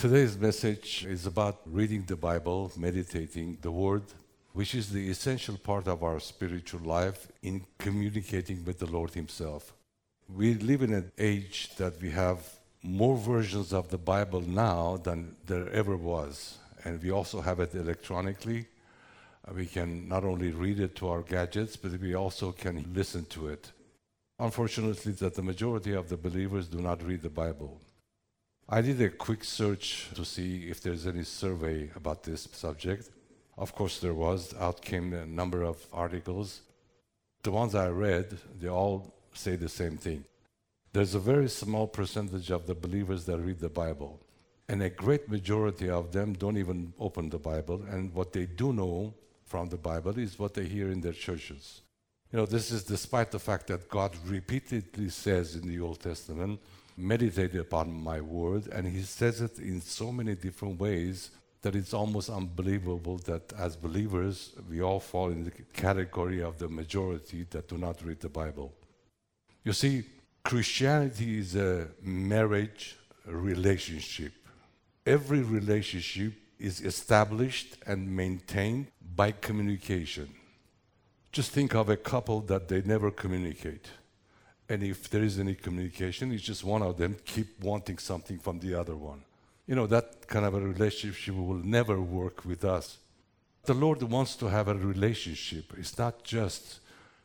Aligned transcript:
Today's 0.00 0.38
message 0.38 1.04
is 1.06 1.26
about 1.26 1.60
reading 1.66 2.04
the 2.06 2.16
Bible, 2.16 2.72
meditating 2.74 3.58
the 3.60 3.70
Word, 3.70 4.04
which 4.54 4.74
is 4.74 4.88
the 4.88 5.10
essential 5.10 5.58
part 5.58 5.86
of 5.88 6.02
our 6.02 6.18
spiritual 6.20 6.80
life 6.80 7.28
in 7.42 7.66
communicating 7.76 8.64
with 8.64 8.78
the 8.78 8.86
Lord 8.86 9.12
Himself. 9.12 9.74
We 10.26 10.54
live 10.54 10.80
in 10.80 10.94
an 10.94 11.12
age 11.18 11.76
that 11.76 12.00
we 12.00 12.08
have 12.12 12.38
more 12.82 13.18
versions 13.18 13.74
of 13.74 13.90
the 13.90 13.98
Bible 13.98 14.40
now 14.40 14.96
than 14.96 15.36
there 15.44 15.68
ever 15.68 15.98
was. 15.98 16.56
And 16.82 17.02
we 17.02 17.10
also 17.10 17.42
have 17.42 17.60
it 17.60 17.74
electronically. 17.74 18.68
Uh, 19.46 19.52
We 19.52 19.66
can 19.66 20.08
not 20.08 20.24
only 20.24 20.50
read 20.50 20.80
it 20.80 20.96
to 20.96 21.08
our 21.08 21.20
gadgets, 21.20 21.76
but 21.76 22.00
we 22.00 22.14
also 22.14 22.52
can 22.52 22.90
listen 22.94 23.26
to 23.36 23.48
it. 23.48 23.70
Unfortunately, 24.38 25.12
that 25.12 25.34
the 25.34 25.42
majority 25.42 25.92
of 25.92 26.08
the 26.08 26.16
believers 26.16 26.68
do 26.68 26.80
not 26.80 27.02
read 27.02 27.20
the 27.20 27.36
Bible. 27.44 27.82
I 28.72 28.82
did 28.82 29.02
a 29.02 29.10
quick 29.10 29.42
search 29.42 30.06
to 30.14 30.24
see 30.24 30.70
if 30.70 30.80
there's 30.80 31.04
any 31.04 31.24
survey 31.24 31.90
about 31.96 32.22
this 32.22 32.48
subject. 32.52 33.10
Of 33.58 33.74
course, 33.74 33.98
there 33.98 34.14
was. 34.14 34.54
Out 34.60 34.80
came 34.80 35.12
a 35.12 35.26
number 35.26 35.64
of 35.64 35.84
articles. 35.92 36.60
The 37.42 37.50
ones 37.50 37.74
I 37.74 37.88
read, 37.88 38.38
they 38.60 38.68
all 38.68 39.12
say 39.34 39.56
the 39.56 39.68
same 39.68 39.96
thing. 39.96 40.24
There's 40.92 41.16
a 41.16 41.18
very 41.18 41.48
small 41.48 41.88
percentage 41.88 42.52
of 42.52 42.68
the 42.68 42.76
believers 42.76 43.24
that 43.24 43.38
read 43.38 43.58
the 43.58 43.68
Bible, 43.68 44.20
and 44.68 44.80
a 44.82 44.88
great 44.88 45.28
majority 45.28 45.90
of 45.90 46.12
them 46.12 46.34
don't 46.34 46.56
even 46.56 46.92
open 47.00 47.30
the 47.30 47.38
Bible. 47.38 47.84
And 47.90 48.14
what 48.14 48.32
they 48.32 48.46
do 48.46 48.72
know 48.72 49.14
from 49.46 49.68
the 49.68 49.78
Bible 49.78 50.16
is 50.16 50.38
what 50.38 50.54
they 50.54 50.66
hear 50.66 50.92
in 50.92 51.00
their 51.00 51.12
churches. 51.12 51.80
You 52.30 52.38
know, 52.38 52.46
this 52.46 52.70
is 52.70 52.84
despite 52.84 53.32
the 53.32 53.40
fact 53.40 53.66
that 53.66 53.88
God 53.88 54.14
repeatedly 54.24 55.08
says 55.08 55.56
in 55.56 55.66
the 55.66 55.80
Old 55.80 55.98
Testament, 55.98 56.60
meditate 57.00 57.54
upon 57.54 57.92
my 57.92 58.20
word, 58.20 58.68
and 58.68 58.86
he 58.86 59.02
says 59.02 59.40
it 59.40 59.58
in 59.58 59.80
so 59.80 60.12
many 60.12 60.34
different 60.34 60.78
ways 60.78 61.30
that 61.62 61.74
it's 61.74 61.92
almost 61.92 62.30
unbelievable 62.30 63.18
that 63.18 63.52
as 63.58 63.76
believers, 63.76 64.52
we 64.68 64.80
all 64.80 65.00
fall 65.00 65.30
in 65.30 65.44
the 65.44 65.50
category 65.72 66.42
of 66.42 66.58
the 66.58 66.68
majority 66.68 67.46
that 67.50 67.68
do 67.68 67.76
not 67.76 68.02
read 68.02 68.20
the 68.20 68.28
Bible. 68.28 68.72
You 69.64 69.72
see, 69.72 70.04
Christianity 70.42 71.38
is 71.38 71.54
a 71.54 71.88
marriage 72.02 72.96
relationship. 73.26 74.32
Every 75.04 75.40
relationship 75.40 76.32
is 76.58 76.80
established 76.80 77.76
and 77.86 78.16
maintained 78.16 78.86
by 79.14 79.32
communication. 79.32 80.28
Just 81.32 81.52
think 81.52 81.74
of 81.74 81.88
a 81.88 81.96
couple 81.96 82.40
that 82.42 82.68
they 82.68 82.82
never 82.82 83.10
communicate. 83.10 83.86
And 84.70 84.84
if 84.84 85.10
there 85.10 85.24
is 85.24 85.40
any 85.40 85.56
communication, 85.56 86.30
it's 86.30 86.44
just 86.44 86.62
one 86.62 86.80
of 86.80 86.96
them 86.96 87.16
keep 87.24 87.60
wanting 87.60 87.98
something 87.98 88.38
from 88.38 88.60
the 88.60 88.72
other 88.72 88.94
one. 88.94 89.24
You 89.66 89.74
know, 89.74 89.88
that 89.88 90.28
kind 90.28 90.46
of 90.46 90.54
a 90.54 90.60
relationship 90.60 91.34
will 91.34 91.64
never 91.64 92.00
work 92.00 92.44
with 92.44 92.64
us. 92.64 92.98
The 93.64 93.74
Lord 93.74 94.00
wants 94.04 94.36
to 94.36 94.46
have 94.46 94.68
a 94.68 94.74
relationship. 94.74 95.72
It's 95.76 95.98
not 95.98 96.22
just 96.22 96.78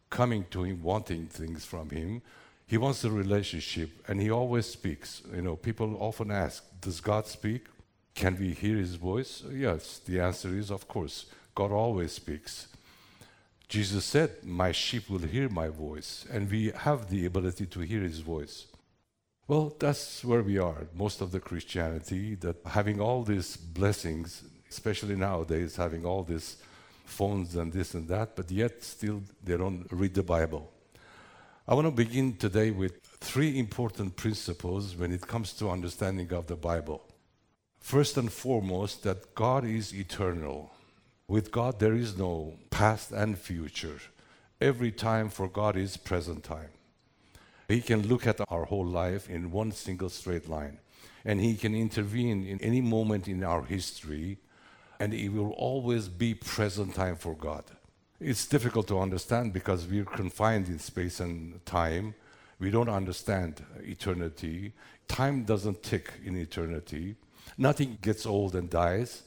coming 0.09 0.47
to 0.49 0.63
Him, 0.63 0.81
wanting 0.81 1.27
things 1.27 1.65
from 1.65 1.91
Him. 1.91 2.23
He 2.65 2.79
wants 2.79 3.03
a 3.03 3.11
relationship, 3.11 3.91
and 4.07 4.19
He 4.19 4.31
always 4.31 4.65
speaks. 4.65 5.21
You 5.31 5.43
know, 5.43 5.55
people 5.55 5.97
often 5.99 6.31
ask, 6.31 6.63
Does 6.81 6.99
God 6.99 7.27
speak? 7.27 7.67
Can 8.15 8.39
we 8.39 8.53
hear 8.53 8.77
His 8.77 8.95
voice? 8.95 9.43
Yes, 9.51 9.99
the 9.99 10.19
answer 10.19 10.49
is, 10.49 10.71
of 10.71 10.87
course. 10.87 11.27
God 11.53 11.71
always 11.71 12.13
speaks. 12.13 12.67
Jesus 13.67 14.05
said, 14.05 14.43
My 14.43 14.71
sheep 14.71 15.09
will 15.09 15.19
hear 15.19 15.49
my 15.49 15.69
voice, 15.69 16.25
and 16.31 16.49
we 16.49 16.71
have 16.71 17.09
the 17.09 17.25
ability 17.25 17.65
to 17.67 17.79
hear 17.79 18.01
His 18.01 18.19
voice. 18.19 18.67
Well, 19.47 19.75
that's 19.79 20.23
where 20.23 20.41
we 20.41 20.57
are, 20.57 20.87
most 20.95 21.21
of 21.21 21.31
the 21.31 21.39
Christianity, 21.39 22.35
that 22.35 22.57
having 22.65 22.99
all 22.99 23.23
these 23.23 23.57
blessings, 23.57 24.43
especially 24.69 25.15
nowadays, 25.15 25.75
having 25.75 26.05
all 26.05 26.23
these 26.23 26.57
phones 27.05 27.55
and 27.55 27.71
this 27.71 27.93
and 27.93 28.07
that, 28.07 28.35
but 28.35 28.49
yet 28.49 28.83
still 28.83 29.21
they 29.43 29.55
don't 29.55 29.85
read 29.91 30.15
the 30.15 30.23
Bible. 30.23 30.71
I 31.67 31.73
want 31.73 31.87
to 31.87 31.91
begin 31.91 32.35
today 32.37 32.71
with 32.71 32.99
three 33.19 33.57
important 33.57 34.15
principles 34.15 34.95
when 34.95 35.11
it 35.11 35.25
comes 35.25 35.53
to 35.53 35.69
understanding 35.69 36.31
of 36.33 36.47
the 36.47 36.55
Bible. 36.55 37.03
First 37.79 38.17
and 38.17 38.31
foremost, 38.31 39.03
that 39.03 39.35
God 39.35 39.65
is 39.65 39.93
eternal. 39.93 40.71
With 41.27 41.51
God, 41.51 41.79
there 41.79 41.95
is 41.95 42.17
no 42.17 42.53
past 42.69 43.11
and 43.11 43.37
future. 43.37 43.99
Every 44.61 44.91
time 44.91 45.29
for 45.29 45.47
God 45.47 45.75
is 45.75 45.97
present 45.97 46.43
time. 46.43 46.69
He 47.67 47.81
can 47.81 48.07
look 48.07 48.27
at 48.27 48.39
our 48.47 48.65
whole 48.65 48.85
life 48.85 49.27
in 49.27 49.49
one 49.49 49.71
single 49.71 50.09
straight 50.09 50.47
line, 50.47 50.77
and 51.25 51.41
He 51.41 51.55
can 51.55 51.73
intervene 51.73 52.45
in 52.45 52.61
any 52.61 52.79
moment 52.79 53.27
in 53.27 53.43
our 53.43 53.63
history, 53.63 54.37
and 54.99 55.15
it 55.15 55.29
will 55.29 55.49
always 55.53 56.07
be 56.07 56.35
present 56.35 56.93
time 56.93 57.15
for 57.15 57.33
God. 57.33 57.63
It's 58.19 58.45
difficult 58.45 58.87
to 58.89 58.99
understand 58.99 59.51
because 59.51 59.87
we're 59.87 60.05
confined 60.05 60.67
in 60.67 60.77
space 60.77 61.19
and 61.19 61.65
time. 61.65 62.13
We 62.59 62.69
don't 62.69 62.87
understand 62.87 63.65
eternity. 63.81 64.73
Time 65.07 65.43
doesn't 65.43 65.81
tick 65.81 66.13
in 66.23 66.37
eternity. 66.37 67.15
Nothing 67.57 67.97
gets 67.99 68.27
old 68.27 68.55
and 68.55 68.69
dies. 68.69 69.23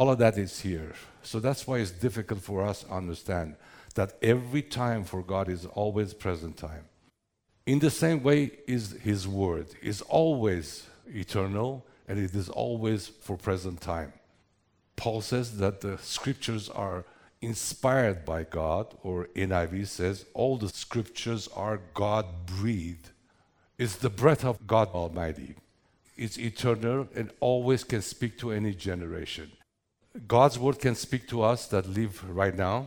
All 0.00 0.08
of 0.08 0.16
that 0.20 0.38
is 0.38 0.60
here. 0.60 0.94
So 1.22 1.40
that's 1.40 1.66
why 1.66 1.76
it's 1.76 1.90
difficult 1.90 2.40
for 2.40 2.64
us 2.64 2.84
to 2.84 2.90
understand 2.90 3.56
that 3.96 4.14
every 4.22 4.62
time 4.62 5.04
for 5.04 5.20
God 5.20 5.50
is 5.50 5.66
always 5.66 6.14
present 6.14 6.56
time. 6.56 6.86
In 7.66 7.80
the 7.80 7.90
same 7.90 8.22
way 8.22 8.52
is 8.66 8.92
his 8.92 9.28
word 9.28 9.66
is 9.82 10.00
always 10.00 10.86
eternal 11.06 11.84
and 12.08 12.18
it 12.18 12.34
is 12.34 12.48
always 12.48 13.08
for 13.08 13.36
present 13.36 13.82
time. 13.82 14.14
Paul 14.96 15.20
says 15.20 15.58
that 15.58 15.82
the 15.82 15.98
scriptures 15.98 16.70
are 16.70 17.04
inspired 17.42 18.24
by 18.24 18.44
God, 18.44 18.96
or 19.02 19.28
NIV 19.36 19.86
says 19.86 20.24
all 20.32 20.56
the 20.56 20.70
scriptures 20.70 21.46
are 21.54 21.78
God 21.92 22.24
breathed. 22.46 23.10
It's 23.76 23.96
the 23.96 24.08
breath 24.08 24.46
of 24.46 24.66
God 24.66 24.88
Almighty. 24.94 25.56
It's 26.16 26.38
eternal 26.38 27.06
and 27.14 27.30
always 27.40 27.84
can 27.84 28.00
speak 28.00 28.38
to 28.38 28.50
any 28.50 28.74
generation. 28.74 29.52
God's 30.26 30.58
word 30.58 30.80
can 30.80 30.94
speak 30.94 31.28
to 31.28 31.42
us 31.42 31.66
that 31.68 31.88
live 31.88 32.22
right 32.28 32.54
now. 32.54 32.86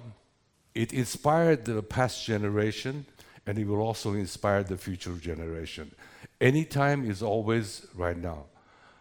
It 0.76 0.92
inspired 0.92 1.66
the 1.66 1.82
past 1.82 2.26
generation 2.26 3.06
and 3.46 3.58
it 3.58 3.66
will 3.66 3.82
also 3.82 4.14
inspire 4.14 4.64
the 4.64 4.78
future 4.78 5.16
generation. 5.16 5.94
Anytime 6.42 7.10
is 7.10 7.22
always 7.22 7.88
right 7.96 8.18
now. 8.18 8.46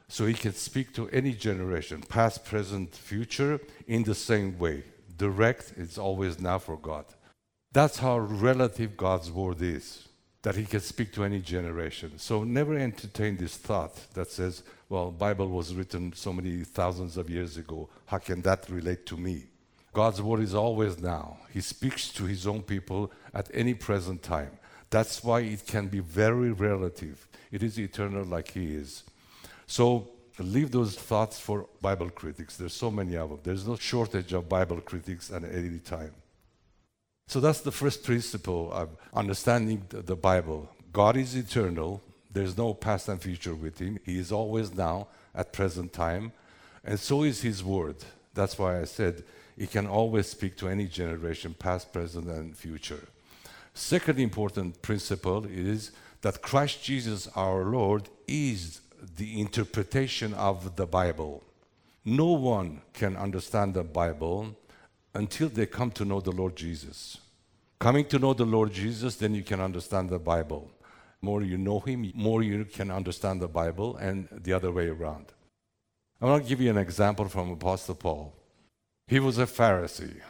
So 0.08 0.26
he 0.26 0.34
can 0.34 0.52
speak 0.52 0.94
to 0.94 1.08
any 1.08 1.32
generation, 1.32 2.02
past, 2.02 2.44
present, 2.44 2.94
future, 2.94 3.58
in 3.86 4.02
the 4.02 4.14
same 4.14 4.58
way. 4.58 4.84
Direct, 5.16 5.72
it's 5.76 5.96
always 5.96 6.38
now 6.38 6.58
for 6.58 6.76
God. 6.76 7.06
That's 7.72 7.98
how 7.98 8.18
relative 8.18 8.96
God's 8.96 9.30
word 9.30 9.62
is, 9.62 10.08
that 10.42 10.56
he 10.56 10.64
can 10.64 10.80
speak 10.80 11.12
to 11.12 11.24
any 11.24 11.40
generation. 11.40 12.18
So 12.18 12.42
never 12.42 12.76
entertain 12.76 13.36
this 13.36 13.56
thought 13.56 13.94
that 14.14 14.30
says, 14.30 14.62
well, 14.88 15.10
Bible 15.10 15.48
was 15.48 15.74
written 15.74 16.12
so 16.14 16.32
many 16.32 16.64
thousands 16.64 17.16
of 17.16 17.30
years 17.30 17.56
ago. 17.56 17.88
How 18.06 18.18
can 18.18 18.42
that 18.42 18.68
relate 18.68 19.06
to 19.06 19.16
me? 19.16 19.44
God's 19.92 20.20
word 20.20 20.40
is 20.40 20.54
always 20.54 20.98
now. 20.98 21.36
He 21.52 21.60
speaks 21.60 22.08
to 22.14 22.24
his 22.24 22.46
own 22.46 22.62
people 22.62 23.12
at 23.34 23.50
any 23.54 23.74
present 23.74 24.22
time. 24.22 24.50
That's 24.90 25.22
why 25.22 25.40
it 25.40 25.66
can 25.66 25.88
be 25.88 26.00
very 26.00 26.50
relative. 26.50 27.26
It 27.50 27.62
is 27.62 27.78
eternal 27.78 28.24
like 28.24 28.50
he 28.50 28.74
is. 28.74 29.04
So 29.66 30.08
leave 30.38 30.70
those 30.70 30.96
thoughts 30.96 31.38
for 31.38 31.66
Bible 31.80 32.10
critics. 32.10 32.56
There's 32.56 32.74
so 32.74 32.90
many 32.90 33.16
of 33.16 33.30
them. 33.30 33.40
There's 33.42 33.66
no 33.66 33.76
shortage 33.76 34.32
of 34.32 34.48
Bible 34.48 34.80
critics 34.80 35.30
at 35.30 35.44
any 35.44 35.78
time. 35.78 36.12
So 37.32 37.40
that's 37.40 37.62
the 37.62 37.72
first 37.72 38.04
principle 38.04 38.70
of 38.74 38.90
understanding 39.14 39.86
the, 39.88 40.14
Bible. 40.14 40.68
God 40.92 41.16
is 41.16 41.34
eternal. 41.34 42.02
There's 42.30 42.58
no 42.58 42.74
past 42.74 43.08
and 43.08 43.22
future 43.22 43.54
with 43.54 43.78
him. 43.78 43.98
He 44.04 44.18
is 44.18 44.30
always 44.30 44.74
now 44.74 45.06
at 45.34 45.50
present 45.50 45.94
time. 45.94 46.32
And 46.84 47.00
so 47.00 47.22
is 47.22 47.40
his 47.40 47.64
word. 47.64 47.96
That's 48.34 48.58
why 48.58 48.82
I 48.82 48.84
said 48.84 49.24
he 49.56 49.66
can 49.66 49.86
always 49.86 50.26
speak 50.26 50.58
to 50.58 50.68
any 50.68 50.86
generation, 50.86 51.54
past, 51.58 51.90
present, 51.90 52.26
and 52.26 52.54
future. 52.54 53.08
Second 53.72 54.18
important 54.18 54.82
principle 54.82 55.46
is 55.46 55.90
that 56.20 56.42
Christ 56.42 56.84
Jesus 56.84 57.28
our 57.28 57.64
Lord 57.64 58.10
is 58.28 58.82
the 59.16 59.40
interpretation 59.40 60.34
of 60.34 60.76
the 60.76 60.86
Bible. 60.86 61.42
No 62.04 62.32
one 62.32 62.82
can 62.92 63.16
understand 63.16 63.72
the 63.72 63.84
Bible 63.84 64.54
until 65.14 65.48
they 65.48 65.64
come 65.64 65.90
to 65.92 66.04
know 66.04 66.20
the 66.20 66.30
Lord 66.30 66.56
Jesus. 66.56 67.16
Coming 67.82 68.04
to 68.10 68.20
know 68.20 68.32
the 68.32 68.44
Lord 68.44 68.72
Jesus, 68.72 69.16
then 69.16 69.34
you 69.34 69.42
can 69.42 69.60
understand 69.60 70.08
the 70.08 70.20
Bible. 70.20 70.70
More 71.20 71.42
you 71.42 71.58
know 71.58 71.80
Him, 71.80 72.12
more 72.14 72.40
you 72.40 72.64
can 72.64 72.92
understand 72.92 73.42
the 73.42 73.48
Bible, 73.48 73.96
and 73.96 74.28
the 74.30 74.52
other 74.52 74.70
way 74.70 74.86
around. 74.86 75.26
I 76.20 76.26
want 76.26 76.44
to 76.44 76.48
give 76.48 76.60
you 76.60 76.70
an 76.70 76.78
example 76.78 77.26
from 77.28 77.50
Apostle 77.50 77.96
Paul. 77.96 78.32
He 79.08 79.18
was 79.18 79.36
a 79.38 79.46
Pharisee. 79.46 80.20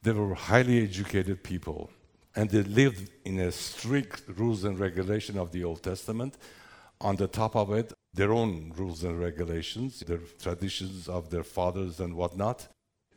They 0.00 0.12
were 0.12 0.32
highly 0.32 0.82
educated 0.82 1.44
people, 1.44 1.90
and 2.34 2.48
they 2.48 2.62
lived 2.62 3.10
in 3.26 3.38
a 3.38 3.52
strict 3.52 4.22
rules 4.38 4.64
and 4.64 4.80
regulation 4.80 5.36
of 5.38 5.52
the 5.52 5.62
Old 5.62 5.82
Testament. 5.82 6.38
On 7.02 7.16
the 7.16 7.28
top 7.28 7.54
of 7.54 7.70
it, 7.74 7.92
their 8.14 8.32
own 8.32 8.72
rules 8.74 9.04
and 9.04 9.20
regulations, 9.20 10.00
their 10.00 10.20
traditions 10.40 11.06
of 11.06 11.28
their 11.28 11.44
fathers 11.44 12.00
and 12.00 12.14
whatnot. 12.14 12.66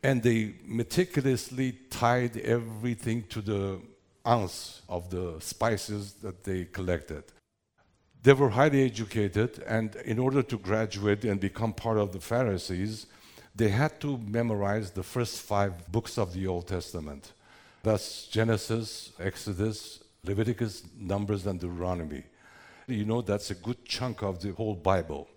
And 0.02 0.22
they 0.22 0.54
meticulously 0.64 1.72
tied 1.90 2.36
everything 2.36 3.24
to 3.30 3.40
the 3.40 3.80
ounce 4.26 4.82
of 4.88 5.10
the 5.10 5.40
spices 5.40 6.12
that 6.22 6.44
they 6.44 6.66
collected. 6.66 7.24
They 8.22 8.32
were 8.32 8.50
highly 8.50 8.84
educated, 8.84 9.62
and 9.66 9.94
in 10.04 10.18
order 10.18 10.42
to 10.42 10.58
graduate 10.58 11.24
and 11.24 11.40
become 11.40 11.72
part 11.72 11.98
of 11.98 12.12
the 12.12 12.20
Pharisees, 12.20 13.06
they 13.54 13.68
had 13.68 14.00
to 14.00 14.18
memorize 14.18 14.90
the 14.90 15.02
first 15.02 15.42
five 15.42 15.90
books 15.90 16.18
of 16.18 16.32
the 16.32 16.46
Old 16.46 16.68
Testament. 16.68 17.32
That's 17.82 18.26
Genesis, 18.26 19.12
Exodus, 19.18 20.02
Leviticus, 20.24 20.82
Numbers, 20.98 21.46
and 21.46 21.58
Deuteronomy. 21.58 22.24
You 22.86 23.04
know, 23.04 23.22
that's 23.22 23.50
a 23.50 23.54
good 23.54 23.84
chunk 23.84 24.22
of 24.22 24.40
the 24.40 24.52
whole 24.52 24.74
Bible. 24.74 25.28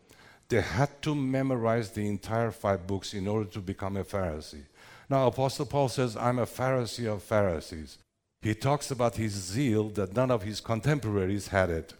They 0.51 0.59
had 0.59 1.01
to 1.03 1.15
memorize 1.15 1.91
the 1.91 2.05
entire 2.05 2.51
five 2.51 2.85
books 2.85 3.13
in 3.13 3.25
order 3.25 3.49
to 3.51 3.59
become 3.61 3.95
a 3.95 4.03
Pharisee. 4.03 4.65
Now, 5.09 5.27
Apostle 5.27 5.65
Paul 5.65 5.87
says, 5.87 6.17
I'm 6.17 6.39
a 6.39 6.45
Pharisee 6.45 7.07
of 7.07 7.23
Pharisees. 7.23 7.97
He 8.41 8.53
talks 8.53 8.91
about 8.91 9.15
his 9.15 9.31
zeal 9.31 9.87
that 9.91 10.13
none 10.13 10.29
of 10.29 10.43
his 10.43 10.59
contemporaries 10.59 11.47
had 11.47 11.69
it. 11.69 11.93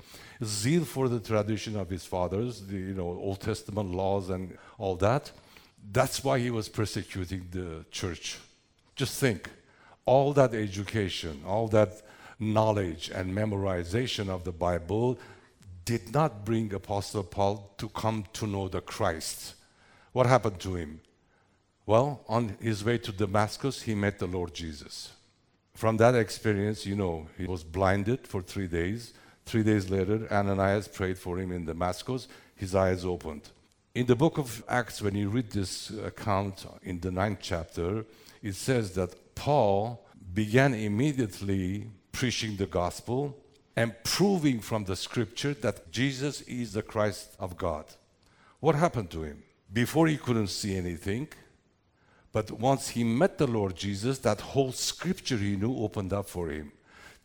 Zeal 0.44 0.83
for 0.83 1.07
the 1.07 1.21
tradition 1.21 1.77
of 1.77 1.89
his 1.89 2.06
fathers, 2.06 2.68
the 2.68 2.75
you 2.75 2.94
know, 2.94 3.07
Old 3.07 3.39
Testament 3.39 3.92
laws 3.92 4.30
and 4.30 4.57
all 4.77 4.98
that. 4.98 5.31
That's 5.89 6.21
why 6.21 6.39
he 6.39 6.51
was 6.51 6.68
persecuting 6.68 7.48
the 7.51 7.86
church. 7.89 8.38
Just 8.98 9.18
think 9.18 9.50
all 10.06 10.33
that 10.33 10.53
education, 10.53 11.42
all 11.48 11.69
that 11.69 12.01
knowledge 12.38 13.12
and 13.15 13.33
memorization 13.33 14.27
of 14.27 14.44
the 14.44 14.51
Bible 14.51 15.18
did 15.85 16.13
not 16.13 16.45
bring 16.45 16.73
Apostle 16.73 17.23
Paul 17.23 17.73
to 17.77 17.89
come 17.89 18.25
to 18.33 18.47
know 18.47 18.67
the 18.67 18.81
Christ. 18.81 19.55
What 20.11 20.25
happened 20.25 20.59
to 20.61 20.75
him? 20.75 21.01
Well, 21.85 22.21
on 22.27 22.57
his 22.61 22.83
way 22.83 22.97
to 22.99 23.11
Damascus, 23.11 23.81
he 23.81 23.95
met 23.95 24.19
the 24.19 24.27
Lord 24.27 24.53
Jesus. 24.53 25.11
From 25.73 25.97
that 25.97 26.15
experience, 26.15 26.85
you 26.85 26.95
know, 26.95 27.27
he 27.37 27.45
was 27.45 27.63
blinded 27.63 28.27
for 28.27 28.41
three 28.41 28.67
days. 28.67 29.13
Three 29.45 29.63
days 29.63 29.89
later, 29.89 30.27
Ananias 30.31 30.87
prayed 30.87 31.17
for 31.17 31.39
him 31.39 31.51
in 31.51 31.65
Damascus. 31.65 32.27
His 32.55 32.75
eyes 32.75 33.03
opened. 33.03 33.49
In 33.95 34.05
the 34.05 34.15
book 34.15 34.37
of 34.37 34.63
Acts, 34.69 35.01
when 35.01 35.15
you 35.15 35.29
read 35.29 35.51
this 35.51 35.89
account 35.89 36.65
in 36.83 36.99
the 36.99 37.11
ninth 37.11 37.39
chapter, 37.41 38.05
it 38.41 38.55
says 38.55 38.93
that 38.95 39.35
Paul 39.35 40.05
began 40.33 40.73
immediately 40.73 41.89
preaching 42.11 42.55
the 42.55 42.67
gospel 42.67 43.40
and 43.75 43.94
proving 44.03 44.59
from 44.59 44.83
the 44.85 44.95
scripture 44.95 45.53
that 45.56 45.91
Jesus 45.91 46.41
is 46.41 46.73
the 46.73 46.81
Christ 46.81 47.35
of 47.39 47.57
God. 47.57 47.85
What 48.59 48.75
happened 48.75 49.09
to 49.12 49.23
him? 49.23 49.44
Before 49.71 50.07
he 50.07 50.18
couldn't 50.18 50.47
see 50.47 50.75
anything, 50.75 51.29
but 52.33 52.51
once 52.51 52.89
he 52.89 53.03
met 53.03 53.38
the 53.38 53.47
Lord 53.47 53.75
Jesus, 53.75 54.19
that 54.19 54.41
whole 54.41 54.71
scripture 54.71 55.38
he 55.38 55.56
knew 55.56 55.75
opened 55.77 56.13
up 56.13 56.29
for 56.29 56.50
him 56.50 56.71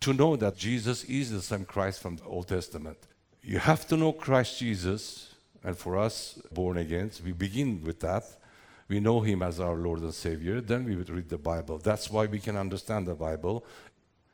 to 0.00 0.12
know 0.12 0.36
that 0.36 0.56
Jesus 0.56 1.04
is 1.04 1.30
the 1.30 1.40
same 1.40 1.64
Christ 1.64 2.00
from 2.00 2.16
the 2.16 2.24
Old 2.24 2.48
Testament. 2.48 2.98
You 3.42 3.58
have 3.58 3.86
to 3.88 3.96
know 3.96 4.12
Christ 4.12 4.58
Jesus, 4.58 5.34
and 5.62 5.76
for 5.76 5.98
us, 5.98 6.38
born 6.52 6.76
again, 6.76 7.10
we 7.24 7.32
begin 7.32 7.82
with 7.82 8.00
that. 8.00 8.24
We 8.88 9.00
know 9.00 9.20
him 9.20 9.42
as 9.42 9.58
our 9.58 9.74
Lord 9.74 10.00
and 10.00 10.14
Savior, 10.14 10.60
then 10.60 10.84
we 10.84 10.94
would 10.94 11.10
read 11.10 11.28
the 11.28 11.38
Bible. 11.38 11.78
That's 11.78 12.10
why 12.10 12.26
we 12.26 12.38
can 12.38 12.56
understand 12.56 13.06
the 13.06 13.14
Bible. 13.14 13.64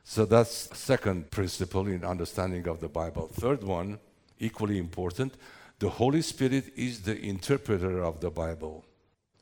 So 0.03 0.25
that's 0.25 0.77
second 0.77 1.31
principle 1.31 1.87
in 1.87 2.03
understanding 2.03 2.67
of 2.67 2.79
the 2.79 2.89
Bible. 2.89 3.29
Third 3.33 3.63
one, 3.63 3.99
equally 4.39 4.77
important, 4.77 5.35
the 5.79 5.89
Holy 5.89 6.21
Spirit 6.21 6.73
is 6.75 7.01
the 7.01 7.19
interpreter 7.19 8.03
of 8.03 8.19
the 8.19 8.29
Bible. 8.29 8.85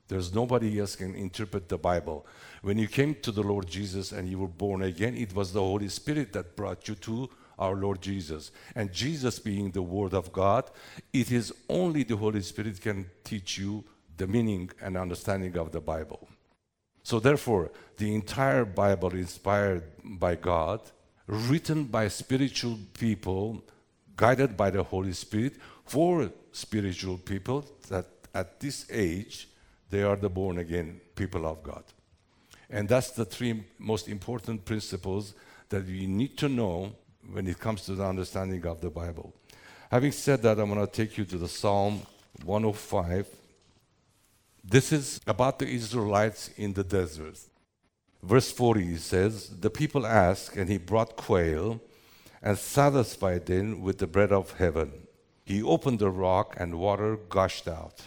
There's 0.08 0.34
nobody 0.34 0.80
else 0.80 0.96
can 0.96 1.16
interpret 1.16 1.70
the 1.70 1.78
Bible. 1.78 2.26
When 2.62 2.78
you 2.78 2.88
came 2.88 3.16
to 3.22 3.32
the 3.32 3.44
Lord 3.44 3.68
Jesus 3.68 4.12
and 4.12 4.28
you 4.28 4.40
were 4.40 4.48
born 4.48 4.84
again, 4.84 5.16
it 5.16 5.34
was 5.34 5.54
the 5.54 5.62
Holy 5.62 5.88
Spirit 5.88 6.34
that 6.34 6.56
brought 6.56 6.88
you 6.88 6.96
to 6.96 7.30
our 7.58 7.76
Lord 7.76 8.02
Jesus. 8.02 8.52
And 8.76 8.92
Jesus 8.92 9.40
being 9.40 9.72
the 9.72 9.82
Word 9.82 10.14
of 10.14 10.34
God, 10.34 10.70
it 11.14 11.32
is 11.32 11.54
only 11.70 12.04
the 12.04 12.18
Holy 12.18 12.42
Spirit 12.42 12.82
can 12.82 13.10
teach 13.24 13.58
you 13.58 13.84
the 14.18 14.28
meaning 14.28 14.70
and 14.82 14.98
understanding 14.98 15.58
of 15.58 15.72
the 15.72 15.82
Bible. 15.82 16.28
So 17.04 17.20
therefore, 17.20 17.72
the 17.98 18.14
entire 18.14 18.66
Bible 18.66 19.14
inspired 19.14 19.84
by 20.04 20.36
God, 20.36 20.82
written 21.28 21.86
by 21.86 22.08
spiritual 22.08 22.78
people, 22.94 23.64
guided 24.16 24.56
by 24.56 24.70
the 24.70 24.84
Holy 24.84 25.14
Spirit 25.14 25.54
for 25.86 26.32
spiritual 26.52 27.18
people 27.18 27.66
that 27.90 28.06
at 28.34 28.60
this 28.60 28.86
age 28.92 29.48
they 29.90 30.04
are 30.04 30.16
the 30.16 30.30
born 30.30 30.58
again 30.58 31.02
people 31.16 31.46
of 31.46 31.62
God. 31.64 31.84
And 32.70 32.88
that's 32.88 33.12
the 33.12 33.26
three 33.26 33.64
most 33.78 34.08
important 34.08 34.64
principles 34.64 35.34
that 35.70 35.86
we 35.86 36.08
need 36.08 36.38
to 36.38 36.50
know 36.50 36.94
when 37.32 37.48
it 37.48 37.60
comes 37.60 37.86
to 37.86 37.96
the 37.96 38.06
understanding 38.06 38.66
of 38.66 38.80
the 38.80 38.90
Bible. 38.90 39.34
Having 39.90 40.12
said 40.14 40.42
that, 40.44 40.60
I'm 40.60 40.74
going 40.74 40.86
to 40.86 40.92
take 40.92 41.18
you 41.18 41.26
to 41.26 41.38
the 41.38 41.50
Psalm 41.50 42.02
105. 42.46 43.28
This 44.64 44.92
is 44.92 45.20
about 45.26 45.60
the 45.60 45.68
Israelites 45.68 46.52
in 46.56 46.74
the 46.74 46.84
desert. 46.84 47.40
Verse 48.22 48.52
40 48.52 48.98
says, 48.98 49.48
The 49.60 49.70
people 49.70 50.06
asked, 50.06 50.56
and 50.56 50.70
he 50.70 50.78
brought 50.78 51.16
quail 51.16 51.82
and 52.42 52.58
satisfied 52.58 53.48
them 53.48 53.82
with 53.82 53.98
the 53.98 54.08
bread 54.08 54.32
of 54.32 54.58
heaven. 54.58 55.08
He 55.44 55.64
opened 55.64 56.00
the 56.00 56.12
rock, 56.12 56.56
and 56.58 56.80
water 56.80 57.18
gushed 57.18 57.68
out. 57.68 58.02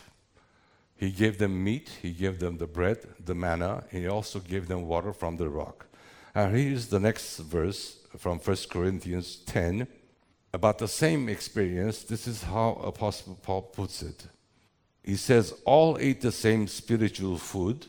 He 0.97 1.11
gave 1.11 1.39
them 1.39 1.63
meat, 1.63 1.91
he 2.01 2.13
gave 2.13 2.39
them 2.39 2.59
the 2.59 2.69
bread, 2.69 2.99
the 3.23 3.35
manna, 3.35 3.85
he 3.91 4.07
also 4.07 4.39
gave 4.39 4.69
them 4.69 4.87
water 4.87 5.13
from 5.13 5.37
the 5.37 5.49
rock. 5.49 5.87
And 6.35 6.57
here's 6.57 6.87
the 6.87 7.01
next 7.01 7.39
verse 7.39 7.99
from 8.17 8.39
1 8.39 8.57
Corinthians 8.71 9.37
10 9.47 9.89
about 10.53 10.79
the 10.79 10.89
same 10.89 11.29
experience. 11.29 12.05
This 12.05 12.29
is 12.29 12.45
how 12.45 12.81
Apostle 12.85 13.39
Paul 13.43 13.63
puts 13.63 14.03
it. 14.03 14.27
He 15.05 15.17
says, 15.17 15.55
All 15.65 15.99
ate 16.01 16.21
the 16.21 16.33
same 16.33 16.67
spiritual 16.67 17.39
food, 17.39 17.87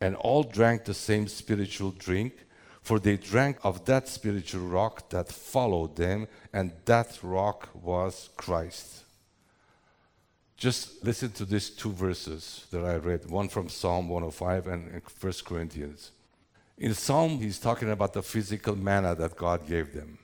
and 0.00 0.14
all 0.16 0.42
drank 0.42 0.84
the 0.84 0.94
same 0.94 1.26
spiritual 1.26 1.90
drink, 1.92 2.34
for 2.82 2.98
they 2.98 3.16
drank 3.16 3.58
of 3.64 3.84
that 3.86 4.08
spiritual 4.08 4.68
rock 4.68 5.10
that 5.10 5.28
followed 5.28 5.96
them, 5.96 6.28
and 6.52 6.72
that 6.84 7.18
rock 7.22 7.68
was 7.74 8.30
Christ. 8.36 9.04
Just 10.56 11.04
listen 11.04 11.30
to 11.32 11.44
these 11.44 11.70
two 11.70 11.92
verses 11.92 12.66
that 12.72 12.84
I 12.84 12.96
read, 12.96 13.30
one 13.30 13.48
from 13.48 13.68
Psalm 13.68 14.08
105 14.08 14.66
and 14.66 15.02
1 15.20 15.32
Corinthians. 15.44 16.10
In 16.76 16.94
Psalm, 16.94 17.38
he's 17.38 17.58
talking 17.58 17.90
about 17.90 18.12
the 18.12 18.22
physical 18.22 18.76
manna 18.76 19.14
that 19.14 19.36
God 19.36 19.66
gave 19.66 19.92
them 19.94 20.18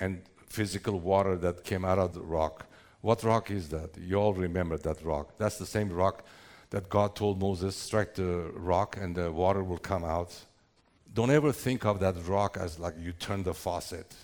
and 0.00 0.22
physical 0.46 0.98
water 1.00 1.36
that 1.36 1.64
came 1.64 1.84
out 1.84 1.98
of 1.98 2.14
the 2.14 2.20
rock. 2.20 2.66
What 3.00 3.22
rock 3.22 3.50
is 3.50 3.68
that? 3.68 3.96
You 3.96 4.16
all 4.16 4.34
remember 4.34 4.76
that 4.78 5.04
rock. 5.04 5.38
That's 5.38 5.58
the 5.58 5.66
same 5.66 5.90
rock 5.90 6.24
that 6.70 6.88
God 6.88 7.14
told 7.14 7.40
Moses, 7.40 7.76
strike 7.76 8.14
the 8.14 8.50
rock 8.54 8.96
and 9.00 9.14
the 9.14 9.30
water 9.32 9.62
will 9.62 9.78
come 9.78 10.04
out. 10.04 10.34
Don't 11.14 11.30
ever 11.30 11.52
think 11.52 11.86
of 11.86 12.00
that 12.00 12.16
rock 12.26 12.56
as 12.60 12.78
like 12.78 12.94
you 12.98 13.12
turn 13.12 13.42
the 13.42 13.54
faucet. 13.54 14.14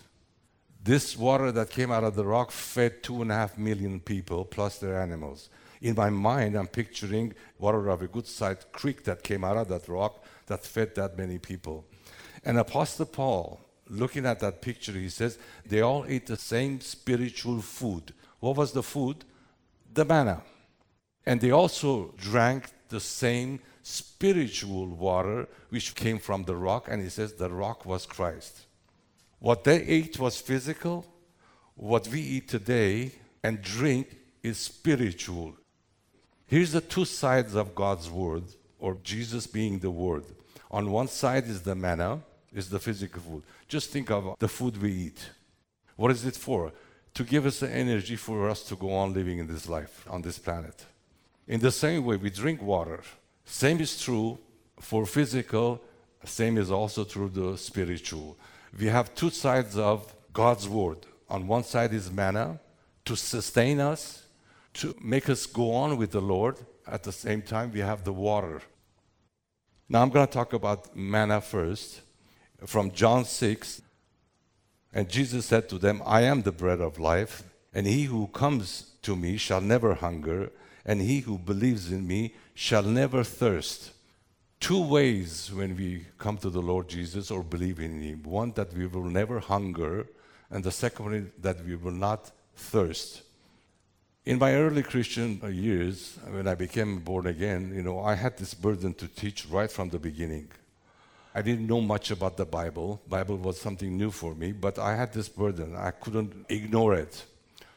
This 0.82 1.16
water 1.16 1.50
that 1.52 1.70
came 1.70 1.90
out 1.90 2.04
of 2.04 2.14
the 2.14 2.26
rock 2.26 2.50
fed 2.50 3.02
two 3.02 3.22
and 3.22 3.32
a 3.32 3.34
half 3.34 3.56
million 3.56 4.00
people 4.00 4.44
plus 4.44 4.78
their 4.78 5.00
animals. 5.00 5.48
In 5.80 5.94
my 5.94 6.10
mind, 6.10 6.56
I'm 6.56 6.66
picturing 6.66 7.34
water 7.58 7.88
of 7.88 8.02
a 8.02 8.06
good 8.06 8.26
sized 8.26 8.70
creek 8.72 9.04
that 9.04 9.22
came 9.22 9.44
out 9.44 9.56
of 9.56 9.68
that 9.68 9.88
rock 9.88 10.22
that 10.46 10.64
fed 10.64 10.94
that 10.96 11.16
many 11.16 11.38
people. 11.38 11.86
And 12.44 12.58
Apostle 12.58 13.06
Paul, 13.06 13.60
looking 13.88 14.26
at 14.26 14.40
that 14.40 14.60
picture, 14.60 14.92
he 14.92 15.08
says, 15.08 15.38
they 15.64 15.80
all 15.80 16.04
ate 16.06 16.26
the 16.26 16.36
same 16.36 16.80
spiritual 16.80 17.62
food. 17.62 18.12
What 18.44 18.56
was 18.56 18.72
the 18.72 18.82
food? 18.82 19.24
The 19.94 20.04
manna. 20.04 20.42
And 21.24 21.40
they 21.40 21.50
also 21.50 22.12
drank 22.18 22.68
the 22.90 23.00
same 23.00 23.60
spiritual 23.82 24.86
water 24.88 25.48
which 25.70 25.94
came 25.94 26.18
from 26.18 26.44
the 26.44 26.54
rock, 26.54 26.86
and 26.90 27.02
he 27.02 27.08
says 27.08 27.32
the 27.32 27.48
rock 27.48 27.86
was 27.86 28.04
Christ. 28.04 28.66
What 29.38 29.64
they 29.64 29.80
ate 29.82 30.18
was 30.18 30.38
physical. 30.38 31.06
What 31.74 32.06
we 32.08 32.20
eat 32.20 32.46
today 32.48 33.12
and 33.42 33.62
drink 33.62 34.14
is 34.42 34.58
spiritual. 34.58 35.54
Here's 36.46 36.72
the 36.72 36.82
two 36.82 37.06
sides 37.06 37.54
of 37.54 37.74
God's 37.74 38.10
word, 38.10 38.44
or 38.78 38.98
Jesus 39.02 39.46
being 39.46 39.78
the 39.78 39.90
word. 39.90 40.24
On 40.70 40.90
one 40.90 41.08
side 41.08 41.44
is 41.44 41.62
the 41.62 41.74
manna, 41.74 42.20
is 42.52 42.68
the 42.68 42.78
physical 42.78 43.22
food. 43.22 43.42
Just 43.68 43.88
think 43.88 44.10
of 44.10 44.36
the 44.38 44.48
food 44.48 44.76
we 44.82 44.92
eat. 44.92 45.30
What 45.96 46.10
is 46.10 46.26
it 46.26 46.36
for? 46.36 46.72
To 47.14 47.24
give 47.24 47.46
us 47.46 47.60
the 47.60 47.70
energy 47.70 48.16
for 48.16 48.50
us 48.50 48.62
to 48.64 48.76
go 48.76 48.92
on 48.92 49.14
living 49.14 49.38
in 49.38 49.46
this 49.46 49.68
life, 49.68 50.06
on 50.10 50.22
this 50.22 50.38
planet. 50.38 50.84
In 51.46 51.60
the 51.60 51.70
same 51.70 52.04
way, 52.04 52.16
we 52.16 52.30
drink 52.30 52.60
water. 52.60 53.02
Same 53.44 53.80
is 53.80 54.00
true 54.00 54.38
for 54.80 55.06
physical, 55.06 55.80
same 56.24 56.58
is 56.58 56.70
also 56.70 57.04
true 57.04 57.28
the 57.28 57.56
spiritual 57.56 58.36
we 58.78 58.86
have 58.86 59.14
two 59.14 59.30
sides 59.30 59.76
of 59.76 60.14
God's 60.32 60.68
word. 60.68 60.98
On 61.28 61.46
one 61.46 61.64
side 61.64 61.92
is 61.92 62.10
manna 62.10 62.60
to 63.04 63.16
sustain 63.16 63.80
us, 63.80 64.26
to 64.74 64.94
make 65.00 65.28
us 65.28 65.46
go 65.46 65.72
on 65.72 65.96
with 65.96 66.10
the 66.10 66.20
Lord. 66.20 66.56
At 66.86 67.02
the 67.02 67.12
same 67.12 67.42
time, 67.42 67.72
we 67.72 67.80
have 67.80 68.04
the 68.04 68.12
water. 68.12 68.62
Now, 69.88 70.02
I'm 70.02 70.10
going 70.10 70.26
to 70.26 70.32
talk 70.32 70.52
about 70.52 70.94
manna 70.96 71.40
first 71.40 72.00
from 72.66 72.90
John 72.90 73.24
6. 73.24 73.82
And 74.94 75.08
Jesus 75.08 75.46
said 75.46 75.68
to 75.70 75.78
them, 75.78 76.00
I 76.06 76.22
am 76.22 76.42
the 76.42 76.52
bread 76.52 76.80
of 76.80 77.00
life, 77.00 77.42
and 77.74 77.84
he 77.84 78.04
who 78.04 78.28
comes 78.28 78.92
to 79.02 79.16
me 79.16 79.36
shall 79.36 79.60
never 79.60 79.94
hunger, 79.94 80.52
and 80.86 81.02
he 81.02 81.18
who 81.20 81.36
believes 81.36 81.90
in 81.90 82.06
me 82.06 82.34
shall 82.54 82.84
never 82.84 83.24
thirst. 83.24 83.90
Two 84.60 84.80
ways 84.80 85.52
when 85.52 85.76
we 85.76 86.06
come 86.16 86.38
to 86.38 86.48
the 86.48 86.62
Lord 86.62 86.88
Jesus 86.88 87.32
or 87.32 87.42
believe 87.42 87.80
in 87.80 88.00
him 88.00 88.22
one, 88.22 88.52
that 88.52 88.72
we 88.72 88.86
will 88.86 89.04
never 89.04 89.40
hunger, 89.40 90.06
and 90.48 90.62
the 90.62 90.70
second 90.70 91.04
one, 91.04 91.32
that 91.40 91.64
we 91.64 91.74
will 91.74 91.90
not 91.90 92.30
thirst. 92.54 93.22
In 94.24 94.38
my 94.38 94.54
early 94.54 94.84
Christian 94.84 95.40
years, 95.52 96.18
when 96.30 96.46
I 96.46 96.54
became 96.54 97.00
born 97.00 97.26
again, 97.26 97.72
you 97.74 97.82
know, 97.82 97.98
I 98.00 98.14
had 98.14 98.38
this 98.38 98.54
burden 98.54 98.94
to 98.94 99.08
teach 99.08 99.44
right 99.46 99.70
from 99.70 99.90
the 99.90 99.98
beginning. 99.98 100.48
I 101.34 101.42
didn't 101.42 101.66
know 101.66 101.80
much 101.80 102.12
about 102.12 102.36
the 102.36 102.44
Bible. 102.44 103.02
Bible 103.08 103.36
was 103.36 103.60
something 103.60 103.96
new 103.96 104.12
for 104.12 104.34
me, 104.34 104.52
but 104.52 104.78
I 104.78 104.94
had 104.94 105.12
this 105.12 105.28
burden. 105.28 105.74
I 105.74 105.90
couldn't 105.90 106.46
ignore 106.48 106.94
it. 106.94 107.24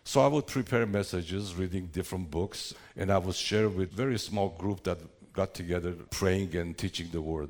So 0.03 0.21
I 0.21 0.27
would 0.27 0.45
prepare 0.45 0.85
messages, 0.85 1.55
reading 1.55 1.87
different 1.87 2.29
books, 2.29 2.73
and 2.95 3.11
I 3.11 3.17
would 3.17 3.35
share 3.35 3.67
with 3.67 3.91
very 3.91 4.19
small 4.19 4.49
group 4.49 4.83
that 4.83 4.99
got 5.33 5.55
together 5.55 5.93
praying 6.11 6.55
and 6.55 6.77
teaching 6.77 7.09
the 7.11 7.21
word. 7.21 7.49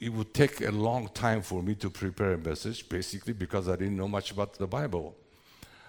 It 0.00 0.12
would 0.12 0.32
take 0.32 0.60
a 0.60 0.70
long 0.70 1.08
time 1.08 1.42
for 1.42 1.62
me 1.62 1.74
to 1.76 1.90
prepare 1.90 2.34
a 2.34 2.38
message, 2.38 2.88
basically 2.88 3.32
because 3.32 3.68
I 3.68 3.76
didn't 3.76 3.96
know 3.96 4.08
much 4.08 4.30
about 4.30 4.54
the 4.54 4.68
Bible. 4.68 5.16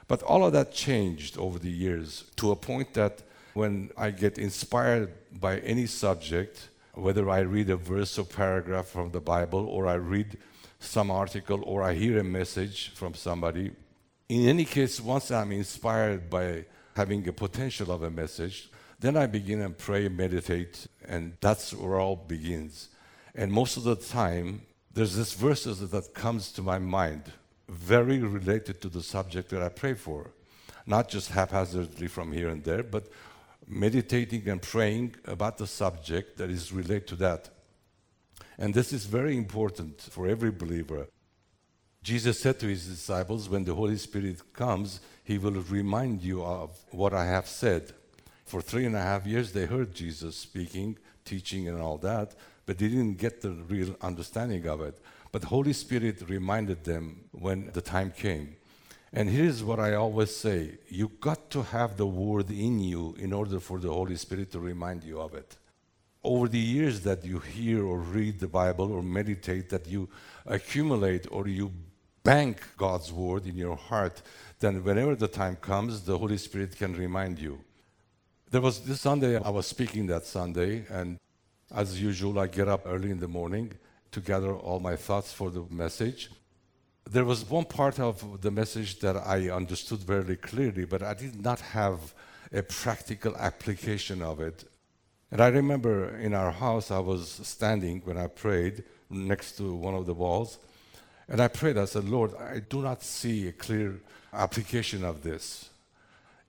But 0.07 0.23
all 0.23 0.43
of 0.43 0.53
that 0.53 0.73
changed 0.73 1.37
over 1.37 1.59
the 1.59 1.69
years 1.69 2.25
to 2.37 2.51
a 2.51 2.55
point 2.55 2.95
that 2.95 3.21
when 3.53 3.91
I 3.95 4.09
get 4.09 4.39
inspired 4.39 5.13
by 5.39 5.59
any 5.59 5.85
subject, 5.85 6.69
whether 7.01 7.29
I 7.29 7.39
read 7.39 7.69
a 7.69 7.75
verse 7.75 8.17
or 8.17 8.25
paragraph 8.25 8.87
from 8.87 9.11
the 9.11 9.21
Bible, 9.21 9.65
or 9.67 9.87
I 9.87 9.95
read 9.95 10.37
some 10.79 11.11
article, 11.11 11.63
or 11.65 11.83
I 11.83 11.93
hear 11.93 12.19
a 12.19 12.23
message 12.23 12.89
from 12.89 13.13
somebody. 13.13 13.71
In 14.27 14.47
any 14.47 14.65
case, 14.65 15.01
once 15.01 15.31
I'm 15.31 15.51
inspired 15.51 16.29
by 16.29 16.65
having 16.95 17.27
a 17.27 17.33
potential 17.33 17.91
of 17.91 18.03
a 18.03 18.09
message, 18.09 18.69
then 18.99 19.15
I 19.15 19.27
begin 19.27 19.61
and 19.61 19.77
pray, 19.77 20.09
meditate, 20.09 20.87
and 21.07 21.37
that's 21.39 21.73
where 21.73 21.99
all 21.99 22.15
begins. 22.15 22.89
And 23.33 23.51
most 23.51 23.77
of 23.77 23.83
the 23.83 23.95
time, 23.95 24.61
there's 24.93 25.15
this 25.15 25.33
verses 25.33 25.89
that 25.89 26.13
comes 26.13 26.51
to 26.53 26.61
my 26.61 26.79
mind, 26.79 27.31
very 27.69 28.19
related 28.19 28.81
to 28.81 28.89
the 28.89 29.03
subject 29.03 29.49
that 29.49 29.61
I 29.61 29.69
pray 29.69 29.93
for. 29.93 30.31
Not 30.85 31.07
just 31.07 31.31
haphazardly 31.31 32.07
from 32.07 32.33
here 32.33 32.49
and 32.49 32.63
there, 32.63 32.83
but 32.83 33.07
meditating 33.69 34.49
and 34.49 34.61
praying 34.61 35.15
about 35.25 35.59
the 35.59 35.67
subject 35.67 36.37
that 36.37 36.49
is 36.49 36.73
related 36.73 37.07
to 37.07 37.15
that. 37.17 37.49
And 38.57 38.73
this 38.73 38.91
is 38.91 39.05
very 39.05 39.37
important 39.37 40.01
for 40.01 40.27
every 40.27 40.51
believer. 40.51 41.07
Jesus 42.01 42.39
said 42.39 42.59
to 42.59 42.67
his 42.67 42.87
disciples, 42.87 43.47
When 43.47 43.63
the 43.63 43.75
Holy 43.75 43.97
Spirit 43.97 44.53
comes, 44.53 44.99
he 45.23 45.37
will 45.37 45.61
remind 45.69 46.23
you 46.23 46.43
of 46.43 46.71
what 46.91 47.13
I 47.13 47.25
have 47.25 47.47
said. 47.47 47.93
For 48.45 48.61
three 48.61 48.85
and 48.85 48.95
a 48.95 49.01
half 49.01 49.27
years, 49.27 49.51
they 49.51 49.65
heard 49.65 49.93
Jesus 49.93 50.35
speaking, 50.35 50.97
teaching, 51.23 51.67
and 51.67 51.79
all 51.79 51.97
that, 51.99 52.35
but 52.65 52.79
they 52.79 52.87
didn't 52.87 53.15
get 53.17 53.41
the 53.41 53.51
real 53.51 53.95
understanding 54.01 54.67
of 54.67 54.81
it. 54.81 54.97
But 55.31 55.41
the 55.41 55.47
Holy 55.47 55.73
Spirit 55.73 56.27
reminded 56.27 56.83
them 56.83 57.25
when 57.31 57.69
the 57.73 57.81
time 57.81 58.11
came. 58.11 58.55
And 59.11 59.29
here's 59.29 59.63
what 59.63 59.79
I 59.79 59.95
always 59.95 60.35
say 60.35 60.77
you 60.87 61.11
got 61.19 61.49
to 61.51 61.63
have 61.63 61.97
the 61.97 62.05
word 62.05 62.51
in 62.51 62.79
you 62.79 63.15
in 63.17 63.33
order 63.33 63.59
for 63.59 63.79
the 63.79 63.91
Holy 63.91 64.15
Spirit 64.15 64.51
to 64.51 64.59
remind 64.59 65.03
you 65.03 65.19
of 65.19 65.33
it. 65.33 65.57
Over 66.23 66.47
the 66.47 66.59
years 66.59 67.01
that 67.01 67.23
you 67.23 67.39
hear 67.39 67.83
or 67.83 67.99
read 67.99 68.39
the 68.39 68.47
Bible 68.47 68.91
or 68.91 69.01
meditate, 69.01 69.69
that 69.69 69.87
you 69.87 70.09
accumulate 70.45 71.25
or 71.31 71.47
you 71.47 71.71
bank 72.23 72.61
God's 72.77 73.11
word 73.11 73.47
in 73.47 73.55
your 73.55 73.77
heart, 73.77 74.21
then 74.59 74.83
whenever 74.83 75.15
the 75.15 75.27
time 75.27 75.55
comes, 75.55 76.01
the 76.01 76.17
Holy 76.17 76.37
Spirit 76.37 76.75
can 76.77 76.93
remind 76.93 77.39
you. 77.39 77.59
There 78.51 78.61
was 78.61 78.81
this 78.81 79.01
Sunday, 79.01 79.37
I 79.37 79.49
was 79.49 79.65
speaking 79.65 80.07
that 80.07 80.25
Sunday, 80.25 80.85
and 80.89 81.17
as 81.73 82.01
usual, 82.01 82.37
I 82.39 82.47
get 82.47 82.67
up 82.67 82.81
early 82.85 83.11
in 83.11 83.19
the 83.19 83.27
morning 83.27 83.71
to 84.11 84.19
gather 84.19 84.53
all 84.53 84.79
my 84.79 84.95
thoughts 84.95 85.31
for 85.31 85.49
the 85.49 85.63
message 85.69 86.29
there 87.11 87.25
was 87.25 87.49
one 87.49 87.65
part 87.65 87.99
of 87.99 88.41
the 88.41 88.51
message 88.51 88.99
that 88.99 89.17
I 89.17 89.49
understood 89.49 89.99
very 89.99 90.35
clearly, 90.35 90.85
but 90.85 91.01
I 91.01 91.15
did 91.15 91.41
not 91.41 91.59
have 91.59 92.13
a 92.53 92.61
practical 92.61 93.35
application 93.35 94.21
of 94.21 94.39
it. 94.39 94.63
And 95.31 95.41
I 95.41 95.47
remember 95.47 96.17
in 96.17 96.33
our 96.35 96.51
house, 96.51 96.91
I 96.91 96.99
was 96.99 97.41
standing 97.43 98.01
when 98.05 98.17
I 98.17 98.27
prayed 98.27 98.83
next 99.09 99.53
to 99.57 99.73
one 99.73 99.95
of 99.95 100.05
the 100.05 100.13
walls, 100.13 100.59
and 101.27 101.41
I 101.41 101.47
prayed, 101.47 101.77
I 101.77 101.85
said, 101.85 102.07
Lord, 102.07 102.35
I 102.35 102.59
do 102.59 102.81
not 102.81 103.03
see 103.03 103.47
a 103.47 103.53
clear 103.53 103.99
application 104.31 105.03
of 105.03 105.23
this. 105.23 105.69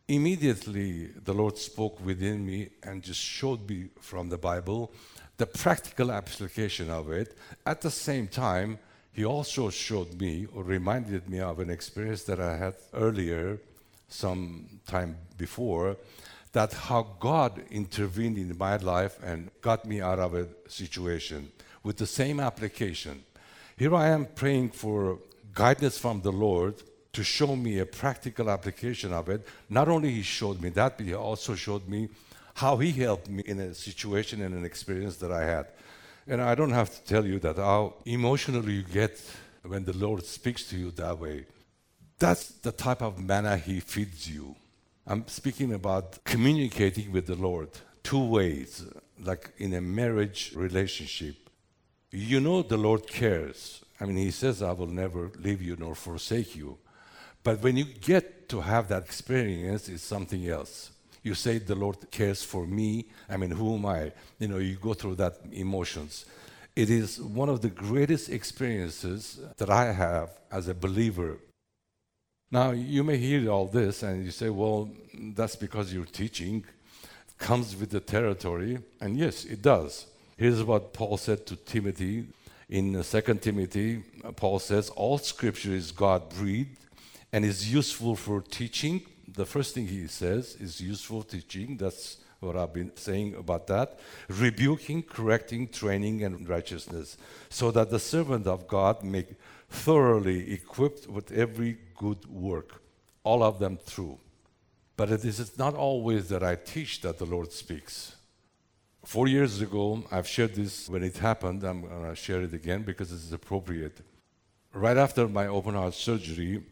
Immediately, 0.09 1.07
the 1.25 1.33
Lord 1.33 1.57
spoke 1.57 2.05
within 2.05 2.45
me 2.45 2.69
and 2.83 3.03
just 3.03 3.21
showed 3.21 3.69
me 3.69 3.89
from 4.01 4.29
the 4.29 4.39
Bible 4.39 4.93
the 5.37 5.47
practical 5.47 6.13
application 6.13 6.91
of 6.91 7.11
it. 7.11 7.37
At 7.65 7.81
the 7.81 7.91
same 7.91 8.29
time, 8.29 8.79
he 9.13 9.25
also 9.25 9.71
showed 9.71 10.21
me 10.21 10.47
or 10.55 10.63
reminded 10.63 11.29
me 11.29 11.41
of 11.41 11.59
an 11.59 11.71
experience 11.71 12.25
that 12.25 12.41
I 12.41 12.57
had 12.57 12.75
earlier, 12.95 13.59
some 14.09 14.81
time 14.87 15.17
before, 15.37 15.97
that 16.53 16.73
how 16.73 17.07
God 17.21 17.63
intervened 17.71 18.39
in 18.39 18.57
my 18.59 18.77
life 18.77 19.19
and 19.23 19.51
got 19.61 19.85
me 19.85 20.01
out 20.01 20.19
of 20.19 20.35
a 20.35 20.49
situation 20.69 21.51
with 21.83 21.97
the 21.97 22.07
same 22.07 22.41
application. 22.41 23.23
Here 23.77 23.95
I 23.95 24.09
am 24.09 24.27
praying 24.27 24.71
for 24.71 25.19
guidance 25.55 25.99
from 25.99 26.21
the 26.21 26.33
Lord 26.33 26.75
to 27.13 27.25
show 27.25 27.57
me 27.57 27.79
a 27.79 27.87
practical 27.87 28.51
application 28.51 29.13
of 29.13 29.29
it. 29.29 29.47
Not 29.69 29.89
only 29.89 30.11
he 30.11 30.23
showed 30.23 30.61
me 30.61 30.69
that, 30.71 30.97
but 30.97 31.07
he 31.07 31.15
also 31.15 31.55
showed 31.55 31.89
me 31.89 32.09
how 32.55 32.77
he 32.77 32.93
helped 32.93 33.29
me 33.29 33.43
in 33.47 33.59
a 33.61 33.75
situation 33.75 34.43
and 34.43 34.55
an 34.55 34.65
experience 34.65 35.17
that 35.17 35.33
I 35.33 35.45
had. 35.45 35.67
And 36.31 36.41
I 36.41 36.55
don't 36.55 36.71
have 36.71 36.95
to 36.95 37.03
tell 37.03 37.27
you 37.27 37.41
that 37.41 37.57
how 37.57 37.95
emotional 38.05 38.65
you 38.69 38.85
get 38.85 39.21
when 39.65 39.85
the 39.85 39.97
Lord 39.97 40.25
speaks 40.25 40.63
to 40.69 40.77
you 40.77 40.93
that 40.93 41.19
way. 41.19 41.47
That's 42.21 42.51
the 42.51 42.71
type 42.71 43.03
of 43.03 43.19
manna 43.19 43.57
He 43.57 43.81
feeds 43.81 44.31
you. 44.31 44.55
I'm 45.09 45.27
speaking 45.27 45.73
about 45.75 46.23
communicating 46.23 47.11
with 47.11 47.27
the 47.27 47.35
Lord 47.35 47.71
two 48.05 48.25
ways, 48.25 48.87
like 49.21 49.51
in 49.59 49.75
a 49.75 49.81
marriage 49.81 50.53
relationship. 50.55 51.35
You 52.13 52.39
know 52.39 52.63
the 52.63 52.77
Lord 52.77 53.09
cares. 53.09 53.85
I 54.01 54.05
mean, 54.05 54.19
He 54.19 54.31
says, 54.31 54.63
I 54.63 54.71
will 54.71 54.87
never 54.87 55.33
leave 55.37 55.61
you 55.61 55.75
nor 55.77 55.97
forsake 55.97 56.55
you. 56.55 56.79
But 57.43 57.61
when 57.61 57.77
you 57.77 57.87
get 57.87 58.49
to 58.51 58.61
have 58.61 58.87
that 58.91 59.03
experience, 59.03 59.89
it's 59.89 60.05
something 60.05 60.47
else 60.49 60.93
you 61.23 61.35
say 61.35 61.59
the 61.59 61.75
Lord 61.75 62.11
cares 62.11 62.43
for 62.43 62.67
me. 62.67 63.07
I 63.29 63.37
mean, 63.37 63.51
who 63.51 63.75
am 63.75 63.87
I? 63.87 64.13
You 64.39 64.49
know, 64.49 64.59
you 64.59 64.77
go 64.77 64.95
through 64.95 65.17
that 65.17 65.39
emotions. 65.53 66.25
It 66.77 66.89
is 66.89 67.21
one 67.21 67.49
of 67.49 67.61
the 67.61 67.69
greatest 67.69 68.31
experiences 68.31 69.41
that 69.59 69.71
I 69.71 69.93
have 69.93 70.31
as 70.51 70.69
a 70.69 70.75
believer. 70.75 71.39
Now, 72.51 72.71
you 72.71 73.05
may 73.05 73.17
hear 73.17 73.51
all 73.51 73.67
this 73.67 74.03
and 74.03 74.25
you 74.25 74.31
say, 74.31 74.49
well, 74.49 74.91
that's 75.35 75.57
because 75.57 75.93
you're 75.93 76.05
teaching. 76.05 76.65
Comes 77.39 77.77
with 77.77 77.91
the 77.91 78.01
territory. 78.01 78.79
And 79.01 79.17
yes, 79.17 79.45
it 79.45 79.63
does. 79.63 80.07
Here's 80.37 80.63
what 80.63 80.93
Paul 80.93 81.17
said 81.17 81.47
to 81.47 81.57
Timothy 81.57 82.27
in 82.69 83.03
2 83.03 83.21
Timothy. 83.35 84.03
Paul 84.37 84.59
says, 84.59 84.89
All 84.91 85.19
scripture 85.19 85.73
is 85.73 85.93
God 85.93 86.31
breathed 86.31 86.79
and 87.33 87.45
is 87.45 87.73
useful 87.73 88.17
for 88.17 88.41
teaching, 88.41 89.03
the 89.41 89.47
first 89.47 89.75
thing 89.75 89.87
he 89.87 90.07
says 90.07 90.55
is 90.61 90.83
useful 90.95 91.23
teaching. 91.23 91.79
That's 91.79 92.19
what 92.41 92.57
I've 92.57 92.75
been 92.75 92.93
saying 92.95 93.37
about 93.37 93.67
that. 93.69 93.99
Rebuking, 94.29 95.03
correcting, 95.03 95.69
training, 95.69 96.17
and 96.25 96.47
righteousness, 96.47 97.17
so 97.49 97.71
that 97.71 97.89
the 97.91 97.99
servant 97.99 98.47
of 98.47 98.69
God 98.69 99.03
may 99.03 99.25
thoroughly 99.71 100.53
equipped 100.53 101.07
with 101.09 101.33
every 101.33 101.79
good 101.97 102.23
work, 102.27 102.83
all 103.25 103.43
of 103.43 103.59
them 103.59 103.79
true. 103.95 104.19
But 104.99 105.11
it 105.11 105.25
is 105.25 105.57
not 105.57 105.75
always 105.75 106.29
that 106.29 106.43
I 106.43 106.57
teach 106.57 107.01
that 107.01 107.17
the 107.19 107.31
Lord 107.35 107.51
speaks. 107.51 108.17
Four 109.05 109.27
years 109.29 109.63
ago, 109.63 110.05
I've 110.13 110.29
shared 110.29 110.55
this 110.55 110.87
when 110.91 111.03
it 111.03 111.17
happened. 111.17 111.65
I'm 111.65 111.81
going 111.89 112.11
to 112.11 112.15
share 112.15 112.43
it 112.43 112.53
again 112.53 112.83
because 112.83 113.11
it's 113.11 113.33
appropriate. 113.33 113.97
Right 114.75 114.99
after 114.99 115.27
my 115.27 115.47
open 115.47 115.75
heart 115.75 115.95
surgery, 115.95 116.63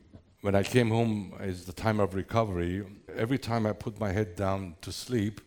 when 0.40 0.54
I 0.54 0.62
came 0.62 0.90
home, 0.90 1.34
it's 1.40 1.64
the 1.64 1.72
time 1.72 2.00
of 2.00 2.14
recovery. 2.14 2.84
Every 3.16 3.38
time 3.38 3.66
I 3.66 3.72
put 3.72 3.98
my 3.98 4.12
head 4.12 4.36
down 4.36 4.76
to 4.82 4.92
sleep, 4.92 5.40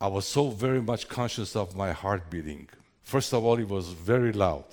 I 0.00 0.08
was 0.08 0.26
so 0.26 0.50
very 0.50 0.82
much 0.82 1.08
conscious 1.08 1.56
of 1.56 1.76
my 1.76 1.92
heart 1.92 2.30
beating. 2.30 2.68
First 3.02 3.32
of 3.32 3.44
all, 3.44 3.58
it 3.58 3.68
was 3.68 3.88
very 3.88 4.32
loud. 4.32 4.64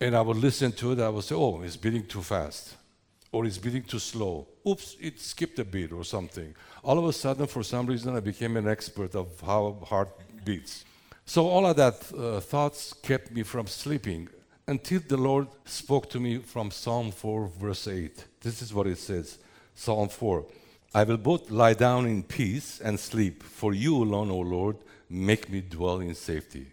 And 0.00 0.14
I 0.14 0.20
would 0.20 0.36
listen 0.36 0.70
to 0.72 0.92
it, 0.92 1.00
I 1.00 1.08
would 1.08 1.24
say, 1.24 1.34
oh, 1.34 1.62
it's 1.62 1.76
beating 1.76 2.06
too 2.06 2.22
fast. 2.22 2.76
or 3.32 3.44
it's 3.44 3.58
beating 3.58 3.82
too 3.82 3.98
slow. 3.98 4.46
Oops, 4.66 4.96
it 5.00 5.20
skipped 5.20 5.58
a 5.58 5.64
beat 5.64 5.92
or 5.92 6.04
something. 6.04 6.54
All 6.82 6.98
of 6.98 7.04
a 7.04 7.12
sudden, 7.12 7.46
for 7.46 7.62
some 7.62 7.86
reason, 7.86 8.16
I 8.16 8.20
became 8.20 8.56
an 8.56 8.68
expert 8.68 9.14
of 9.14 9.28
how 9.40 9.78
heart 9.86 10.10
beats. 10.44 10.84
So 11.26 11.46
all 11.46 11.66
of 11.66 11.76
that 11.76 12.10
uh, 12.16 12.40
thoughts 12.40 12.94
kept 12.94 13.30
me 13.30 13.42
from 13.42 13.66
sleeping 13.66 14.28
until 14.66 15.00
the 15.06 15.16
Lord 15.16 15.48
spoke 15.66 16.08
to 16.10 16.20
me 16.20 16.38
from 16.38 16.70
Psalm 16.70 17.10
4, 17.10 17.48
verse 17.48 17.86
8. 17.86 18.24
This 18.40 18.62
is 18.62 18.72
what 18.72 18.86
it 18.86 18.98
says 18.98 19.38
Psalm 19.74 20.08
4 20.08 20.44
I 20.94 21.04
will 21.04 21.18
both 21.18 21.50
lie 21.50 21.74
down 21.74 22.06
in 22.06 22.22
peace 22.22 22.80
and 22.80 22.98
sleep, 22.98 23.42
for 23.42 23.74
you 23.74 24.02
alone, 24.02 24.30
O 24.30 24.38
Lord, 24.38 24.76
make 25.10 25.50
me 25.50 25.60
dwell 25.60 26.00
in 26.00 26.14
safety. 26.14 26.66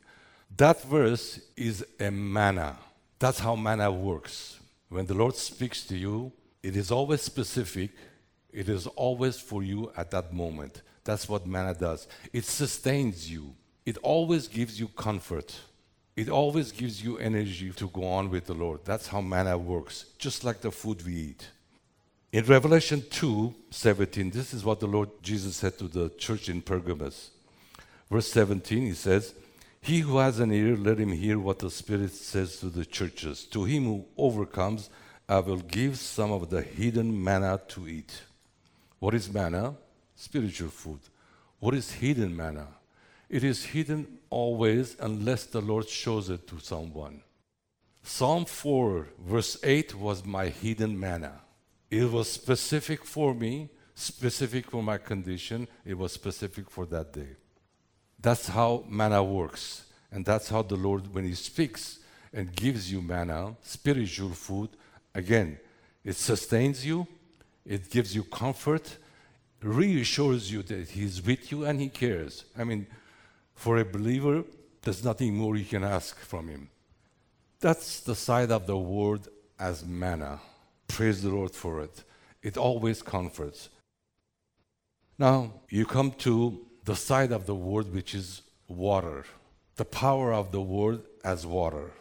That 0.56 0.82
verse 0.84 1.42
is 1.58 1.86
a 2.00 2.10
manna. 2.12 2.78
That's 3.20 3.40
how 3.40 3.56
manna 3.56 3.92
works. 3.92 4.60
When 4.88 5.06
the 5.06 5.14
Lord 5.14 5.36
speaks 5.36 5.86
to 5.88 5.98
you, 5.98 6.32
it 6.64 6.78
is 6.78 6.92
always 6.92 7.22
specific, 7.22 7.92
it 8.54 8.70
is 8.70 8.88
always 8.88 9.38
for 9.38 9.64
you 9.64 9.92
at 9.98 10.12
that 10.12 10.34
moment. 10.34 10.82
That's 11.04 11.28
what 11.28 11.46
manna 11.46 11.74
does. 11.74 12.08
It 12.32 12.46
sustains 12.46 13.30
you, 13.30 13.54
it 13.86 13.98
always 13.98 14.48
gives 14.48 14.80
you 14.80 14.88
comfort. 14.88 15.56
It 16.16 16.30
always 16.30 16.72
gives 16.72 17.04
you 17.04 17.18
energy 17.18 17.72
to 17.74 17.90
go 17.90 18.06
on 18.06 18.30
with 18.30 18.46
the 18.46 18.54
Lord. 18.54 18.86
That's 18.86 19.08
how 19.08 19.20
manna 19.20 19.58
works, 19.58 20.06
just 20.18 20.46
like 20.46 20.62
the 20.62 20.72
food 20.72 21.06
we 21.06 21.14
eat. 21.14 21.50
In 22.36 22.44
Revelation 22.44 23.01
2 23.12 23.56
17, 23.70 24.30
this 24.30 24.54
is 24.54 24.65
what 24.65 24.82
the 24.82 24.88
Lord 24.88 25.10
Jesus 25.22 25.56
said 25.56 25.77
to 25.77 25.88
the 25.88 26.10
church 26.18 26.50
in 26.50 26.62
Pergamos. 26.62 27.32
Verse 28.12 28.27
17, 28.30 28.88
he 28.88 28.92
says, 28.92 29.34
He 29.80 30.00
who 30.00 30.18
has 30.18 30.42
an 30.42 30.51
ear, 30.51 30.75
let 30.75 31.00
him 31.00 31.13
hear 31.13 31.39
what 31.39 31.60
the 31.60 31.72
Spirit 31.72 32.12
says 32.12 32.60
to 32.60 32.65
the 32.65 32.84
churches. 32.84 33.46
To 33.46 33.63
him 33.63 33.86
who 33.86 34.06
overcomes, 34.18 34.89
I 35.30 35.39
will 35.39 35.62
give 35.62 35.98
some 35.98 36.34
of 36.34 36.50
the 36.50 36.62
hidden 36.62 37.24
manna 37.24 37.62
to 37.70 37.88
eat. 37.88 38.24
What 39.00 39.13
is 39.13 39.32
manna? 39.34 39.75
Spiritual 40.18 40.72
food. 40.72 41.00
What 41.60 41.74
is 41.74 41.89
hidden 41.89 42.36
manna? 42.36 42.68
It 43.30 43.46
is 43.46 43.63
hidden 43.63 44.20
always 44.30 44.98
unless 45.00 45.46
the 45.46 45.62
Lord 45.62 45.88
shows 45.88 46.30
it 46.30 46.50
to 46.50 46.60
someone. 46.60 47.22
Psalm 48.04 48.44
4, 48.44 49.08
verse 49.25 49.58
8 49.63 49.96
was 49.96 50.25
my 50.25 50.50
hidden 50.50 51.00
manna. 51.00 51.39
It 51.89 52.12
was 52.12 52.32
specific 52.32 53.06
for 53.06 53.34
me, 53.34 53.70
specific 53.94 54.70
for 54.72 54.84
my 54.84 54.98
condition, 54.98 55.68
it 55.86 55.98
was 55.98 56.12
specific 56.12 56.70
for 56.70 56.86
that 56.88 57.13
day. 57.13 57.36
That's 58.20 58.48
how 58.48 58.84
manna 58.88 59.24
works. 59.24 59.86
And 60.12 60.25
that's 60.25 60.50
how 60.50 60.62
the 60.62 60.75
Lord, 60.75 61.13
when 61.13 61.25
He 61.25 61.36
speaks 61.36 62.00
and 62.34 62.56
gives 62.56 62.92
you 62.92 63.01
manna, 63.01 63.56
spiritual 63.62 64.30
food, 64.30 64.70
again, 65.13 65.60
it 66.04 66.15
sustains 66.15 66.86
you, 66.86 67.08
it 67.65 67.89
gives 67.89 68.15
you 68.15 68.24
comfort, 68.24 68.98
reassures 69.62 70.51
you 70.51 70.63
that 70.63 70.89
He's 70.89 71.22
with 71.22 71.51
you 71.51 71.65
and 71.65 71.80
He 71.80 71.89
cares. 71.89 72.46
I 72.58 72.63
mean, 72.63 72.88
for 73.56 73.77
a 73.77 73.86
believer, 73.86 74.44
there's 74.82 75.04
nothing 75.04 75.36
more 75.36 75.56
you 75.56 75.65
can 75.65 75.84
ask 75.84 76.18
from 76.20 76.48
him. 76.48 76.70
That's 77.60 78.01
the 78.01 78.15
side 78.15 78.51
of 78.51 78.68
the 78.68 78.77
word 78.77 79.22
as 79.58 79.84
manna. 79.84 80.39
Praise 80.88 81.22
the 81.22 81.30
Lord 81.30 81.51
for 81.51 81.82
it. 81.82 82.04
It 82.42 82.58
always 82.58 83.01
comforts. 83.01 83.70
Now, 85.18 85.54
you 85.70 85.86
come 85.86 86.12
to 86.20 86.65
the 86.84 86.96
side 86.96 87.32
of 87.32 87.46
the 87.46 87.56
word 87.56 87.94
which 87.94 88.13
is 88.13 88.42
water. 88.68 89.25
The 89.77 89.86
power 89.86 90.34
of 90.34 90.51
the 90.51 90.62
word 90.62 91.01
as 91.24 91.46
water. 91.46 91.92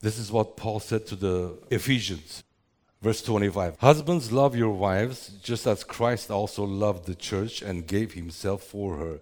This 0.00 0.18
is 0.18 0.30
what 0.30 0.56
Paul 0.56 0.80
said 0.80 1.06
to 1.08 1.16
the 1.16 1.58
Ephesians. 1.70 2.42
Verse 3.00 3.22
25 3.22 3.78
Husbands, 3.78 4.32
love 4.32 4.56
your 4.56 4.72
wives, 4.72 5.28
just 5.42 5.66
as 5.66 5.84
Christ 5.84 6.30
also 6.30 6.64
loved 6.64 7.06
the 7.06 7.14
church 7.14 7.62
and 7.62 7.86
gave 7.86 8.14
himself 8.14 8.62
for 8.62 8.96
her 8.96 9.20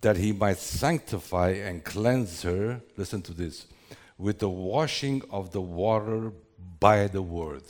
that 0.00 0.16
he 0.16 0.32
might 0.32 0.58
sanctify 0.58 1.50
and 1.50 1.84
cleanse 1.84 2.42
her, 2.42 2.80
listen 2.96 3.22
to 3.22 3.32
this, 3.32 3.66
with 4.18 4.38
the 4.38 4.48
washing 4.48 5.22
of 5.30 5.52
the 5.52 5.60
water 5.60 6.32
by 6.78 7.06
the 7.06 7.22
word. 7.22 7.62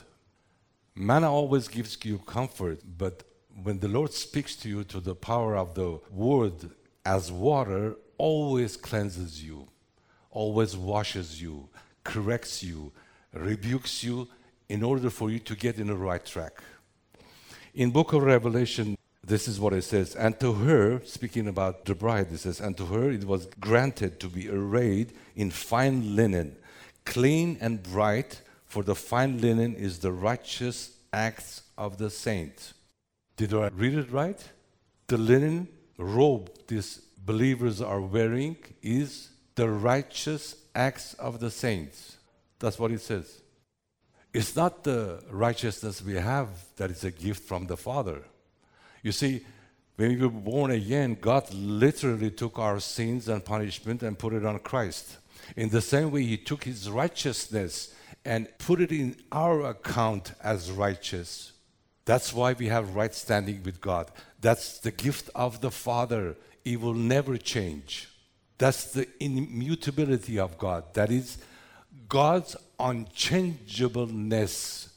Manna 0.99 1.31
always 1.31 1.69
gives 1.69 1.99
you 2.05 2.19
comfort, 2.19 2.81
but 2.97 3.23
when 3.63 3.79
the 3.81 3.89
Lord 3.89 4.15
speaks 4.15 4.57
to 4.57 4.69
you 4.69 4.83
to 4.85 4.99
the 4.99 5.15
power 5.15 5.55
of 5.55 5.75
the 5.75 6.01
word 6.11 6.71
as 7.05 7.31
water, 7.31 7.97
always 8.17 8.79
cleanses 8.79 9.45
you, 9.45 9.69
always 10.31 10.75
washes 10.75 11.41
you, 11.41 11.69
corrects 12.03 12.63
you, 12.63 12.93
rebukes 13.35 14.03
you 14.03 14.27
in 14.71 14.83
order 14.83 15.11
for 15.11 15.31
you 15.31 15.39
to 15.41 15.55
get 15.55 15.79
in 15.79 15.89
the 15.89 15.95
right 15.95 16.25
track. 16.25 16.63
In 17.75 17.91
book 17.91 18.15
of 18.15 18.23
Revelation, 18.23 18.97
this 19.23 19.49
is 19.49 19.61
what 19.61 19.75
it 19.75 19.83
says. 19.83 20.17
And 20.17 20.41
to 20.41 20.55
her, 20.55 21.03
speaking 21.05 21.47
about 21.47 21.85
the 21.85 21.95
bride, 21.95 22.29
it 22.33 22.39
says, 22.39 22.59
and 22.59 22.75
to 22.79 22.87
her 22.87 23.11
it 23.11 23.25
was 23.25 23.49
granted 23.61 24.19
to 24.21 24.29
be 24.29 24.49
arrayed 24.49 25.13
in 25.35 25.51
fine 25.51 26.17
linen, 26.17 26.57
clean 27.05 27.59
and 27.61 27.83
bright, 27.83 28.41
for 28.77 28.83
the 28.83 28.95
fine 28.95 29.41
linen 29.41 29.75
is 29.75 30.01
the 30.01 30.13
righteous 30.13 30.99
acts 31.11 31.63
of 31.79 31.97
the 31.97 32.11
saints. 32.11 32.75
Did 33.39 33.55
I 33.55 33.69
read 33.69 33.95
it 33.95 34.13
right? 34.13 34.39
The 35.07 35.17
linen 35.17 35.69
robe 35.97 36.51
these 36.69 36.99
believers 37.25 37.81
are 37.81 38.03
wearing 38.03 38.59
is 38.83 39.31
the 39.55 39.71
righteous 39.71 40.57
acts 40.75 41.15
of 41.15 41.41
the 41.41 41.51
saints. 41.51 42.19
That's 42.59 42.79
what 42.79 42.91
it 42.91 43.01
says. 43.01 43.41
It's 44.35 44.55
not 44.55 44.85
the 44.85 45.25
righteousness 45.31 46.03
we 46.03 46.17
have 46.17 46.49
that 46.77 46.91
is 46.91 47.03
a 47.03 47.11
gift 47.11 47.45
from 47.45 47.69
the 47.69 47.79
Father. 47.79 48.25
You 49.03 49.13
see, 49.13 49.41
when 49.97 50.11
we 50.11 50.17
were 50.17 50.29
born 50.29 50.71
again, 50.71 51.17
God 51.19 51.51
literally 51.55 52.31
took 52.31 52.59
our 52.59 52.79
sins 52.81 53.27
and 53.27 53.43
punishment 53.43 54.03
and 54.03 54.19
put 54.19 54.35
it 54.35 54.45
on 54.45 54.59
Christ. 54.59 55.17
In 55.57 55.71
the 55.71 55.81
same 55.81 56.11
way, 56.11 56.25
He 56.25 56.37
took 56.37 56.65
His 56.65 56.91
righteousness 56.91 57.95
and 58.27 58.49
put 58.59 58.81
it 58.81 58.91
in 58.91 59.15
our 59.31 59.71
account 59.71 60.33
as 60.43 60.73
righteous. 60.73 61.53
That's 62.05 62.35
why 62.35 62.55
we 62.55 62.67
have 62.67 62.97
right 62.97 63.15
standing 63.15 63.63
with 63.63 63.81
God. 63.81 64.11
That's 64.41 64.81
the 64.81 64.91
gift 64.91 65.31
of 65.35 65.61
the 65.61 65.71
Father. 65.71 66.35
It 66.65 66.81
will 66.81 66.95
never 66.95 67.37
change. 67.39 68.09
That's 68.59 68.93
the 68.93 69.07
immutability 69.21 70.41
of 70.41 70.59
God. 70.59 70.93
That 70.95 71.13
is 71.13 71.39
God's 72.09 72.57
unchangeableness 72.81 74.89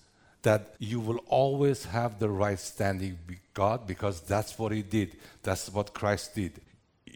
that 0.42 0.74
you 0.80 1.00
will 1.00 1.20
always 1.28 1.86
have 1.86 2.18
the 2.18 2.30
right 2.30 2.60
standing 2.60 3.20
with 3.28 3.38
God 3.54 3.86
because 3.86 4.22
that's 4.22 4.58
what 4.58 4.72
He 4.72 4.82
did. 4.82 5.18
That's 5.44 5.70
what 5.70 5.94
Christ 5.94 6.34
did. 6.34 6.54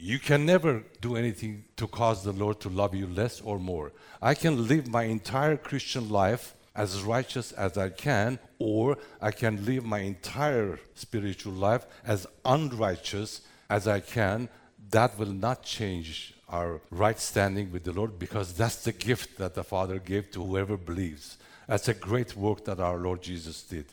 You 0.05 0.19
can 0.19 0.45
never 0.45 0.83
do 0.99 1.15
anything 1.15 1.63
to 1.77 1.87
cause 1.87 2.25
the 2.25 2.33
Lord 2.33 2.59
to 2.59 2.67
love 2.67 2.93
you 2.93 3.07
less 3.07 3.39
or 3.39 3.57
more. 3.57 3.93
I 4.21 4.33
can 4.33 4.67
live 4.67 4.89
my 4.89 5.03
entire 5.03 5.55
Christian 5.55 6.09
life 6.09 6.55
as 6.75 7.01
righteous 7.03 7.53
as 7.53 7.77
I 7.77 7.87
can, 7.87 8.37
or 8.59 8.97
I 9.21 9.31
can 9.31 9.63
live 9.63 9.85
my 9.85 9.99
entire 9.99 10.77
spiritual 10.93 11.53
life 11.53 11.85
as 12.05 12.27
unrighteous 12.43 13.43
as 13.69 13.87
I 13.87 14.01
can. 14.01 14.49
That 14.89 15.17
will 15.17 15.31
not 15.31 15.63
change 15.63 16.33
our 16.49 16.81
right 16.91 17.17
standing 17.17 17.71
with 17.71 17.85
the 17.85 17.93
Lord 17.93 18.19
because 18.19 18.51
that's 18.51 18.83
the 18.83 18.91
gift 18.91 19.37
that 19.37 19.55
the 19.55 19.63
Father 19.63 19.99
gave 19.99 20.31
to 20.31 20.43
whoever 20.43 20.75
believes. 20.75 21.37
That's 21.65 21.87
a 21.87 21.93
great 21.93 22.35
work 22.35 22.65
that 22.65 22.81
our 22.81 22.97
Lord 22.97 23.21
Jesus 23.21 23.63
did. 23.63 23.85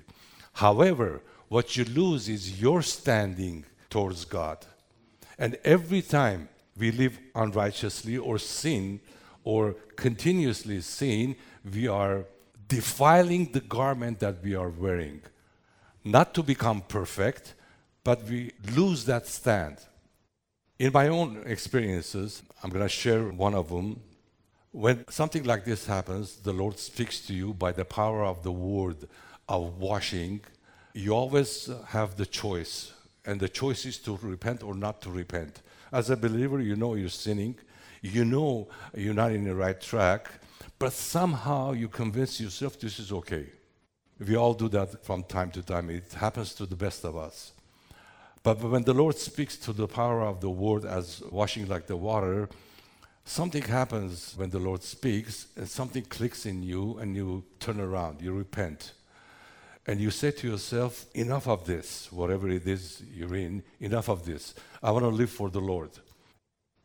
However, 0.55 1.21
what 1.47 1.77
you 1.77 1.85
lose 1.85 2.29
is 2.29 2.61
your 2.61 2.83
standing 2.83 3.65
towards 3.89 4.25
God. 4.25 4.67
And 5.41 5.59
every 5.65 6.03
time 6.03 6.49
we 6.79 6.93
live 6.93 7.19
unrighteously 7.35 8.19
or 8.19 8.39
sin 8.39 9.01
or 9.43 9.75
continuously 9.97 10.83
sin, 10.83 11.35
we 11.75 11.89
are 11.89 12.27
defiling 12.69 13.51
the 13.51 13.61
garment 13.61 14.21
that 14.21 14.45
we 14.45 14.55
are 14.55 14.69
wearing. 14.69 15.23
Not 16.05 16.35
to 16.35 16.43
become 16.43 16.83
perfect, 16.83 17.55
but 18.05 18.23
we 18.25 18.53
lose 18.77 19.07
that 19.07 19.27
stand. 19.27 19.79
In 20.79 20.93
my 20.93 21.09
own 21.09 21.43
experiences, 21.47 22.43
I'm 22.63 22.71
going 22.71 22.85
to 22.85 22.89
share 22.89 23.25
one 23.25 23.55
of 23.55 23.71
them 23.71 24.01
when 24.73 25.05
something 25.09 25.45
like 25.45 25.65
this 25.65 25.87
happens, 25.87 26.37
the 26.37 26.53
Lord 26.53 26.79
speaks 26.79 27.27
to 27.27 27.35
you 27.35 27.55
by 27.55 27.73
the 27.73 27.85
power 27.85 28.25
of 28.25 28.43
the 28.43 28.53
word 28.53 29.09
of 29.49 29.79
washing. 29.79 30.43
You 30.95 31.13
always 31.13 31.69
have 31.89 32.17
the 32.17 32.27
choice, 32.27 32.93
and 33.25 33.41
the 33.41 33.49
choice 33.49 33.87
is 33.87 33.99
to 33.99 34.19
repent 34.23 34.63
or 34.63 34.75
not 34.75 35.01
to 35.03 35.11
repent. 35.11 35.63
As 35.93 36.11
a 36.11 36.17
believer, 36.17 36.61
you 36.61 36.77
know 36.77 36.95
you're 36.95 37.09
sinning, 37.09 37.57
you 38.03 38.25
know 38.25 38.69
you're 38.95 39.15
not 39.15 39.33
in 39.33 39.45
the 39.45 39.55
right 39.55 39.81
track, 39.81 40.29
but 40.79 40.93
somehow 40.93 41.73
you 41.73 41.89
convince 41.89 42.41
yourself 42.41 42.79
this 42.79 42.99
is 42.99 43.13
okay. 43.13 43.47
We 44.19 44.37
all 44.37 44.55
do 44.55 44.69
that 44.69 45.05
from 45.05 45.25
time 45.25 45.51
to 45.53 45.63
time. 45.63 45.91
It 45.91 46.13
happens 46.13 46.55
to 46.55 46.67
the 46.67 46.77
best 46.77 47.05
of 47.05 47.17
us. 47.17 47.53
But 48.43 48.63
when 48.63 48.85
the 48.85 48.95
Lord 48.95 49.17
speaks 49.17 49.57
to 49.59 49.73
the 49.73 49.87
power 49.87 50.23
of 50.23 50.41
the 50.41 50.51
word 50.51 50.85
as 50.85 51.23
washing 51.31 51.69
like 51.69 51.87
the 51.87 51.97
water, 51.97 52.49
something 53.25 53.63
happens 53.63 54.35
when 54.37 54.51
the 54.51 54.59
Lord 54.59 54.83
speaks, 54.83 55.47
and 55.57 55.69
something 55.69 56.05
clicks 56.05 56.47
in 56.47 56.63
you, 56.63 56.99
and 56.99 57.15
you 57.15 57.45
turn 57.59 57.81
around, 57.81 58.23
you 58.23 58.33
repent. 58.33 58.93
And 59.87 60.01
you 60.01 60.11
say 60.11 60.31
to 60.31 60.49
yourself, 60.49 61.07
enough 61.15 61.49
of 61.49 61.65
this, 61.65 62.13
whatever 62.13 62.49
it 62.49 62.67
is 62.67 63.03
you're 63.13 63.35
in, 63.35 63.63
enough 63.81 64.09
of 64.09 64.25
this. 64.25 64.55
I 64.83 64.91
want 64.91 65.05
to 65.05 65.09
live 65.09 65.31
for 65.31 65.51
the 65.51 65.61
Lord. 65.61 65.91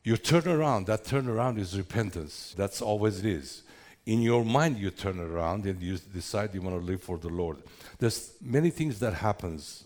You 0.03 0.17
turn 0.17 0.47
around, 0.47 0.85
that 0.87 1.03
turnaround 1.03 1.57
is 1.59 1.77
repentance. 1.77 2.53
That's 2.55 2.81
always 2.81 3.19
it 3.19 3.25
is. 3.25 3.63
In 4.05 4.21
your 4.21 4.45
mind, 4.45 4.77
you 4.77 4.91
turn 4.91 5.19
around 5.19 5.65
and 5.65 5.81
you 5.81 5.97
decide 5.97 6.53
you 6.53 6.61
want 6.61 6.79
to 6.79 6.85
live 6.85 7.01
for 7.01 7.17
the 7.17 7.29
Lord. 7.29 7.57
There's 7.97 8.33
many 8.39 8.69
things 8.69 8.99
that 8.99 9.15
happens. 9.15 9.83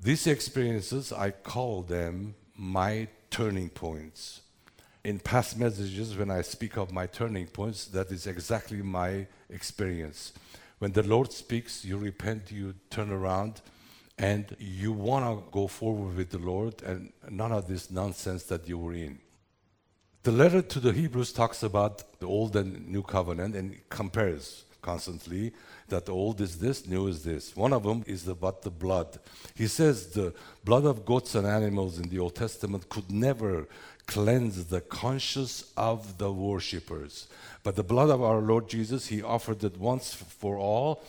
These 0.00 0.26
experiences, 0.26 1.12
I 1.12 1.30
call 1.30 1.82
them 1.82 2.34
my 2.56 3.08
turning 3.30 3.68
points. 3.68 4.40
In 5.04 5.18
past 5.20 5.58
messages, 5.58 6.16
when 6.16 6.30
I 6.30 6.42
speak 6.42 6.76
of 6.76 6.92
my 6.92 7.06
turning 7.06 7.46
points, 7.46 7.86
that 7.86 8.10
is 8.10 8.26
exactly 8.26 8.82
my 8.82 9.26
experience. 9.48 10.32
When 10.84 10.92
the 10.92 11.02
Lord 11.02 11.32
speaks, 11.32 11.82
you 11.82 11.96
repent, 11.96 12.52
you 12.52 12.74
turn 12.90 13.10
around, 13.10 13.62
and 14.18 14.54
you 14.58 14.92
want 14.92 15.24
to 15.24 15.50
go 15.50 15.66
forward 15.66 16.14
with 16.14 16.28
the 16.28 16.36
Lord, 16.36 16.82
and 16.82 17.10
none 17.30 17.52
of 17.52 17.66
this 17.66 17.90
nonsense 17.90 18.42
that 18.52 18.68
you 18.68 18.76
were 18.76 18.92
in. 18.92 19.18
The 20.24 20.32
letter 20.32 20.60
to 20.60 20.80
the 20.80 20.92
Hebrews 20.92 21.32
talks 21.32 21.62
about 21.62 22.20
the 22.20 22.26
old 22.26 22.54
and 22.54 22.86
new 22.86 23.02
covenant 23.02 23.56
and 23.56 23.80
compares 23.88 24.66
constantly 24.82 25.54
that 25.88 26.04
the 26.04 26.12
old 26.12 26.42
is 26.42 26.58
this, 26.58 26.86
new 26.86 27.06
is 27.06 27.24
this. 27.24 27.56
One 27.56 27.72
of 27.72 27.84
them 27.84 28.04
is 28.06 28.28
about 28.28 28.60
the 28.60 28.70
blood. 28.70 29.18
He 29.54 29.66
says 29.66 30.08
the 30.08 30.34
blood 30.64 30.84
of 30.84 31.06
goats 31.06 31.34
and 31.34 31.46
animals 31.46 31.98
in 31.98 32.10
the 32.10 32.18
Old 32.18 32.34
Testament 32.34 32.90
could 32.90 33.10
never 33.10 33.66
cleanse 34.06 34.66
the 34.66 34.80
conscience 34.80 35.72
of 35.76 36.18
the 36.18 36.32
worshippers. 36.32 37.26
But 37.62 37.76
the 37.76 37.82
blood 37.82 38.10
of 38.10 38.22
our 38.22 38.40
Lord 38.40 38.68
Jesus, 38.68 39.06
He 39.06 39.22
offered 39.22 39.64
it 39.64 39.78
once 39.78 40.12
for 40.14 40.58
all, 40.58 41.02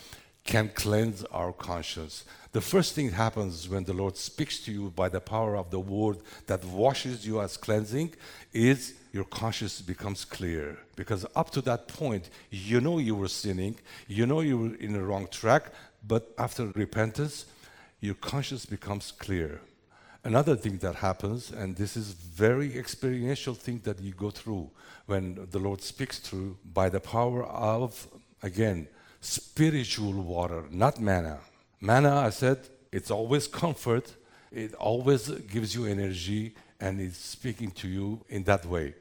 can 0.46 0.70
cleanse 0.70 1.24
our 1.26 1.52
conscience. 1.52 2.24
The 2.52 2.62
first 2.62 2.94
thing 2.94 3.08
that 3.08 3.16
happens 3.16 3.68
when 3.68 3.84
the 3.84 3.94
Lord 3.94 4.16
speaks 4.16 4.60
to 4.62 4.72
you 4.72 4.92
by 4.92 5.10
the 5.10 5.20
power 5.20 5.58
of 5.58 5.72
the 5.72 5.80
word 5.80 6.20
that 6.48 6.64
washes 6.64 7.26
you 7.28 7.42
as 7.42 7.58
cleansing 7.58 8.14
is 8.54 8.94
your 9.12 9.26
conscience 9.26 9.82
becomes 9.82 10.24
clear. 10.24 10.78
Because 10.96 11.26
up 11.36 11.50
to 11.52 11.62
that 11.62 11.88
point, 11.88 12.30
you 12.52 12.80
know 12.80 13.00
you 13.00 13.16
were 13.16 13.28
sinning, 13.28 13.76
you 14.08 14.26
know 14.26 14.42
you 14.42 14.58
were 14.58 14.76
in 14.76 14.94
the 14.94 15.02
wrong 15.02 15.28
track, 15.32 15.72
but 16.08 16.34
after 16.38 16.68
repentance, 16.76 17.46
your 18.00 18.16
conscience 18.16 18.66
becomes 18.66 19.12
clear. 19.12 19.60
Another 20.26 20.56
thing 20.56 20.80
that 20.80 20.96
happens, 20.96 21.52
and 21.52 21.76
this 21.76 21.96
is 21.96 22.14
very 22.14 22.76
experiential 22.76 23.54
thing 23.54 23.80
that 23.84 24.02
you 24.02 24.12
go 24.12 24.32
through 24.32 24.72
when 25.06 25.48
the 25.52 25.60
Lord 25.60 25.84
speaks 25.84 26.18
through 26.18 26.58
by 26.74 26.90
the 26.90 27.00
power 27.00 27.46
of, 27.46 28.08
again, 28.42 28.88
spiritual 29.22 30.14
water, 30.14 30.64
not 30.72 31.00
manna. 31.00 31.38
Manna, 31.80 32.16
I 32.16 32.32
said, 32.32 32.58
it's 32.92 33.12
always 33.12 33.46
comfort, 33.46 34.16
it 34.52 34.74
always 34.74 35.30
gives 35.30 35.76
you 35.76 35.86
energy, 35.86 36.56
and 36.80 37.00
it's 37.00 37.20
speaking 37.20 37.70
to 37.82 37.88
you 37.88 38.26
in 38.28 38.46
that 38.46 38.66
way, 38.66 38.96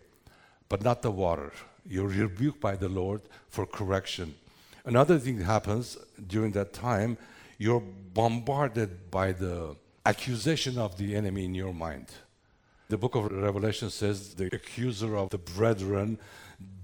but 0.69 0.83
not 0.83 1.01
the 1.01 1.11
water. 1.11 1.53
You're 1.89 2.09
rebuked 2.09 2.61
by 2.61 2.77
the 2.77 2.91
Lord 2.91 3.23
for 3.49 3.65
correction. 3.65 4.35
Another 4.85 5.19
thing 5.19 5.39
that 5.39 5.45
happens 5.45 5.97
during 6.27 6.53
that 6.53 6.75
time, 6.75 7.17
you're 7.57 7.83
bombarded 8.13 9.11
by 9.11 9.33
the 9.33 9.75
accusation 10.07 10.79
of 10.79 10.99
the 10.99 11.17
enemy 11.17 11.45
in 11.47 11.55
your 11.55 11.73
mind. 11.73 12.07
The 12.89 12.99
book 12.99 13.15
of 13.15 13.33
Revelation 13.33 13.89
says 13.89 14.35
the 14.35 14.55
accuser 14.55 15.17
of 15.17 15.31
the 15.31 15.39
brethren, 15.39 16.19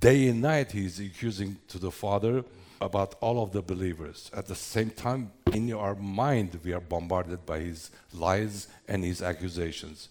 day 0.00 0.28
and 0.28 0.40
night, 0.40 0.72
he's 0.72 0.98
accusing 0.98 1.58
to 1.68 1.78
the 1.78 1.90
Father 1.90 2.44
about 2.80 3.14
all 3.20 3.42
of 3.42 3.52
the 3.52 3.60
believers. 3.60 4.30
At 4.34 4.46
the 4.46 4.54
same 4.54 4.90
time, 4.90 5.32
in 5.52 5.70
our 5.74 5.94
mind, 5.94 6.58
we 6.64 6.72
are 6.72 6.80
bombarded 6.80 7.44
by 7.44 7.58
his 7.58 7.90
lies 8.14 8.68
and 8.88 9.04
his 9.04 9.20
accusations. 9.20 10.08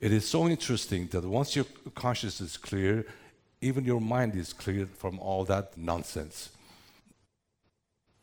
It 0.00 0.12
is 0.12 0.28
so 0.28 0.46
interesting 0.46 1.08
that 1.08 1.24
once 1.24 1.56
your 1.56 1.66
conscience 1.94 2.40
is 2.40 2.56
clear, 2.56 3.04
even 3.60 3.84
your 3.84 4.00
mind 4.00 4.36
is 4.36 4.52
cleared 4.52 4.90
from 4.90 5.18
all 5.18 5.44
that 5.46 5.76
nonsense. 5.76 6.50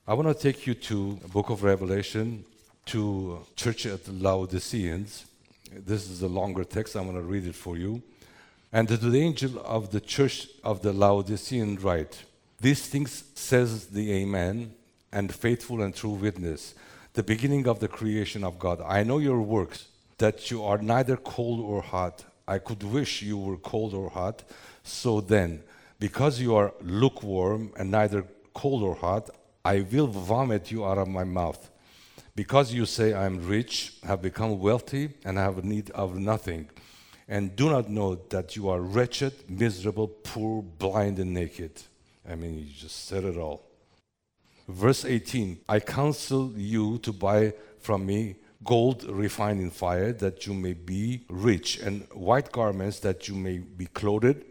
I 0.08 0.14
want 0.14 0.28
to 0.30 0.34
take 0.34 0.66
you 0.66 0.76
to 0.76 1.20
the 1.22 1.28
book 1.28 1.50
of 1.50 1.64
Revelation, 1.64 2.46
to 2.88 3.46
church 3.56 3.86
at 3.86 4.08
Laodiceans. 4.08 5.26
This 5.72 6.10
is 6.10 6.22
a 6.22 6.28
longer 6.28 6.64
text. 6.64 6.96
I'm 6.96 7.06
going 7.06 7.16
to 7.16 7.24
read 7.24 7.48
it 7.48 7.56
for 7.56 7.78
you. 7.78 8.02
And 8.72 8.88
to 8.88 8.98
the 8.98 9.20
angel 9.20 9.62
of 9.64 9.92
the 9.92 10.02
church 10.02 10.48
of 10.64 10.82
the 10.82 10.94
Laodicean 10.94 11.78
write, 11.78 12.24
These 12.60 12.88
things 12.88 13.24
says 13.36 13.88
the 13.88 14.12
Amen, 14.14 14.74
and 15.12 15.34
faithful 15.34 15.82
and 15.82 15.96
true 15.96 16.12
witness, 16.12 16.74
the 17.14 17.24
beginning 17.24 17.68
of 17.68 17.80
the 17.80 17.88
creation 17.88 18.44
of 18.44 18.58
God. 18.58 18.82
I 18.82 19.04
know 19.04 19.20
your 19.20 19.42
works, 19.42 19.88
that 20.18 20.50
you 20.50 20.64
are 20.64 20.80
neither 20.80 21.18
cold 21.18 21.60
or 21.60 21.82
hot. 21.82 22.26
I 22.48 22.58
could 22.58 22.84
wish 22.84 23.22
you 23.22 23.38
were 23.38 23.58
cold 23.58 23.94
or 23.94 24.10
hot. 24.10 24.44
So 24.84 25.22
then, 25.22 25.64
because 26.00 26.42
you 26.42 26.56
are 26.56 26.74
lukewarm 26.82 27.72
and 27.78 27.92
neither 27.92 28.26
cold 28.54 28.84
or 28.84 28.96
hot, 28.96 29.30
I 29.64 29.82
will 29.82 30.08
vomit 30.08 30.72
you 30.72 30.86
out 30.86 30.98
of 30.98 31.08
my 31.08 31.24
mouth. 31.24 31.70
Because 32.36 32.74
you 32.74 32.86
say, 32.86 33.14
I 33.14 33.26
am 33.26 33.48
rich, 33.48 33.94
have 34.04 34.22
become 34.22 34.60
wealthy, 34.60 35.10
and 35.24 35.38
have 35.38 35.64
need 35.64 35.92
of 35.92 36.18
nothing, 36.18 36.70
and 37.28 37.56
do 37.56 37.70
not 37.70 37.90
know 37.90 38.16
that 38.30 38.56
you 38.56 38.70
are 38.70 38.82
wretched, 38.82 39.34
miserable, 39.48 40.08
poor, 40.08 40.64
blind, 40.64 41.20
and 41.20 41.34
naked. 41.34 41.84
I 42.28 42.36
mean, 42.36 42.58
you 42.58 42.66
just 42.74 43.06
said 43.06 43.24
it 43.24 43.38
all. 43.38 43.64
Verse 44.68 45.06
18 45.06 45.60
I 45.70 45.80
counsel 45.80 46.54
you 46.56 46.98
to 47.00 47.12
buy 47.12 47.54
from 47.80 48.06
me 48.06 48.36
gold 48.64 49.04
refined 49.04 49.60
in 49.60 49.70
fire, 49.70 50.14
that 50.14 50.48
you 50.48 50.54
may 50.54 50.74
be 50.74 51.26
rich, 51.30 51.80
and 51.80 52.08
white 52.14 52.52
garments, 52.52 53.00
that 53.02 53.28
you 53.28 53.36
may 53.36 53.58
be 53.58 53.86
clothed, 53.88 54.44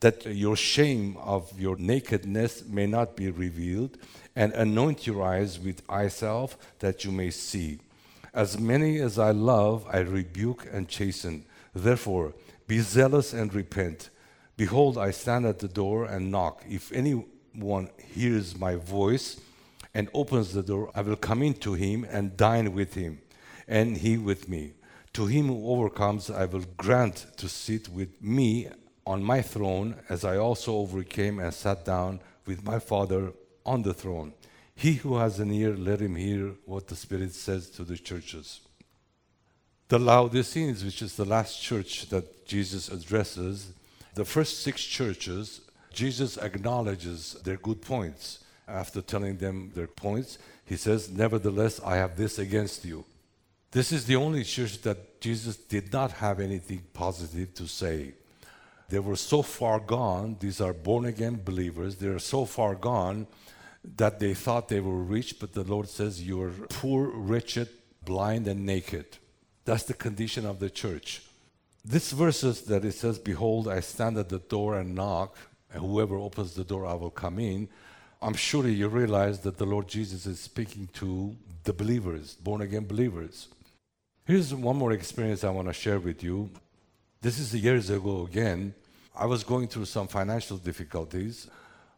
that 0.00 0.24
your 0.26 0.56
shame 0.56 1.16
of 1.18 1.58
your 1.58 1.76
nakedness 1.76 2.64
may 2.66 2.86
not 2.86 3.16
be 3.16 3.30
revealed 3.30 3.98
and 4.36 4.52
anoint 4.52 5.06
your 5.06 5.22
eyes 5.22 5.58
with 5.58 5.82
eye 5.88 6.08
salve 6.08 6.56
that 6.78 7.04
you 7.04 7.10
may 7.10 7.30
see. 7.30 7.80
As 8.32 8.58
many 8.58 8.98
as 9.00 9.18
I 9.18 9.32
love, 9.32 9.86
I 9.90 9.98
rebuke 9.98 10.68
and 10.70 10.88
chasten. 10.88 11.44
Therefore, 11.74 12.34
be 12.66 12.78
zealous 12.78 13.32
and 13.32 13.52
repent. 13.52 14.10
Behold, 14.56 14.98
I 14.98 15.10
stand 15.10 15.46
at 15.46 15.58
the 15.58 15.68
door 15.68 16.04
and 16.04 16.30
knock. 16.30 16.62
If 16.68 16.92
anyone 16.92 17.90
hears 18.12 18.56
my 18.56 18.76
voice 18.76 19.40
and 19.94 20.08
opens 20.14 20.52
the 20.52 20.62
door, 20.62 20.90
I 20.94 21.00
will 21.00 21.16
come 21.16 21.42
in 21.42 21.54
to 21.54 21.74
him 21.74 22.04
and 22.08 22.36
dine 22.36 22.72
with 22.74 22.94
him, 22.94 23.20
and 23.66 23.96
he 23.96 24.16
with 24.18 24.48
me. 24.48 24.74
To 25.14 25.26
him 25.26 25.46
who 25.46 25.70
overcomes, 25.70 26.30
I 26.30 26.44
will 26.44 26.64
grant 26.76 27.26
to 27.38 27.48
sit 27.48 27.88
with 27.88 28.22
me 28.22 28.68
on 29.08 29.22
my 29.22 29.40
throne, 29.40 29.96
as 30.10 30.22
I 30.22 30.36
also 30.36 30.76
overcame 30.76 31.38
and 31.38 31.54
sat 31.54 31.86
down 31.86 32.20
with 32.44 32.62
my 32.62 32.78
Father 32.78 33.32
on 33.64 33.82
the 33.82 33.94
throne. 33.94 34.34
He 34.74 34.94
who 34.94 35.16
has 35.16 35.40
an 35.40 35.50
ear, 35.50 35.74
let 35.74 36.00
him 36.00 36.14
hear 36.14 36.52
what 36.66 36.88
the 36.88 36.94
Spirit 36.94 37.32
says 37.32 37.70
to 37.70 37.84
the 37.84 37.96
churches. 37.96 38.60
The 39.88 39.98
Laodiceans, 39.98 40.84
which 40.84 41.00
is 41.00 41.16
the 41.16 41.24
last 41.24 41.62
church 41.62 42.10
that 42.10 42.46
Jesus 42.46 42.90
addresses, 42.90 43.72
the 44.12 44.26
first 44.26 44.62
six 44.62 44.84
churches, 44.84 45.62
Jesus 45.90 46.36
acknowledges 46.36 47.32
their 47.44 47.56
good 47.56 47.80
points. 47.80 48.44
After 48.68 49.00
telling 49.00 49.38
them 49.38 49.72
their 49.74 49.86
points, 49.86 50.36
he 50.66 50.76
says, 50.76 51.10
Nevertheless, 51.10 51.80
I 51.82 51.96
have 51.96 52.18
this 52.18 52.38
against 52.38 52.84
you. 52.84 53.06
This 53.70 53.90
is 53.90 54.04
the 54.04 54.16
only 54.16 54.44
church 54.44 54.82
that 54.82 55.22
Jesus 55.22 55.56
did 55.56 55.94
not 55.94 56.12
have 56.12 56.40
anything 56.40 56.82
positive 56.92 57.54
to 57.54 57.66
say. 57.66 58.12
They 58.88 58.98
were 58.98 59.16
so 59.16 59.42
far 59.42 59.80
gone, 59.80 60.36
these 60.40 60.60
are 60.60 60.72
born 60.72 61.04
again 61.04 61.40
believers, 61.44 61.96
they 61.96 62.08
are 62.08 62.18
so 62.18 62.44
far 62.44 62.74
gone 62.74 63.26
that 63.96 64.18
they 64.18 64.34
thought 64.34 64.68
they 64.68 64.80
were 64.80 65.02
rich, 65.02 65.38
but 65.38 65.52
the 65.52 65.64
Lord 65.64 65.88
says, 65.88 66.22
You 66.22 66.42
are 66.42 66.50
poor, 66.70 67.08
wretched, 67.08 67.68
blind, 68.04 68.48
and 68.48 68.64
naked. 68.64 69.18
That's 69.64 69.84
the 69.84 69.94
condition 69.94 70.46
of 70.46 70.58
the 70.58 70.70
church. 70.70 71.22
This 71.84 72.12
verses 72.12 72.62
that 72.62 72.84
it 72.84 72.92
says, 72.92 73.18
Behold, 73.18 73.68
I 73.68 73.80
stand 73.80 74.16
at 74.18 74.30
the 74.30 74.38
door 74.38 74.78
and 74.78 74.94
knock, 74.94 75.36
and 75.72 75.82
whoever 75.82 76.16
opens 76.16 76.54
the 76.54 76.64
door, 76.64 76.86
I 76.86 76.94
will 76.94 77.10
come 77.10 77.38
in. 77.38 77.68
I'm 78.20 78.34
sure 78.34 78.66
you 78.66 78.88
realize 78.88 79.40
that 79.40 79.58
the 79.58 79.66
Lord 79.66 79.86
Jesus 79.86 80.26
is 80.26 80.40
speaking 80.40 80.88
to 80.94 81.36
the 81.64 81.72
believers, 81.72 82.34
born 82.34 82.62
again 82.62 82.86
believers. 82.86 83.48
Here's 84.24 84.54
one 84.54 84.76
more 84.76 84.92
experience 84.92 85.44
I 85.44 85.50
want 85.50 85.68
to 85.68 85.74
share 85.74 86.00
with 86.00 86.22
you. 86.22 86.50
This 87.20 87.40
is 87.40 87.52
years 87.52 87.90
ago 87.90 88.28
again. 88.30 88.74
I 89.16 89.26
was 89.26 89.42
going 89.42 89.66
through 89.66 89.86
some 89.86 90.06
financial 90.06 90.56
difficulties. 90.56 91.48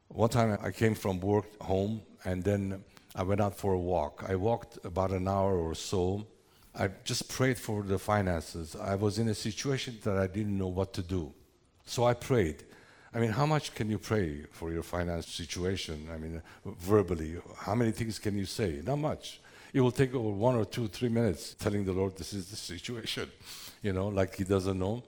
One 0.09 0.30
time 0.30 0.56
I 0.62 0.70
came 0.70 0.94
from 0.94 1.20
work 1.20 1.61
home 1.61 2.00
and 2.24 2.42
then 2.42 2.83
I 3.14 3.24
went 3.24 3.42
out 3.42 3.54
for 3.54 3.74
a 3.74 3.78
walk. 3.78 4.24
I 4.26 4.35
walked 4.37 4.78
about 4.83 5.11
an 5.11 5.28
hour 5.28 5.59
or 5.59 5.74
so. 5.74 6.26
I 6.74 6.88
just 7.04 7.28
prayed 7.28 7.59
for 7.59 7.83
the 7.83 7.98
finances. 7.98 8.74
I 8.74 8.94
was 8.94 9.18
in 9.18 9.28
a 9.28 9.35
situation 9.35 9.98
that 10.04 10.16
I 10.16 10.26
didn't 10.26 10.56
know 10.56 10.68
what 10.68 10.94
to 10.94 11.02
do. 11.02 11.35
So 11.85 12.04
I 12.04 12.14
prayed. 12.14 12.64
I 13.12 13.18
mean, 13.18 13.33
how 13.33 13.44
much 13.44 13.74
can 13.74 13.90
you 13.90 13.98
pray 13.98 14.46
for 14.50 14.72
your 14.72 14.83
finance 14.83 15.26
situation? 15.26 16.09
I 16.11 16.16
mean, 16.16 16.40
verbally, 16.64 17.37
how 17.59 17.74
many 17.74 17.90
things 17.90 18.18
can 18.18 18.38
you 18.38 18.46
say? 18.46 18.80
Not 18.83 18.96
much. 18.96 19.42
It 19.74 19.83
will 19.83 19.92
take 19.92 20.14
over 20.14 20.30
one 20.30 20.56
or 20.56 20.64
two, 20.64 20.88
three 20.88 21.11
minutes 21.11 21.54
telling 21.59 21.85
the 21.85 21.92
Lord 21.92 22.16
this 22.16 22.33
is 22.33 22.48
the 22.48 22.56
situation, 22.56 23.30
you 23.83 23.93
know, 23.93 24.09
like 24.09 24.37
He 24.37 24.45
doesn't 24.45 24.79
know. 24.79 25.03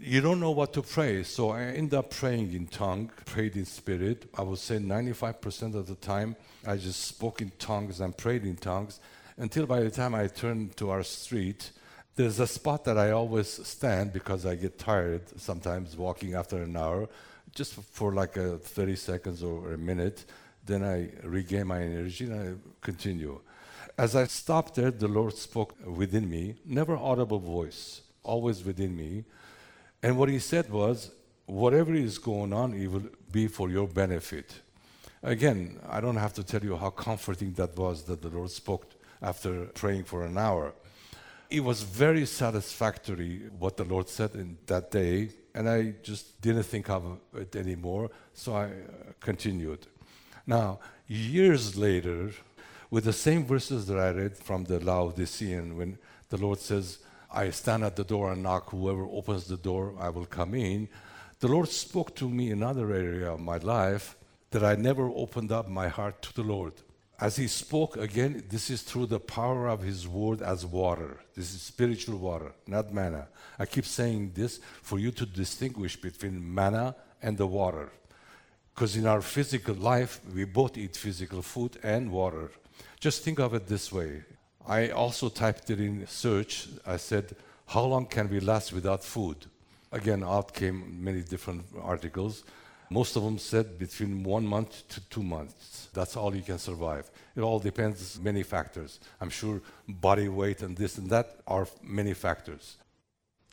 You 0.00 0.20
don't 0.20 0.38
know 0.38 0.50
what 0.50 0.72
to 0.74 0.82
pray, 0.82 1.22
so 1.22 1.50
I 1.50 1.62
end 1.62 1.94
up 1.94 2.10
praying 2.10 2.52
in 2.52 2.66
tongue, 2.66 3.10
prayed 3.24 3.56
in 3.56 3.64
spirit. 3.64 4.28
I 4.36 4.42
would 4.42 4.58
say 4.58 4.78
95% 4.78 5.74
of 5.74 5.86
the 5.86 5.94
time 5.94 6.36
I 6.66 6.76
just 6.76 7.04
spoke 7.04 7.40
in 7.40 7.50
tongues 7.58 8.00
and 8.00 8.16
prayed 8.16 8.44
in 8.44 8.56
tongues 8.56 9.00
until 9.38 9.66
by 9.66 9.80
the 9.80 9.90
time 9.90 10.14
I 10.14 10.26
turned 10.26 10.76
to 10.76 10.90
our 10.90 11.02
street, 11.04 11.70
there's 12.16 12.40
a 12.40 12.46
spot 12.46 12.84
that 12.84 12.98
I 12.98 13.12
always 13.12 13.48
stand 13.66 14.12
because 14.12 14.44
I 14.44 14.56
get 14.56 14.78
tired 14.78 15.22
sometimes 15.40 15.96
walking 15.96 16.34
after 16.34 16.62
an 16.62 16.76
hour, 16.76 17.08
just 17.54 17.74
for 17.74 18.12
like 18.12 18.36
a 18.36 18.58
30 18.58 18.96
seconds 18.96 19.42
or 19.42 19.72
a 19.72 19.78
minute. 19.78 20.24
Then 20.66 20.82
I 20.82 21.10
regain 21.22 21.68
my 21.68 21.80
energy 21.80 22.24
and 22.24 22.34
I 22.34 22.54
continue. 22.84 23.40
As 23.98 24.14
I 24.14 24.28
stopped 24.28 24.76
there, 24.76 24.92
the 24.92 25.08
Lord 25.08 25.36
spoke 25.36 25.74
within 25.84 26.30
me, 26.30 26.54
never 26.64 26.96
audible 26.96 27.40
voice, 27.40 28.02
always 28.22 28.64
within 28.64 28.96
me. 28.96 29.24
And 30.04 30.16
what 30.16 30.28
He 30.28 30.38
said 30.38 30.70
was, 30.70 31.10
whatever 31.46 31.92
is 31.92 32.16
going 32.16 32.52
on, 32.52 32.74
it 32.74 32.88
will 32.88 33.08
be 33.32 33.48
for 33.48 33.68
your 33.68 33.88
benefit. 33.88 34.54
Again, 35.24 35.80
I 35.88 36.00
don't 36.00 36.16
have 36.16 36.32
to 36.34 36.44
tell 36.44 36.62
you 36.62 36.76
how 36.76 36.90
comforting 36.90 37.52
that 37.54 37.76
was 37.76 38.04
that 38.04 38.22
the 38.22 38.28
Lord 38.28 38.52
spoke 38.52 38.86
after 39.20 39.64
praying 39.64 40.04
for 40.04 40.24
an 40.24 40.38
hour. 40.38 40.74
It 41.50 41.64
was 41.64 41.82
very 41.82 42.24
satisfactory 42.24 43.50
what 43.58 43.76
the 43.76 43.84
Lord 43.84 44.08
said 44.08 44.36
in 44.36 44.58
that 44.66 44.92
day, 44.92 45.30
and 45.56 45.68
I 45.68 45.94
just 46.04 46.40
didn't 46.40 46.62
think 46.64 46.88
of 46.88 47.18
it 47.34 47.56
anymore, 47.56 48.10
so 48.32 48.54
I 48.54 48.70
continued. 49.18 49.88
Now, 50.46 50.78
years 51.08 51.76
later, 51.76 52.30
with 52.90 53.04
the 53.04 53.12
same 53.12 53.44
verses 53.44 53.86
that 53.86 53.98
I 53.98 54.10
read 54.10 54.36
from 54.36 54.64
the 54.64 54.80
Laodicean, 54.80 55.76
when 55.76 55.98
the 56.30 56.38
Lord 56.38 56.58
says, 56.58 56.98
I 57.30 57.50
stand 57.50 57.84
at 57.84 57.96
the 57.96 58.04
door 58.04 58.32
and 58.32 58.42
knock, 58.42 58.70
whoever 58.70 59.04
opens 59.04 59.46
the 59.46 59.56
door, 59.56 59.94
I 59.98 60.08
will 60.08 60.26
come 60.26 60.54
in. 60.54 60.88
The 61.40 61.48
Lord 61.48 61.68
spoke 61.68 62.16
to 62.16 62.28
me 62.28 62.50
in 62.50 62.62
another 62.62 62.90
area 62.92 63.32
of 63.32 63.40
my 63.40 63.58
life 63.58 64.16
that 64.50 64.64
I 64.64 64.74
never 64.76 65.08
opened 65.08 65.52
up 65.52 65.68
my 65.68 65.88
heart 65.88 66.22
to 66.22 66.34
the 66.34 66.42
Lord. 66.42 66.72
As 67.20 67.36
He 67.36 67.48
spoke 67.48 67.96
again, 67.96 68.44
this 68.48 68.70
is 68.70 68.82
through 68.82 69.06
the 69.06 69.20
power 69.20 69.68
of 69.68 69.82
His 69.82 70.08
word 70.08 70.40
as 70.40 70.64
water. 70.64 71.18
This 71.34 71.54
is 71.54 71.60
spiritual 71.60 72.16
water, 72.18 72.52
not 72.66 72.94
manna. 72.94 73.28
I 73.58 73.66
keep 73.66 73.84
saying 73.84 74.32
this 74.34 74.60
for 74.82 74.98
you 74.98 75.10
to 75.12 75.26
distinguish 75.26 76.00
between 76.00 76.54
manna 76.54 76.94
and 77.20 77.36
the 77.36 77.46
water. 77.46 77.90
Because 78.74 78.96
in 78.96 79.06
our 79.06 79.20
physical 79.20 79.74
life, 79.74 80.20
we 80.32 80.44
both 80.44 80.78
eat 80.78 80.96
physical 80.96 81.42
food 81.42 81.78
and 81.82 82.12
water. 82.12 82.52
Just 83.00 83.22
think 83.22 83.38
of 83.38 83.54
it 83.54 83.68
this 83.68 83.92
way. 83.92 84.24
I 84.66 84.90
also 84.90 85.28
typed 85.28 85.70
it 85.70 85.78
in 85.80 86.06
search. 86.06 86.68
I 86.84 86.96
said, 86.96 87.36
How 87.66 87.84
long 87.84 88.06
can 88.06 88.28
we 88.28 88.40
last 88.40 88.72
without 88.72 89.04
food? 89.04 89.46
Again, 89.92 90.24
out 90.24 90.52
came 90.52 91.02
many 91.02 91.22
different 91.22 91.64
articles. 91.80 92.44
Most 92.90 93.16
of 93.16 93.22
them 93.22 93.38
said 93.38 93.78
between 93.78 94.24
one 94.24 94.46
month 94.46 94.88
to 94.88 95.00
two 95.08 95.22
months. 95.22 95.88
That's 95.94 96.16
all 96.16 96.34
you 96.34 96.42
can 96.42 96.58
survive. 96.58 97.10
It 97.36 97.42
all 97.42 97.60
depends 97.60 98.18
many 98.18 98.42
factors. 98.42 98.98
I'm 99.20 99.30
sure 99.30 99.60
body 99.86 100.28
weight 100.28 100.62
and 100.62 100.76
this 100.76 100.98
and 100.98 101.08
that 101.10 101.40
are 101.46 101.68
many 101.82 102.14
factors. 102.14 102.78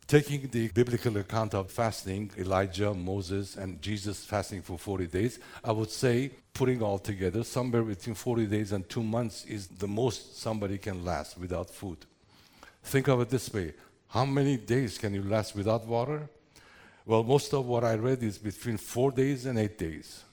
Taking 0.08 0.48
the 0.50 0.68
biblical 0.68 1.18
account 1.18 1.56
of 1.56 1.72
fasting, 1.72 2.30
Elijah, 2.38 2.94
Moses, 2.94 3.56
and 3.56 3.82
Jesus 3.82 4.24
fasting 4.24 4.62
for 4.62 4.78
40 4.78 5.08
days, 5.08 5.39
I 5.63 5.72
would 5.72 5.89
say, 5.89 6.30
putting 6.54 6.84
all 6.84 7.00
together, 7.00 7.44
somewhere 7.44 7.82
between 7.82 8.13
40 8.13 8.46
days 8.46 8.72
and 8.72 8.88
two 8.88 9.02
months 9.02 9.46
is 9.46 9.65
the 9.65 9.88
most 9.88 10.39
somebody 10.39 10.78
can 10.78 11.04
last 11.04 11.39
without 11.39 11.72
food. 11.72 11.98
Think 12.84 13.08
of 13.08 13.20
it 13.22 13.30
this 13.30 13.52
way 13.52 13.74
how 14.10 14.26
many 14.26 14.58
days 14.58 15.00
can 15.00 15.12
you 15.15 15.24
last 15.24 15.56
without 15.56 15.88
water? 15.88 16.30
Well, 17.08 17.24
most 17.24 17.52
of 17.56 17.65
what 17.65 17.84
I 17.84 17.96
read 17.96 18.22
is 18.22 18.38
between 18.38 18.78
four 18.78 19.12
days 19.12 19.48
and 19.48 19.58
eight 19.58 19.80
days. 19.80 20.24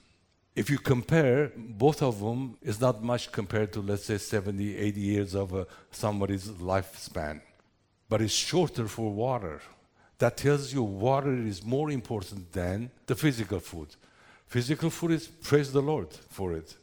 If 0.55 0.69
you 0.69 0.77
compare, 0.77 1.51
both 1.57 2.03
of 2.03 2.19
them 2.19 2.57
is 2.61 2.79
not 2.79 3.03
much 3.03 3.31
compared 3.31 3.73
to, 3.73 3.81
let's 3.81 4.05
say, 4.05 4.19
70, 4.19 4.77
80 4.77 5.01
years 5.01 5.35
of 5.35 5.53
uh, 5.55 5.65
somebody's 5.89 6.47
lifespan 6.47 7.41
but 8.13 8.21
it's 8.21 8.31
shorter 8.31 8.87
for 8.87 9.11
water. 9.11 9.59
That 10.19 10.37
tells 10.37 10.71
you 10.71 10.83
water 10.83 11.33
is 11.33 11.65
more 11.65 11.89
important 11.89 12.51
than 12.51 12.91
the 13.07 13.15
physical 13.15 13.59
food. 13.59 13.87
Physical 14.45 14.91
food 14.91 15.13
is 15.13 15.25
praise 15.25 15.71
the 15.71 15.81
Lord 15.81 16.09
for 16.29 16.53
it. 16.53 16.75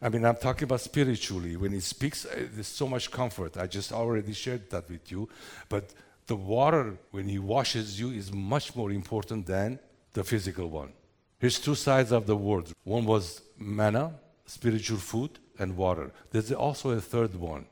I 0.00 0.08
mean, 0.10 0.24
I'm 0.24 0.36
talking 0.36 0.62
about 0.62 0.80
spiritually. 0.80 1.56
When 1.56 1.72
He 1.72 1.80
speaks, 1.80 2.24
uh, 2.24 2.46
there's 2.54 2.68
so 2.68 2.86
much 2.86 3.10
comfort. 3.10 3.56
I 3.56 3.66
just 3.66 3.90
already 3.92 4.32
shared 4.32 4.70
that 4.70 4.88
with 4.88 5.10
you. 5.10 5.28
But 5.68 5.92
the 6.28 6.36
water, 6.36 6.94
when 7.10 7.26
He 7.26 7.40
washes 7.40 7.98
you, 7.98 8.12
is 8.12 8.32
much 8.32 8.76
more 8.76 8.92
important 8.92 9.46
than 9.46 9.80
the 10.12 10.22
physical 10.22 10.70
one. 10.70 10.92
Here's 11.40 11.58
two 11.58 11.74
sides 11.74 12.12
of 12.12 12.26
the 12.26 12.36
word 12.36 12.66
one 12.84 13.06
was 13.06 13.42
manna, 13.58 14.12
spiritual 14.46 14.98
food, 14.98 15.32
and 15.58 15.76
water. 15.76 16.12
There's 16.30 16.52
also 16.52 16.90
a 16.90 17.00
third 17.00 17.34
one. 17.34 17.66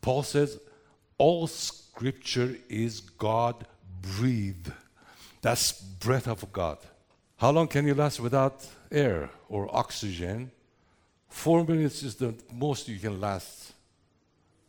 Paul 0.00 0.22
says, 0.22 0.58
all 1.20 1.46
Scripture 1.46 2.56
is 2.70 3.00
God 3.00 3.66
breathed. 4.00 4.72
That's 5.42 5.70
breath 5.72 6.26
of 6.26 6.50
God. 6.50 6.78
How 7.36 7.50
long 7.50 7.68
can 7.68 7.86
you 7.86 7.94
last 7.94 8.20
without 8.20 8.66
air 8.90 9.28
or 9.50 9.68
oxygen? 9.76 10.50
Four 11.28 11.64
minutes 11.64 12.02
is 12.02 12.14
the 12.14 12.34
most 12.50 12.88
you 12.88 12.98
can 12.98 13.20
last. 13.20 13.74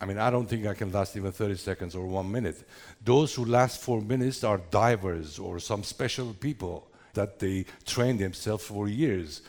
I 0.02 0.06
mean, 0.06 0.18
I 0.18 0.30
don't 0.30 0.46
think 0.46 0.66
I 0.68 0.74
can 0.74 0.92
last 0.92 1.16
even 1.16 1.32
30 1.32 1.56
seconds 1.56 1.96
or 1.96 2.06
one 2.06 2.30
minute. 2.30 2.68
Those 3.02 3.34
who 3.34 3.46
last 3.46 3.80
four 3.80 4.02
minutes 4.02 4.44
are 4.44 4.58
divers 4.58 5.40
or 5.40 5.58
some 5.60 5.84
special 5.84 6.34
people 6.34 6.92
that 7.14 7.40
they 7.40 7.66
train 7.86 8.18
themselves 8.18 8.66
for 8.66 8.90
years. 8.90 9.42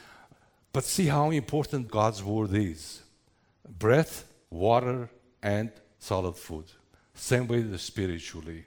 But 0.73 0.85
see 0.85 1.07
how 1.07 1.31
important 1.31 1.91
God's 1.91 2.23
word 2.23 2.55
is 2.55 3.03
breath, 3.69 4.25
water, 4.51 5.11
and 5.43 5.73
solid 5.99 6.37
food. 6.37 6.67
Same 7.14 7.46
way 7.46 7.64
spiritually. 7.77 8.64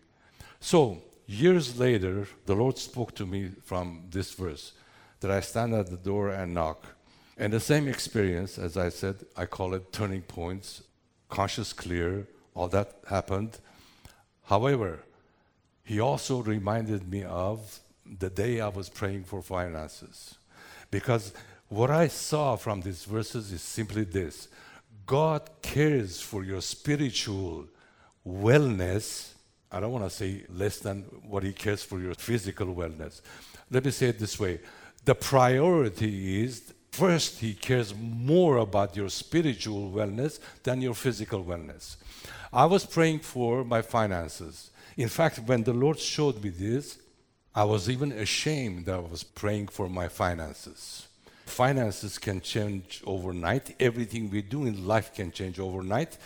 So, 0.60 1.02
years 1.28 1.78
later, 1.78 2.28
the 2.46 2.56
Lord 2.56 2.78
spoke 2.78 3.14
to 3.16 3.26
me 3.26 3.52
from 3.64 4.06
this 4.10 4.34
verse 4.34 4.74
that 5.20 5.32
I 5.32 5.40
stand 5.42 5.74
at 5.74 5.90
the 5.90 5.98
door 5.98 6.30
and 6.30 6.54
knock. 6.54 6.86
And 7.38 7.52
the 7.52 7.60
same 7.60 7.88
experience, 7.88 8.58
as 8.58 8.78
I 8.78 8.90
said, 8.90 9.26
I 9.36 9.46
call 9.46 9.74
it 9.74 9.92
turning 9.92 10.22
points, 10.22 10.84
conscious 11.30 11.74
clear, 11.74 12.28
all 12.54 12.68
that 12.70 13.00
happened. 13.08 13.60
However, 14.44 15.00
he 15.84 16.00
also 16.00 16.42
reminded 16.42 17.10
me 17.10 17.24
of 17.24 17.80
the 18.06 18.30
day 18.30 18.62
I 18.62 18.70
was 18.70 18.90
praying 18.90 19.26
for 19.26 19.42
finances. 19.42 20.36
Because 20.92 21.34
what 21.68 21.90
I 21.90 22.08
saw 22.08 22.56
from 22.56 22.82
these 22.82 23.04
verses 23.04 23.52
is 23.52 23.62
simply 23.62 24.04
this 24.04 24.48
God 25.06 25.50
cares 25.62 26.22
for 26.22 26.44
your 26.44 26.62
spiritual 26.62 27.68
wellness, 28.28 29.34
I 29.72 29.80
don't 29.80 29.92
want 29.92 30.06
to 30.06 30.10
say 30.10 30.44
less 30.50 30.80
than 30.80 31.04
what 31.28 31.44
He 31.44 31.54
cares 31.54 31.84
for 31.84 32.00
your 32.00 32.16
physical 32.16 32.68
wellness. 32.68 33.22
Let 33.70 33.86
me 33.86 33.92
say 33.92 34.08
it 34.08 34.20
this 34.20 34.40
way 34.40 34.60
the 35.04 35.16
priority 35.16 36.44
is 36.44 36.74
first, 36.92 37.40
He 37.40 37.54
cares 37.54 37.94
more 37.96 38.58
about 38.58 38.96
your 38.96 39.10
spiritual 39.10 39.92
wellness 39.92 40.40
than 40.64 40.82
your 40.82 40.96
physical 40.96 41.44
wellness. 41.44 41.98
I 42.52 42.66
was 42.66 42.86
praying 42.86 43.20
for 43.20 43.64
my 43.64 43.82
finances. 43.82 44.72
In 44.98 45.10
fact, 45.10 45.40
when 45.40 45.64
the 45.64 45.74
Lord 45.74 46.00
showed 46.00 46.42
me 46.42 46.50
this, 46.50 46.98
I 47.54 47.64
was 47.66 47.90
even 47.90 48.12
ashamed 48.14 48.86
that 48.86 48.96
I 48.96 49.00
was 49.00 49.24
praying 49.24 49.68
for 49.68 49.90
my 49.90 50.08
finances. 50.08 51.08
Finances 51.46 52.18
can 52.18 52.42
change 52.42 53.02
overnight. 53.06 53.76
Everything 53.80 54.30
we 54.30 54.42
do 54.42 54.66
in 54.66 54.88
life 54.88 55.14
can 55.14 55.32
change 55.32 55.60
overnight. 55.60 56.18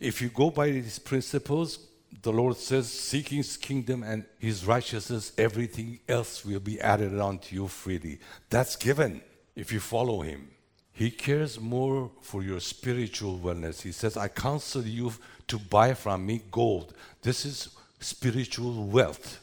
If 0.00 0.20
you 0.20 0.28
go 0.28 0.50
by 0.50 0.70
these 0.70 0.98
principles, 0.98 1.78
the 2.22 2.32
Lord 2.32 2.56
says, 2.56 2.90
Seek 2.90 3.28
his 3.28 3.56
kingdom 3.56 4.02
and 4.02 4.24
his 4.38 4.66
righteousness, 4.66 5.32
everything 5.36 6.00
else 6.08 6.44
will 6.44 6.60
be 6.60 6.80
added 6.80 7.18
unto 7.18 7.54
you 7.54 7.68
freely. 7.68 8.18
That's 8.50 8.76
given 8.76 9.20
if 9.54 9.72
you 9.72 9.80
follow 9.80 10.22
him. 10.22 10.48
He 10.92 11.10
cares 11.10 11.60
more 11.60 12.10
for 12.20 12.42
your 12.42 12.60
spiritual 12.60 13.38
wellness. 13.38 13.82
He 13.82 13.90
says, 13.90 14.16
I 14.16 14.28
counsel 14.28 14.82
you 14.82 15.12
to 15.48 15.58
buy 15.58 15.94
from 15.94 16.24
me 16.24 16.42
gold. 16.50 16.94
This 17.20 17.44
is 17.44 17.68
spiritual 17.98 18.86
wealth. 18.86 19.40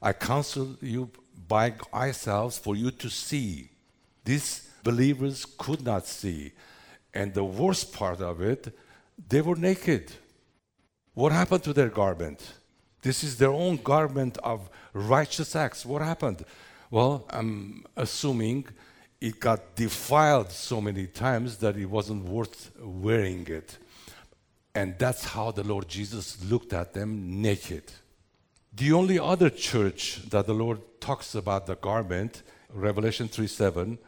I 0.00 0.12
counsel 0.14 0.76
you 0.80 1.10
buy 1.46 1.74
eye 1.92 2.12
salves 2.12 2.58
for 2.58 2.74
you 2.74 2.90
to 2.90 3.10
see. 3.10 3.68
These 4.24 4.68
believers 4.82 5.44
could 5.44 5.84
not 5.84 6.06
see. 6.06 6.52
And 7.12 7.34
the 7.34 7.44
worst 7.44 7.92
part 7.92 8.20
of 8.20 8.40
it, 8.40 8.74
they 9.28 9.40
were 9.40 9.56
naked. 9.56 10.12
What 11.14 11.32
happened 11.32 11.62
to 11.64 11.72
their 11.72 11.88
garment? 11.88 12.54
This 13.02 13.22
is 13.22 13.36
their 13.36 13.50
own 13.50 13.76
garment 13.76 14.38
of 14.38 14.70
righteous 14.92 15.54
acts. 15.54 15.84
What 15.84 16.02
happened? 16.02 16.44
Well, 16.90 17.26
I'm 17.30 17.84
assuming 17.96 18.66
it 19.20 19.40
got 19.40 19.76
defiled 19.76 20.50
so 20.50 20.80
many 20.80 21.06
times 21.06 21.58
that 21.58 21.76
it 21.76 21.86
wasn't 21.86 22.24
worth 22.24 22.70
wearing 22.80 23.46
it. 23.46 23.78
And 24.74 24.98
that's 24.98 25.24
how 25.24 25.50
the 25.50 25.62
Lord 25.62 25.88
Jesus 25.88 26.42
looked 26.44 26.72
at 26.72 26.94
them 26.94 27.40
naked. 27.40 27.92
The 28.74 28.92
only 28.92 29.18
other 29.20 29.50
church 29.50 30.20
that 30.30 30.46
the 30.46 30.54
Lord 30.54 30.80
talks 31.00 31.34
about 31.34 31.66
the 31.66 31.76
garment, 31.76 32.42
Revelation 32.72 33.28
3 33.28 33.46
7, 33.46 33.98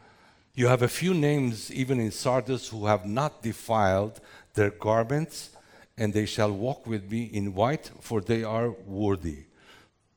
you 0.55 0.67
have 0.67 0.83
a 0.83 0.89
few 0.89 1.15
names 1.15 1.71
even 1.71 2.01
in 2.01 2.11
Sardis 2.11 2.69
who 2.69 2.87
have 2.87 3.05
not 3.07 3.43
defiled 3.43 4.21
their 4.57 4.71
garments, 4.71 5.51
and 5.97 6.13
they 6.13 6.27
shall 6.27 6.53
walk 6.53 6.87
with 6.87 7.11
me 7.11 7.25
in 7.25 7.55
white, 7.55 7.91
for 8.01 8.21
they 8.21 8.43
are 8.43 8.71
worthy. 8.71 9.45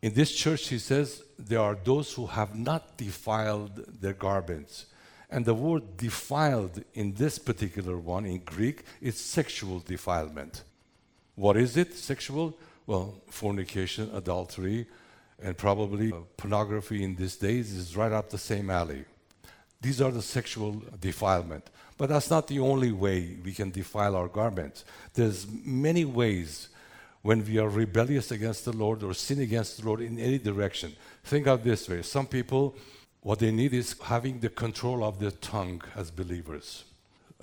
In 0.02 0.14
this 0.14 0.32
church, 0.32 0.70
he 0.70 0.80
says, 0.80 1.24
there 1.38 1.62
are 1.62 1.78
those 1.84 2.14
who 2.14 2.26
have 2.26 2.56
not 2.56 2.98
defiled 2.98 4.02
their 4.02 4.14
garments. 4.14 4.86
And 5.30 5.46
the 5.46 5.54
word 5.54 5.98
defiled 5.98 6.84
in 6.94 7.14
this 7.14 7.38
particular 7.38 7.98
one 7.98 8.26
in 8.26 8.40
Greek 8.40 8.84
is 9.00 9.20
sexual 9.20 9.80
defilement. 9.80 10.64
What 11.36 11.56
is 11.56 11.78
it? 11.78 11.94
Sexual? 11.94 12.58
Well, 12.88 13.22
fornication, 13.30 14.10
adultery, 14.14 14.88
and 15.42 15.56
probably 15.56 16.12
pornography 16.36 17.04
in 17.04 17.16
these 17.16 17.36
days 17.36 17.72
is 17.74 17.96
right 17.96 18.12
up 18.12 18.30
the 18.30 18.38
same 18.38 18.70
alley. 18.70 19.06
These 19.82 20.02
are 20.02 20.12
the 20.12 20.22
sexual 20.22 20.82
defilement. 21.00 21.70
But 22.00 22.08
that's 22.08 22.30
not 22.30 22.48
the 22.48 22.60
only 22.60 22.94
way 22.94 23.36
we 23.44 23.52
can 23.52 23.72
defile 23.72 24.16
our 24.16 24.30
garments. 24.30 24.86
There's 25.14 25.46
many 25.66 26.06
ways 26.06 26.70
when 27.24 27.46
we 27.46 27.58
are 27.58 27.68
rebellious 27.68 28.32
against 28.32 28.64
the 28.64 28.72
Lord 28.72 29.04
or 29.04 29.14
sin 29.14 29.42
against 29.42 29.78
the 29.78 29.86
Lord 29.86 30.00
in 30.00 30.18
any 30.18 30.38
direction. 30.38 30.96
Think 31.26 31.46
of 31.48 31.66
this 31.66 31.90
way. 31.90 32.02
Some 32.02 32.26
people, 32.26 32.78
what 33.20 33.40
they 33.40 33.52
need 33.52 33.74
is 33.74 33.98
having 34.02 34.40
the 34.40 34.48
control 34.48 35.04
of 35.04 35.20
their 35.20 35.32
tongue 35.32 35.82
as 35.94 36.10
believers. 36.10 36.86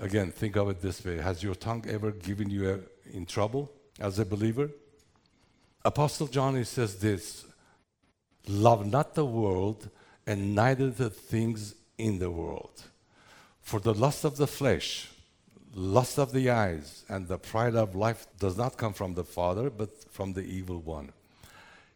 Again, 0.00 0.32
think 0.32 0.56
of 0.56 0.70
it 0.70 0.80
this 0.80 1.04
way. 1.04 1.18
Has 1.18 1.42
your 1.42 1.54
tongue 1.54 1.84
ever 1.86 2.10
given 2.10 2.48
you 2.48 2.70
a, 2.70 3.14
in 3.14 3.26
trouble 3.26 3.70
as 4.00 4.18
a 4.18 4.24
believer? 4.24 4.70
Apostle 5.84 6.28
John 6.28 6.64
says 6.64 6.96
this, 6.96 7.44
love 8.48 8.86
not 8.86 9.14
the 9.14 9.26
world 9.26 9.90
and 10.26 10.54
neither 10.54 10.88
the 10.88 11.10
things 11.10 11.74
in 11.98 12.18
the 12.18 12.30
world. 12.30 12.84
For 13.66 13.80
the 13.80 13.94
lust 13.94 14.24
of 14.24 14.36
the 14.36 14.46
flesh, 14.46 15.08
lust 15.74 16.20
of 16.20 16.30
the 16.30 16.50
eyes, 16.50 17.04
and 17.08 17.26
the 17.26 17.36
pride 17.36 17.74
of 17.74 17.96
life 17.96 18.28
does 18.38 18.56
not 18.56 18.76
come 18.76 18.92
from 18.92 19.14
the 19.14 19.24
Father, 19.24 19.70
but 19.70 19.90
from 20.12 20.34
the 20.34 20.42
evil 20.42 20.78
one. 20.78 21.10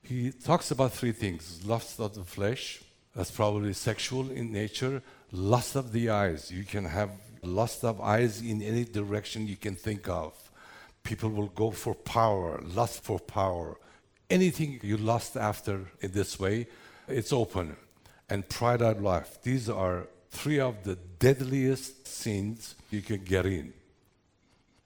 He 0.02 0.32
talks 0.32 0.72
about 0.72 0.92
three 0.92 1.12
things 1.12 1.64
lust 1.64 2.00
of 2.00 2.16
the 2.16 2.24
flesh, 2.24 2.80
that's 3.14 3.30
probably 3.30 3.72
sexual 3.72 4.32
in 4.32 4.50
nature, 4.50 5.00
lust 5.30 5.76
of 5.76 5.92
the 5.92 6.10
eyes. 6.10 6.50
You 6.50 6.64
can 6.64 6.86
have 6.86 7.10
lust 7.44 7.84
of 7.84 8.00
eyes 8.00 8.42
in 8.42 8.62
any 8.62 8.84
direction 8.84 9.46
you 9.46 9.56
can 9.56 9.76
think 9.76 10.08
of. 10.08 10.32
People 11.04 11.30
will 11.30 11.52
go 11.54 11.70
for 11.70 11.94
power, 11.94 12.60
lust 12.64 13.04
for 13.04 13.20
power. 13.20 13.76
Anything 14.28 14.80
you 14.82 14.96
lust 14.96 15.36
after 15.36 15.86
in 16.00 16.10
this 16.10 16.36
way, 16.36 16.66
it's 17.06 17.32
open 17.32 17.76
and 18.28 18.48
pride 18.48 18.82
of 18.82 19.00
life. 19.00 19.38
These 19.44 19.70
are 19.70 20.08
three 20.30 20.60
of 20.60 20.84
the 20.84 20.96
deadliest 21.18 22.06
sins 22.06 22.74
you 22.90 23.02
can 23.02 23.24
get 23.24 23.46
in. 23.46 23.72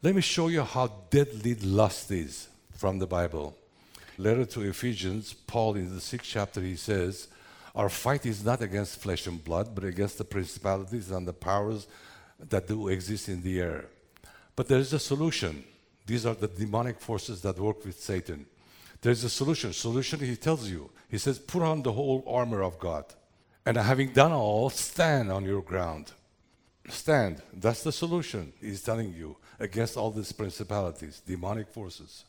Let 0.03 0.15
me 0.15 0.21
show 0.21 0.49
you 0.49 0.63
how 0.63 0.93
deadly 1.11 1.55
lust 1.55 2.11
is 2.11 2.49
from 2.73 2.99
the 2.99 3.07
Bible. 3.07 3.57
Letter 4.19 4.45
to 4.47 4.63
Ephesians, 4.63 5.33
Paul 5.33 5.77
in 5.77 5.95
the 5.95 6.01
sixth 6.01 6.31
chapter, 6.31 6.61
he 6.61 6.77
says, 6.77 7.29
Our 7.75 7.89
fight 7.89 8.27
is 8.27 8.45
not 8.45 8.63
against 8.63 9.01
flesh 9.01 9.27
and 9.27 9.43
blood, 9.43 9.75
but 9.75 9.85
against 9.85 10.19
the 10.19 10.25
principalities 10.25 11.11
and 11.11 11.27
the 11.27 11.33
powers 11.33 11.87
that 12.39 12.69
do 12.69 12.89
exist 12.89 13.29
in 13.29 13.43
the 13.43 13.61
air. 13.61 13.87
But 14.57 14.69
there 14.69 14.79
is 14.79 14.93
a 14.93 14.99
solution. 14.99 15.65
These 16.07 16.27
are 16.27 16.35
the 16.35 16.49
demonic 16.49 17.01
forces 17.01 17.43
that 17.43 17.59
work 17.59 17.85
with 17.85 17.99
Satan. 17.99 18.47
There's 19.01 19.25
a 19.25 19.31
solution. 19.31 19.73
Solution, 19.73 20.21
he 20.21 20.37
tells 20.37 20.69
you. 20.69 20.91
He 21.11 21.19
says, 21.19 21.39
Put 21.39 21.63
on 21.63 21.83
the 21.83 21.93
whole 21.93 22.25
armor 22.27 22.63
of 22.63 22.79
God. 22.79 23.05
And 23.67 23.77
having 23.77 24.13
done 24.13 24.33
all, 24.33 24.71
stand 24.71 25.33
on 25.33 25.45
your 25.45 25.63
ground. 25.63 26.13
Stand. 26.89 27.43
That's 27.53 27.83
the 27.83 27.93
solution, 27.93 28.53
he's 28.61 28.83
telling 28.83 29.15
you, 29.15 29.37
against 29.59 29.97
all 29.97 30.11
these 30.11 30.33
principalities, 30.33 31.23
demonic 31.27 31.69
forces. 31.69 32.25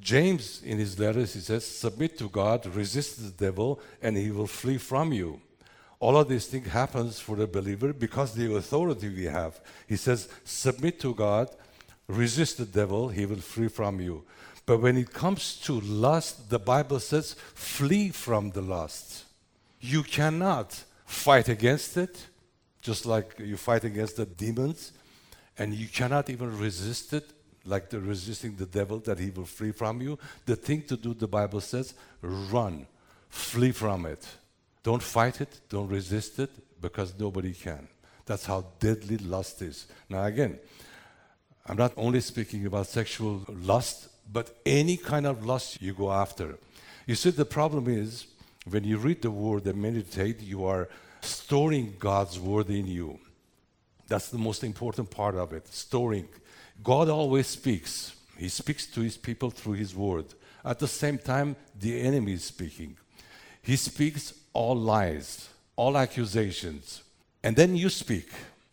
James, 0.00 0.60
in 0.62 0.78
his 0.78 0.98
letters, 0.98 1.34
he 1.34 1.40
says, 1.40 1.64
Submit 1.64 2.18
to 2.18 2.28
God, 2.28 2.66
resist 2.66 3.22
the 3.22 3.30
devil, 3.30 3.80
and 4.02 4.16
he 4.16 4.30
will 4.30 4.46
flee 4.46 4.78
from 4.78 5.12
you. 5.12 5.40
All 6.00 6.16
of 6.18 6.28
these 6.28 6.46
things 6.46 6.68
happens 6.68 7.20
for 7.20 7.36
the 7.36 7.46
believer 7.46 7.92
because 7.92 8.34
the 8.34 8.54
authority 8.54 9.08
we 9.08 9.24
have. 9.24 9.60
He 9.86 9.96
says, 9.96 10.28
Submit 10.44 11.00
to 11.00 11.14
God, 11.14 11.48
resist 12.08 12.58
the 12.58 12.66
devil, 12.66 13.08
he 13.08 13.24
will 13.24 13.36
flee 13.36 13.68
from 13.68 14.00
you. 14.00 14.24
But 14.66 14.80
when 14.80 14.96
it 14.98 15.12
comes 15.12 15.56
to 15.60 15.80
lust, 15.80 16.50
the 16.50 16.58
Bible 16.58 17.00
says, 17.00 17.34
Flee 17.54 18.10
from 18.10 18.50
the 18.50 18.62
lust. 18.62 19.23
You 19.86 20.02
cannot 20.02 20.82
fight 21.04 21.50
against 21.50 21.98
it, 21.98 22.26
just 22.80 23.04
like 23.04 23.38
you 23.38 23.58
fight 23.58 23.84
against 23.84 24.16
the 24.16 24.24
demons, 24.24 24.92
and 25.58 25.74
you 25.74 25.88
cannot 25.88 26.30
even 26.30 26.58
resist 26.58 27.12
it, 27.12 27.30
like 27.66 27.90
the 27.90 28.00
resisting 28.00 28.56
the 28.56 28.64
devil 28.64 28.98
that 29.00 29.18
he 29.18 29.28
will 29.28 29.44
flee 29.44 29.72
from 29.72 30.00
you. 30.00 30.18
The 30.46 30.56
thing 30.56 30.84
to 30.84 30.96
do, 30.96 31.12
the 31.12 31.28
Bible 31.28 31.60
says, 31.60 31.92
run, 32.22 32.86
flee 33.28 33.72
from 33.72 34.06
it. 34.06 34.26
Don't 34.82 35.02
fight 35.02 35.42
it, 35.42 35.60
don't 35.68 35.88
resist 35.88 36.38
it, 36.38 36.50
because 36.80 37.12
nobody 37.18 37.52
can. 37.52 37.86
That's 38.24 38.46
how 38.46 38.64
deadly 38.80 39.18
lust 39.18 39.60
is. 39.60 39.86
Now, 40.08 40.24
again, 40.24 40.58
I'm 41.66 41.76
not 41.76 41.92
only 41.98 42.22
speaking 42.22 42.64
about 42.64 42.86
sexual 42.86 43.44
lust, 43.48 44.08
but 44.32 44.56
any 44.64 44.96
kind 44.96 45.26
of 45.26 45.44
lust 45.44 45.82
you 45.82 45.92
go 45.92 46.10
after. 46.10 46.56
You 47.06 47.16
see, 47.16 47.30
the 47.32 47.44
problem 47.44 47.86
is 47.86 48.28
when 48.68 48.84
you 48.84 48.98
read 48.98 49.22
the 49.22 49.30
word 49.30 49.66
and 49.66 49.80
meditate, 49.80 50.40
you 50.40 50.64
are 50.64 50.88
storing 51.20 51.94
God's 51.98 52.38
word 52.38 52.70
in 52.70 52.86
you. 52.86 53.18
That's 54.08 54.28
the 54.28 54.38
most 54.38 54.64
important 54.64 55.10
part 55.10 55.34
of 55.34 55.52
it, 55.52 55.68
storing. 55.68 56.28
God 56.82 57.08
always 57.08 57.46
speaks. 57.46 58.14
He 58.36 58.48
speaks 58.48 58.86
to 58.88 59.00
his 59.00 59.16
people 59.16 59.50
through 59.50 59.74
his 59.74 59.94
word. 59.94 60.26
At 60.64 60.78
the 60.78 60.88
same 60.88 61.18
time, 61.18 61.56
the 61.78 62.00
enemy 62.00 62.32
is 62.32 62.44
speaking. 62.44 62.96
He 63.62 63.76
speaks 63.76 64.34
all 64.52 64.76
lies, 64.76 65.48
all 65.76 65.96
accusations. 65.96 67.02
And 67.42 67.56
then 67.56 67.76
you 67.76 67.88
speak. 67.88 68.28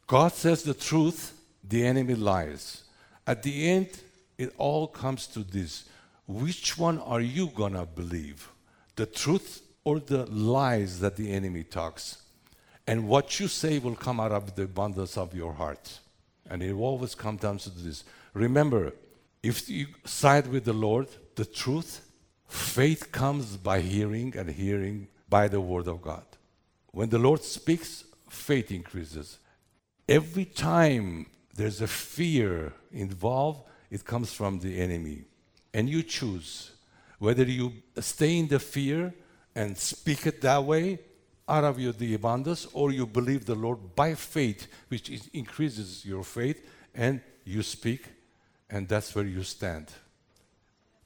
God 0.07 0.31
says 0.33 0.63
the 0.63 0.73
truth, 0.73 1.33
the 1.63 1.85
enemy 1.85 2.15
lies. 2.15 2.83
At 3.27 3.43
the 3.43 3.69
end, 3.69 3.89
it 4.37 4.53
all 4.57 4.87
comes 4.87 5.27
to 5.27 5.39
this 5.39 5.85
which 6.27 6.77
one 6.77 6.99
are 6.99 7.19
you 7.19 7.47
to 7.47 7.87
believe? 7.93 8.49
The 8.95 9.05
truth 9.05 9.61
or 9.83 9.99
the 9.99 10.25
lies 10.25 10.99
that 10.99 11.15
the 11.15 11.31
enemy 11.31 11.63
talks. 11.63 12.21
And 12.87 13.07
what 13.07 13.39
you 13.39 13.47
say 13.47 13.79
will 13.79 13.95
come 13.95 14.19
out 14.19 14.31
of 14.31 14.55
the 14.55 14.63
abundance 14.63 15.17
of 15.17 15.33
your 15.33 15.53
heart. 15.53 15.99
And 16.49 16.61
it 16.61 16.73
always 16.73 17.15
comes 17.15 17.41
down 17.41 17.57
to 17.59 17.69
this. 17.69 18.03
Remember, 18.33 18.93
if 19.43 19.69
you 19.69 19.87
side 20.05 20.47
with 20.47 20.65
the 20.65 20.73
Lord, 20.73 21.07
the 21.35 21.45
truth, 21.45 22.07
faith 22.47 23.11
comes 23.11 23.57
by 23.57 23.81
hearing, 23.81 24.35
and 24.37 24.49
hearing 24.49 25.07
by 25.29 25.47
the 25.47 25.61
word 25.61 25.87
of 25.87 26.01
God. 26.01 26.25
When 26.91 27.09
the 27.09 27.19
Lord 27.19 27.43
speaks, 27.43 28.03
faith 28.29 28.71
increases. 28.71 29.39
Every 30.07 30.45
time 30.45 31.27
there's 31.55 31.81
a 31.81 31.87
fear 31.87 32.73
involved, 32.91 33.63
it 33.89 34.05
comes 34.05 34.33
from 34.33 34.59
the 34.59 34.79
enemy. 34.79 35.23
And 35.73 35.89
you 35.89 36.03
choose 36.03 36.71
whether 37.19 37.43
you 37.43 37.73
stay 37.99 38.37
in 38.37 38.47
the 38.47 38.59
fear 38.59 39.13
and 39.55 39.77
speak 39.77 40.25
it 40.25 40.41
that 40.41 40.63
way 40.63 40.99
out 41.47 41.63
of 41.63 41.79
your, 41.79 41.91
the 41.91 42.13
abundance, 42.13 42.67
or 42.73 42.91
you 42.91 43.05
believe 43.05 43.45
the 43.45 43.55
Lord 43.55 43.95
by 43.95 44.15
faith, 44.15 44.67
which 44.87 45.09
is, 45.09 45.29
increases 45.33 46.05
your 46.05 46.23
faith, 46.23 46.65
and 46.95 47.21
you 47.43 47.61
speak, 47.63 48.05
and 48.69 48.87
that's 48.87 49.13
where 49.13 49.25
you 49.25 49.43
stand. 49.43 49.91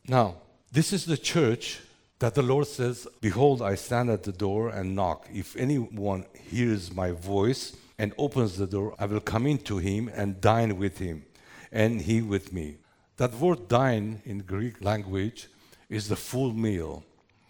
Now, 0.08 0.36
this 0.72 0.94
is 0.94 1.06
the 1.06 1.18
church 1.18 1.80
that 2.20 2.36
the 2.36 2.44
Lord 2.44 2.68
says, 2.68 3.08
Behold, 3.22 3.62
I 3.62 3.76
stand 3.76 4.10
at 4.10 4.24
the 4.24 4.32
door 4.32 4.70
and 4.70 4.96
knock. 4.96 5.28
If 5.34 5.56
anyone 5.56 6.26
hears 6.50 6.94
my 6.94 7.12
voice 7.12 7.76
and 7.98 8.14
opens 8.18 8.58
the 8.58 8.68
door, 8.68 8.96
I 9.00 9.06
will 9.06 9.22
come 9.22 9.48
into 9.48 9.78
him 9.78 10.10
and 10.14 10.40
dine 10.42 10.78
with 10.78 11.00
him, 11.00 11.26
and 11.72 12.02
he 12.02 12.22
with 12.22 12.54
me. 12.54 12.78
That 13.18 13.34
word 13.34 13.68
dine 13.68 14.22
in 14.26 14.40
Greek 14.40 14.84
language 14.84 15.48
is 15.90 16.08
the 16.08 16.16
full 16.16 16.54
meal 16.54 17.04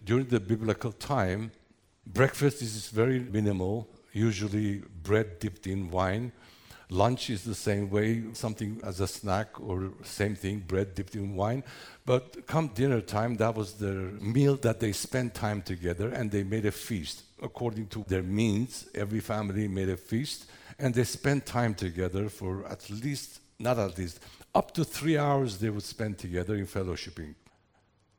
during 0.06 0.26
the 0.26 0.38
biblical 0.38 0.92
time, 0.92 1.50
breakfast 2.06 2.62
is 2.62 2.88
very 2.88 3.18
minimal, 3.18 3.88
usually 4.12 4.82
bread 5.02 5.40
dipped 5.40 5.66
in 5.66 5.90
wine. 5.90 6.30
Lunch 6.88 7.28
is 7.28 7.42
the 7.42 7.56
same 7.56 7.90
way, 7.90 8.22
something 8.32 8.80
as 8.84 9.00
a 9.00 9.08
snack 9.08 9.60
or 9.60 9.90
same 10.04 10.36
thing, 10.36 10.60
bread 10.60 10.94
dipped 10.94 11.16
in 11.16 11.34
wine. 11.34 11.64
But 12.04 12.46
come 12.46 12.68
dinner 12.68 13.00
time, 13.00 13.36
that 13.38 13.56
was 13.56 13.74
their 13.74 14.12
meal 14.20 14.54
that 14.58 14.78
they 14.78 14.92
spent 14.92 15.34
time 15.34 15.60
together 15.60 16.10
and 16.10 16.30
they 16.30 16.44
made 16.44 16.66
a 16.66 16.70
feast. 16.70 17.24
According 17.42 17.88
to 17.88 18.04
their 18.06 18.22
means, 18.22 18.88
every 18.94 19.20
family 19.20 19.66
made 19.66 19.88
a 19.88 19.96
feast 19.96 20.46
and 20.78 20.94
they 20.94 21.02
spent 21.02 21.44
time 21.44 21.74
together 21.74 22.28
for 22.28 22.64
at 22.68 22.88
least, 22.88 23.40
not 23.58 23.76
at 23.80 23.98
least, 23.98 24.20
up 24.54 24.72
to 24.74 24.84
three 24.84 25.18
hours 25.18 25.58
they 25.58 25.70
would 25.70 25.82
spend 25.82 26.16
together 26.16 26.54
in 26.54 26.66
fellowshipping. 26.66 27.34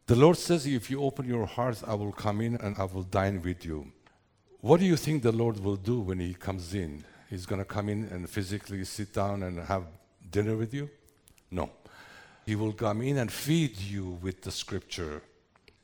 The 0.07 0.15
Lord 0.15 0.37
says, 0.37 0.65
If 0.65 0.89
you 0.89 1.03
open 1.03 1.27
your 1.27 1.45
heart, 1.45 1.83
I 1.85 1.93
will 1.93 2.13
come 2.13 2.39
in 2.39 2.55
and 2.55 2.77
I 2.77 2.85
will 2.85 3.03
dine 3.03 3.41
with 3.41 3.65
you. 3.65 3.91
What 4.61 4.79
do 4.79 4.85
you 4.85 4.95
think 4.95 5.21
the 5.21 5.33
Lord 5.33 5.59
will 5.59 5.75
do 5.75 5.99
when 5.99 6.21
He 6.21 6.33
comes 6.33 6.73
in? 6.73 7.03
He's 7.29 7.45
going 7.45 7.59
to 7.59 7.65
come 7.65 7.89
in 7.89 8.05
and 8.05 8.29
physically 8.29 8.85
sit 8.85 9.13
down 9.13 9.43
and 9.43 9.59
have 9.59 9.83
dinner 10.31 10.55
with 10.55 10.73
you? 10.73 10.89
No. 11.51 11.69
He 12.45 12.55
will 12.55 12.71
come 12.71 13.01
in 13.01 13.17
and 13.17 13.29
feed 13.29 13.77
you 13.81 14.17
with 14.21 14.43
the 14.43 14.51
scripture 14.51 15.23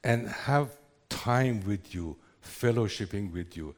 and 0.05 0.30
have 0.30 0.69
time 1.09 1.61
with 1.67 1.93
you, 1.93 2.15
fellowshipping 2.41 3.34
with 3.34 3.57
you. 3.57 3.76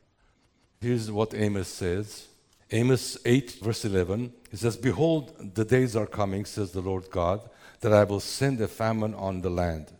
Here's 0.79 1.09
what 1.11 1.33
Amos 1.33 1.69
says 1.69 2.27
Amos 2.69 3.17
8, 3.25 3.57
verse 3.63 3.83
11. 3.83 4.31
It 4.51 4.59
says, 4.59 4.77
Behold, 4.77 5.55
the 5.55 5.65
days 5.65 5.95
are 5.95 6.05
coming, 6.05 6.45
says 6.45 6.71
the 6.71 6.81
Lord 6.81 7.09
God, 7.09 7.41
that 7.79 7.93
I 7.93 8.03
will 8.03 8.19
send 8.19 8.61
a 8.61 8.67
famine 8.67 9.15
on 9.15 9.41
the 9.41 9.49
land 9.49 9.91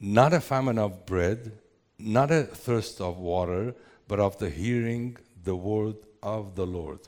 not 0.00 0.32
a 0.32 0.40
famine 0.40 0.78
of 0.78 1.06
bread, 1.06 1.52
not 1.98 2.30
a 2.30 2.44
thirst 2.44 3.00
of 3.00 3.18
water, 3.18 3.74
but 4.06 4.20
of 4.20 4.38
the 4.38 4.50
hearing 4.50 5.16
the 5.44 5.56
word 5.56 5.96
of 6.22 6.54
the 6.54 6.66
Lord. 6.66 7.00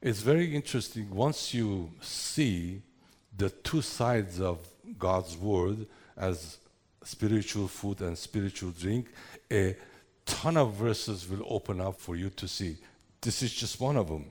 It's 0.00 0.20
very 0.20 0.54
interesting 0.54 1.10
once 1.10 1.52
you 1.52 1.90
see 2.00 2.82
the 3.36 3.50
two 3.50 3.82
sides 3.82 4.40
of 4.40 4.58
God's 4.98 5.36
word 5.36 5.86
as 6.16 6.58
spiritual 7.02 7.68
food 7.68 8.00
and 8.00 8.16
spiritual 8.16 8.70
drink, 8.70 9.08
a 9.50 9.76
ton 10.24 10.56
of 10.56 10.74
verses 10.74 11.28
will 11.28 11.44
open 11.48 11.80
up 11.80 12.00
for 12.00 12.16
you 12.16 12.30
to 12.30 12.48
see. 12.48 12.76
This 13.20 13.42
is 13.42 13.52
just 13.52 13.80
one 13.80 13.96
of 13.96 14.08
them. 14.08 14.30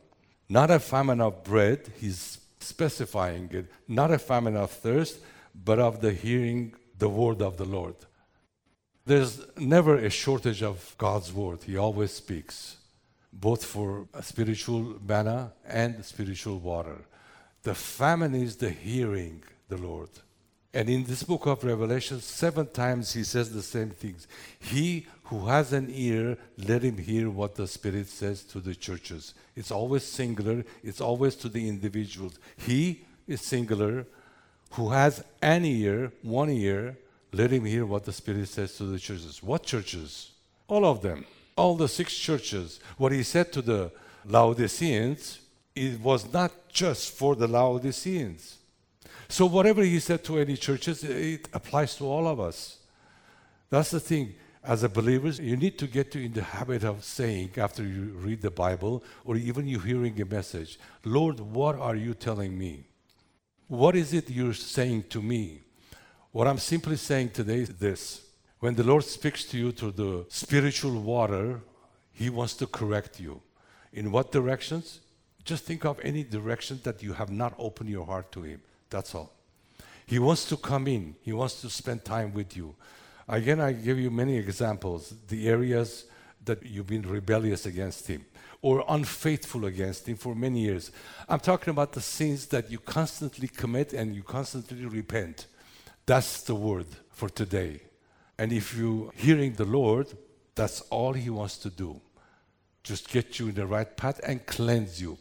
Not 0.50 0.72
a 0.72 0.80
famine 0.80 1.22
of 1.22 1.44
bread, 1.44 1.92
he's 2.00 2.40
specifying 2.60 3.50
it, 3.52 3.66
not 3.88 4.12
a 4.12 4.20
famine 4.20 4.56
of 4.56 4.72
thirst, 4.72 5.20
but 5.64 5.80
of 5.80 6.02
the 6.02 6.12
hearing 6.12 6.74
the 6.98 7.10
word 7.10 7.42
of 7.42 7.58
the 7.58 7.66
Lord. 7.66 7.96
There's 9.06 9.42
never 9.58 9.98
a 9.98 10.10
shortage 10.10 10.64
of 10.64 10.96
God's 10.98 11.32
word. 11.32 11.64
He 11.64 11.78
always 11.78 12.12
speaks, 12.12 12.78
both 13.32 13.64
for 13.64 14.08
spiritual 14.22 15.00
manna 15.08 15.54
and 15.68 16.04
spiritual 16.04 16.60
water. 16.60 16.98
The 17.64 17.76
famine 17.76 18.34
is 18.36 18.56
the 18.56 18.70
hearing 18.70 19.44
the 19.70 19.78
Lord. 19.78 20.10
And 20.74 20.90
in 20.90 21.06
this 21.06 21.24
book 21.24 21.46
of 21.46 21.64
Revelation, 21.64 22.20
seven 22.20 22.68
times 22.68 23.14
he 23.14 23.24
says 23.24 23.50
the 23.50 23.62
same 23.62 23.92
things. 23.92 24.28
He 24.60 25.08
who 25.26 25.46
has 25.48 25.72
an 25.72 25.88
ear, 25.90 26.38
let 26.58 26.84
him 26.84 26.98
hear 26.98 27.30
what 27.30 27.56
the 27.56 27.68
Spirit 27.68 28.08
says 28.08 28.44
to 28.44 28.60
the 28.60 28.76
churches. 28.76 29.34
It's 29.56 29.72
always 29.72 30.04
singular, 30.04 30.66
it's 30.84 31.00
always 31.00 31.36
to 31.38 31.50
the 31.50 31.70
individuals. 31.70 32.38
He 32.58 33.06
is 33.26 33.42
singular, 33.42 34.06
who 34.76 34.90
has 34.90 35.24
any 35.42 35.82
ear, 35.82 36.12
one 36.22 36.50
ear, 36.50 36.98
let 37.32 37.52
him 37.52 37.66
hear 37.66 37.86
what 37.86 38.04
the 38.06 38.14
Spirit 38.14 38.48
says 38.48 38.76
to 38.78 38.84
the 38.84 39.00
churches. 39.00 39.42
What 39.42 39.64
churches? 39.64 40.32
All 40.68 40.86
of 40.86 41.02
them. 41.02 41.26
All 41.56 41.76
the 41.76 41.88
six 41.88 42.16
churches. 42.16 42.80
What 42.98 43.12
he 43.12 43.24
said 43.24 43.54
to 43.54 43.62
the 43.62 43.92
Laodiceans, 44.26 45.40
it 45.76 46.00
was 46.00 46.32
not 46.32 46.52
just 46.70 47.14
for 47.14 47.36
the 47.36 47.48
Laodiceans. 47.48 48.58
So 49.30 49.46
whatever 49.46 49.82
he 49.82 50.00
said 50.00 50.24
to 50.26 50.40
any 50.40 50.58
churches, 50.58 51.04
it 51.04 51.48
applies 51.54 51.96
to 51.98 52.06
all 52.06 52.28
of 52.28 52.40
us. 52.40 52.78
That's 53.70 53.92
the 53.92 54.00
thing. 54.00 54.36
As 54.64 54.84
a 54.84 54.90
believers, 54.90 55.40
you 55.40 55.56
need 55.56 55.78
to 55.80 55.88
get 55.88 56.16
in 56.16 56.34
the 56.34 56.42
habit 56.42 56.84
of 56.84 57.04
saying 57.04 57.52
after 57.56 57.84
you 57.84 58.16
read 58.16 58.42
the 58.42 58.50
Bible 58.50 59.04
or 59.24 59.36
even 59.36 59.68
you 59.68 59.80
hearing 59.80 60.20
a 60.20 60.26
message, 60.26 60.80
Lord, 61.04 61.40
what 61.40 61.76
are 61.76 61.96
you 61.96 62.14
telling 62.14 62.58
me? 62.58 62.86
What 63.68 63.96
is 63.96 64.14
it 64.14 64.30
you're 64.30 64.54
saying 64.54 65.06
to 65.10 65.22
me? 65.24 65.62
What 66.32 66.48
I'm 66.48 66.60
simply 66.60 66.98
saying 66.98 67.32
today 67.32 67.62
is 67.62 67.70
this 67.70 68.22
when 68.60 68.76
the 68.76 68.84
Lord 68.84 69.04
speaks 69.04 69.44
to 69.46 69.58
you 69.58 69.72
through 69.72 69.94
the 69.94 70.26
spiritual 70.30 71.02
water, 71.02 71.62
He 72.12 72.30
wants 72.30 72.54
to 72.56 72.68
correct 72.68 73.20
you. 73.20 73.42
In 73.92 74.12
what 74.12 74.32
directions? 74.32 75.00
Just 75.44 75.64
think 75.64 75.84
of 75.84 76.00
any 76.04 76.24
direction 76.24 76.80
that 76.84 77.02
you 77.02 77.14
have 77.14 77.32
not 77.32 77.56
opened 77.58 77.90
your 77.90 78.06
heart 78.06 78.32
to 78.34 78.44
Him. 78.44 78.62
That's 78.92 79.16
all. 79.16 79.32
He 80.06 80.20
wants 80.20 80.46
to 80.50 80.58
come 80.58 80.88
in, 80.88 81.16
He 81.22 81.34
wants 81.34 81.60
to 81.62 81.70
spend 81.70 82.06
time 82.06 82.34
with 82.34 82.56
you. 82.56 82.76
Again, 83.28 83.60
I 83.60 83.72
give 83.72 83.98
you 83.98 84.12
many 84.12 84.38
examples, 84.38 85.16
the 85.28 85.50
areas 85.50 86.06
that 86.46 86.66
you've 86.66 86.88
been 86.88 87.04
rebellious 87.04 87.66
against 87.66 88.08
Him 88.08 88.26
or 88.62 88.84
unfaithful 88.88 89.66
against 89.66 90.08
Him 90.08 90.16
for 90.16 90.34
many 90.36 90.62
years. 90.62 90.92
I'm 91.30 91.40
talking 91.40 91.72
about 91.72 91.94
the 91.94 92.02
sins 92.02 92.48
that 92.48 92.72
you 92.72 92.80
constantly 92.80 93.48
commit 93.48 93.94
and 93.94 94.16
you 94.16 94.24
constantly 94.24 94.86
repent. 94.86 95.48
That's 96.06 96.42
the 96.44 96.56
word 96.56 96.88
for 97.12 97.30
today. 97.30 97.82
And 98.38 98.52
if 98.52 98.76
you're 98.76 99.12
hearing 99.16 99.54
the 99.54 99.66
Lord, 99.66 100.08
that's 100.56 100.82
all 100.82 101.14
He 101.14 101.30
wants 101.30 101.58
to 101.60 101.70
do. 101.70 102.02
Just 102.84 103.10
get 103.10 103.40
you 103.40 103.50
in 103.50 103.56
the 103.56 103.66
right 103.66 103.96
path 103.98 104.20
and 104.24 104.46
cleanse 104.46 105.02
you. 105.02 105.18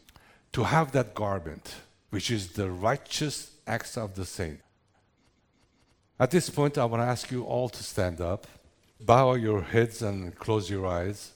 To 0.53 0.63
have 0.63 0.93
that 0.93 1.13
garment, 1.13 1.75
which 2.11 2.31
is 2.31 2.53
the 2.53 2.71
righteous 2.71 3.51
acts 3.67 3.97
of 3.97 4.15
the 4.15 4.25
saint. 4.25 4.59
At 6.17 6.31
this 6.31 6.49
point, 6.49 6.77
I 6.77 6.85
want 6.85 7.03
to 7.03 7.07
ask 7.07 7.29
you 7.29 7.43
all 7.43 7.67
to 7.67 7.83
stand 7.83 8.21
up, 8.21 8.47
bow 8.99 9.33
your 9.33 9.61
heads, 9.61 10.01
and 10.01 10.35
close 10.37 10.69
your 10.69 10.85
eyes 10.85 11.31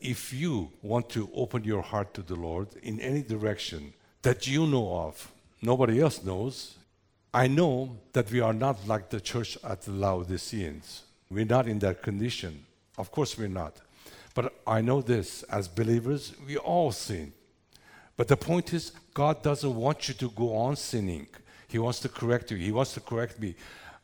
if 0.00 0.32
you 0.32 0.70
want 0.82 1.08
to 1.10 1.28
open 1.34 1.64
your 1.64 1.82
heart 1.82 2.14
to 2.14 2.22
the 2.22 2.36
Lord 2.36 2.68
in 2.82 3.00
any 3.00 3.22
direction 3.22 3.92
that 4.22 4.46
you 4.46 4.66
know 4.66 4.96
of, 4.96 5.32
nobody 5.60 6.00
else 6.00 6.22
knows, 6.22 6.76
I 7.34 7.46
know 7.48 7.98
that 8.12 8.30
we 8.30 8.40
are 8.40 8.52
not 8.52 8.86
like 8.86 9.10
the 9.10 9.20
church 9.20 9.58
at 9.64 9.82
the 9.82 9.92
Laodiceans. 9.92 11.02
We're 11.30 11.44
not 11.44 11.66
in 11.66 11.78
that 11.80 12.02
condition. 12.02 12.64
Of 12.96 13.10
course, 13.10 13.36
we're 13.36 13.48
not. 13.48 13.76
But 14.34 14.54
I 14.66 14.80
know 14.80 15.02
this 15.02 15.42
as 15.44 15.68
believers, 15.68 16.32
we 16.46 16.56
all 16.56 16.92
sin. 16.92 17.32
But 18.16 18.28
the 18.28 18.36
point 18.36 18.72
is, 18.72 18.92
God 19.14 19.42
doesn't 19.42 19.74
want 19.74 20.08
you 20.08 20.14
to 20.14 20.30
go 20.30 20.56
on 20.56 20.76
sinning. 20.76 21.28
He 21.66 21.78
wants 21.78 22.00
to 22.00 22.08
correct 22.08 22.50
you. 22.50 22.56
He 22.56 22.72
wants 22.72 22.94
to 22.94 23.00
correct 23.00 23.38
me. 23.38 23.54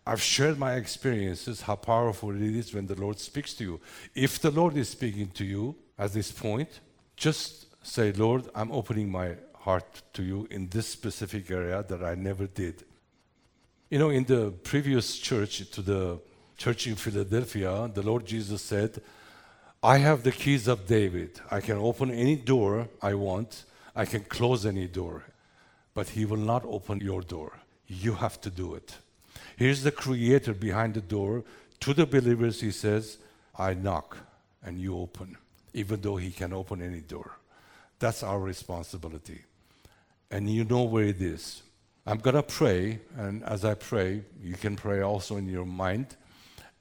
I've 0.07 0.21
shared 0.21 0.59
my 0.59 0.75
experiences, 0.75 1.63
how 1.63 1.77
powerful 1.77 2.31
it 2.31 2.43
is 2.43 2.75
when 2.75 2.87
the 2.87 3.01
Lord 3.01 3.19
speaks 3.19 3.55
to 3.55 3.65
you. 3.65 3.81
If 4.15 4.39
the 4.39 4.51
Lord 4.51 4.77
is 4.77 4.91
speaking 4.91 5.29
to 5.29 5.45
you, 5.45 5.77
at 5.99 6.13
this 6.13 6.31
point, 6.31 6.81
just 7.17 7.67
say, 7.87 8.13
Lord, 8.13 8.49
I'm 8.55 8.71
opening 8.71 9.11
my 9.11 9.37
heart 9.55 10.03
to 10.13 10.23
you 10.23 10.47
in 10.51 10.69
this 10.69 10.89
specific 10.89 11.51
area 11.51 11.83
that 11.89 12.03
I 12.03 12.15
never 12.15 12.47
did. 12.47 12.85
You 13.89 13.99
know, 13.99 14.11
in 14.11 14.25
the 14.25 14.51
previous 14.51 15.17
church, 15.17 15.71
to 15.71 15.81
the 15.81 16.19
church 16.59 16.87
in 16.87 16.97
Philadelphia, 16.97 17.91
the 17.95 18.03
Lord 18.03 18.27
Jesus 18.27 18.61
said, 18.61 19.01
I 19.83 19.99
have 19.99 20.23
the 20.23 20.33
keys 20.33 20.69
of 20.69 20.87
David. 20.87 21.41
I 21.51 21.61
can 21.61 21.79
open 21.79 22.11
any 22.11 22.37
door 22.37 22.89
I 23.01 23.15
want, 23.15 23.65
I 23.95 24.05
can 24.05 24.25
close 24.25 24.67
any 24.67 24.87
door, 24.87 25.25
but 25.95 26.11
He 26.11 26.25
will 26.25 26.45
not 26.53 26.65
open 26.65 27.01
your 27.01 27.23
door. 27.23 27.53
You 27.87 28.15
have 28.15 28.41
to 28.43 28.51
do 28.51 28.75
it. 28.75 28.97
Here's 29.57 29.83
the 29.83 29.93
creator 29.93 30.55
behind 30.55 30.95
the 30.95 31.01
door. 31.01 31.45
To 31.81 31.95
the 31.95 32.07
believers, 32.07 32.61
He 32.61 32.71
says, 32.71 33.19
I 33.57 33.75
knock 33.75 34.17
and 34.65 34.81
you 34.81 34.99
open 34.99 35.37
even 35.75 36.01
though 36.01 36.17
He 36.17 36.31
can 36.31 36.53
open 36.53 36.81
any 36.81 37.01
door. 37.01 37.33
That's 37.99 38.23
our 38.23 38.39
responsibility. 38.39 39.43
And 40.31 40.49
you 40.49 40.65
know 40.65 40.85
where 40.85 41.05
it 41.05 41.21
is. 41.21 41.63
I'm 42.07 42.19
going 42.19 42.37
to 42.37 42.43
pray, 42.43 43.01
and 43.17 43.43
as 43.45 43.65
I 43.65 43.75
pray, 43.75 44.23
you 44.43 44.55
can 44.55 44.77
pray 44.77 45.01
also 45.01 45.37
in 45.37 45.49
your 45.49 45.67
mind 45.67 46.17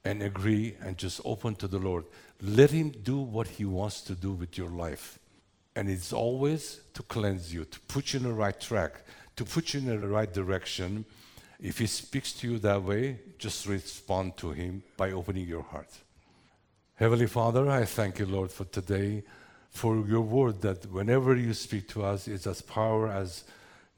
and 0.04 0.22
agree 0.22 0.76
and 0.80 0.96
just 0.96 1.20
open 1.24 1.54
to 1.56 1.68
the 1.68 1.78
Lord. 1.78 2.04
Let 2.40 2.70
Him 2.70 2.90
do 2.90 3.18
what 3.18 3.48
He 3.48 3.64
wants 3.64 4.00
to 4.02 4.14
do 4.14 4.32
with 4.32 4.56
your 4.56 4.68
life. 4.68 5.18
And 5.76 5.88
it's 5.88 6.12
always 6.12 6.80
to 6.94 7.02
cleanse 7.02 7.52
you, 7.52 7.64
to 7.64 7.80
put 7.80 8.12
you 8.12 8.20
in 8.20 8.24
the 8.24 8.32
right 8.32 8.58
track, 8.60 9.02
to 9.36 9.44
put 9.44 9.74
you 9.74 9.80
in 9.80 10.00
the 10.00 10.06
right 10.06 10.32
direction. 10.32 11.04
If 11.60 11.78
He 11.78 11.86
speaks 11.86 12.32
to 12.34 12.52
you 12.52 12.58
that 12.60 12.82
way, 12.82 13.20
just 13.38 13.66
respond 13.66 14.36
to 14.38 14.50
Him 14.50 14.82
by 14.96 15.12
opening 15.12 15.46
your 15.46 15.62
heart. 15.62 15.90
Heavenly 16.96 17.26
Father, 17.26 17.68
I 17.68 17.84
thank 17.84 18.18
you, 18.18 18.26
Lord, 18.26 18.52
for 18.52 18.64
today, 18.64 19.24
for 19.70 20.06
your 20.06 20.20
word 20.20 20.60
that 20.62 20.86
whenever 20.90 21.34
you 21.34 21.52
speak 21.54 21.88
to 21.88 22.04
us, 22.04 22.28
it's 22.28 22.46
as 22.46 22.62
power 22.62 23.08
as 23.08 23.44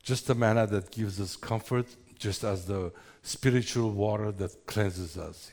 just 0.02 0.26
the 0.26 0.34
manna 0.34 0.66
that 0.68 0.90
gives 0.90 1.20
us 1.20 1.36
comfort, 1.36 1.86
just 2.18 2.44
as 2.44 2.64
the 2.64 2.92
spiritual 3.22 3.90
water 3.90 4.32
that 4.32 4.66
cleanses 4.66 5.18
us. 5.18 5.52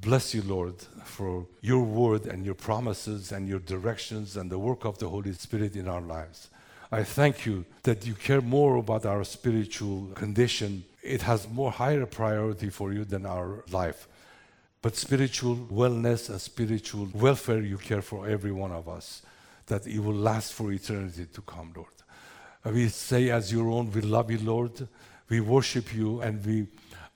Bless 0.00 0.32
you, 0.32 0.40
Lord, 0.42 0.76
for 1.04 1.46
your 1.60 1.84
word 1.84 2.24
and 2.24 2.46
your 2.46 2.54
promises 2.54 3.32
and 3.32 3.46
your 3.46 3.58
directions 3.58 4.36
and 4.36 4.50
the 4.50 4.58
work 4.58 4.86
of 4.86 4.98
the 4.98 5.08
Holy 5.08 5.34
Spirit 5.34 5.76
in 5.76 5.88
our 5.88 6.00
lives. 6.00 6.48
I 6.92 7.04
thank 7.04 7.46
you 7.46 7.64
that 7.84 8.04
you 8.04 8.14
care 8.14 8.40
more 8.40 8.76
about 8.76 9.06
our 9.06 9.22
spiritual 9.22 10.08
condition. 10.14 10.84
It 11.02 11.22
has 11.22 11.48
more 11.48 11.70
higher 11.70 12.04
priority 12.04 12.68
for 12.68 12.92
you 12.92 13.04
than 13.04 13.26
our 13.26 13.64
life. 13.70 14.08
But 14.82 14.96
spiritual 14.96 15.56
wellness 15.56 16.30
and 16.30 16.40
spiritual 16.40 17.08
welfare, 17.14 17.60
you 17.60 17.78
care 17.78 18.02
for 18.02 18.28
every 18.28 18.50
one 18.50 18.72
of 18.72 18.88
us, 18.88 19.22
that 19.66 19.86
it 19.86 20.00
will 20.00 20.14
last 20.14 20.52
for 20.52 20.72
eternity 20.72 21.26
to 21.26 21.40
come, 21.42 21.72
Lord. 21.76 22.74
We 22.74 22.88
say, 22.88 23.30
as 23.30 23.52
your 23.52 23.70
own, 23.70 23.92
we 23.92 24.00
love 24.00 24.30
you, 24.30 24.38
Lord. 24.38 24.88
We 25.28 25.40
worship 25.40 25.94
you, 25.94 26.20
and 26.22 26.44
we 26.44 26.66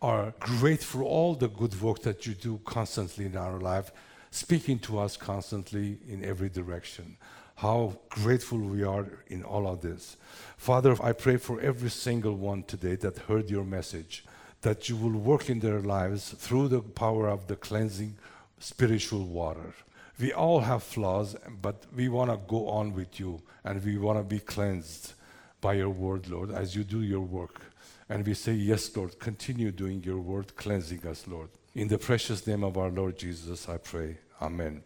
are 0.01 0.35
grateful 0.39 1.01
for 1.01 1.05
all 1.05 1.35
the 1.35 1.49
good 1.49 1.81
work 1.81 2.03
that 2.03 2.27
you 2.27 2.35
do 2.35 2.61
constantly 2.65 3.27
in 3.27 3.37
our 3.37 3.59
life, 3.59 3.91
speaking 4.31 4.79
to 4.81 5.01
us 5.01 5.17
constantly 5.17 5.99
in 6.07 6.25
every 6.25 6.49
direction. 6.49 7.17
How 7.57 7.97
grateful 8.09 8.59
we 8.59 8.83
are 8.83 9.07
in 9.29 9.43
all 9.45 9.67
of 9.69 9.81
this. 9.81 10.17
Father, 10.57 10.97
I 11.03 11.13
pray 11.13 11.37
for 11.37 11.61
every 11.61 11.91
single 11.91 12.35
one 12.35 12.65
today 12.65 12.97
that 12.97 13.19
heard 13.19 13.49
your 13.49 13.65
message, 13.65 14.25
that 14.63 14.89
you 14.89 14.97
will 14.97 15.19
work 15.19 15.49
in 15.49 15.61
their 15.61 15.81
lives 15.81 16.31
through 16.31 16.69
the 16.69 16.81
power 16.81 17.29
of 17.29 17.47
the 17.47 17.57
cleansing 17.57 18.17
spiritual 18.59 19.25
water. 19.25 19.75
We 20.19 20.33
all 20.33 20.61
have 20.61 20.83
flaws, 20.83 21.37
but 21.61 21.85
we 21.95 22.09
want 22.09 22.31
to 22.31 22.39
go 22.49 22.69
on 22.69 22.95
with 22.95 23.19
you 23.19 23.43
and 23.65 23.85
we 23.85 23.99
want 23.99 24.19
to 24.19 24.25
be 24.25 24.41
cleansed 24.41 25.13
by 25.61 25.75
your 25.75 25.91
word, 25.91 26.29
Lord, 26.29 26.51
as 26.51 26.77
you 26.77 26.85
do 26.85 27.03
your 27.03 27.21
work. 27.21 27.61
And 28.09 28.27
we 28.27 28.35
say, 28.35 28.53
Yes, 28.53 28.95
Lord, 28.97 29.19
continue 29.19 29.71
doing 29.71 30.03
your 30.03 30.19
word, 30.19 30.55
cleansing 30.57 31.07
us, 31.07 31.27
Lord. 31.27 31.49
In 31.75 31.89
the 31.89 31.99
precious 31.99 32.47
name 32.47 32.63
of 32.63 32.77
our 32.77 32.91
Lord 32.91 33.19
Jesus, 33.19 33.69
I 33.69 33.79
pray. 33.79 34.19
Amen. 34.41 34.83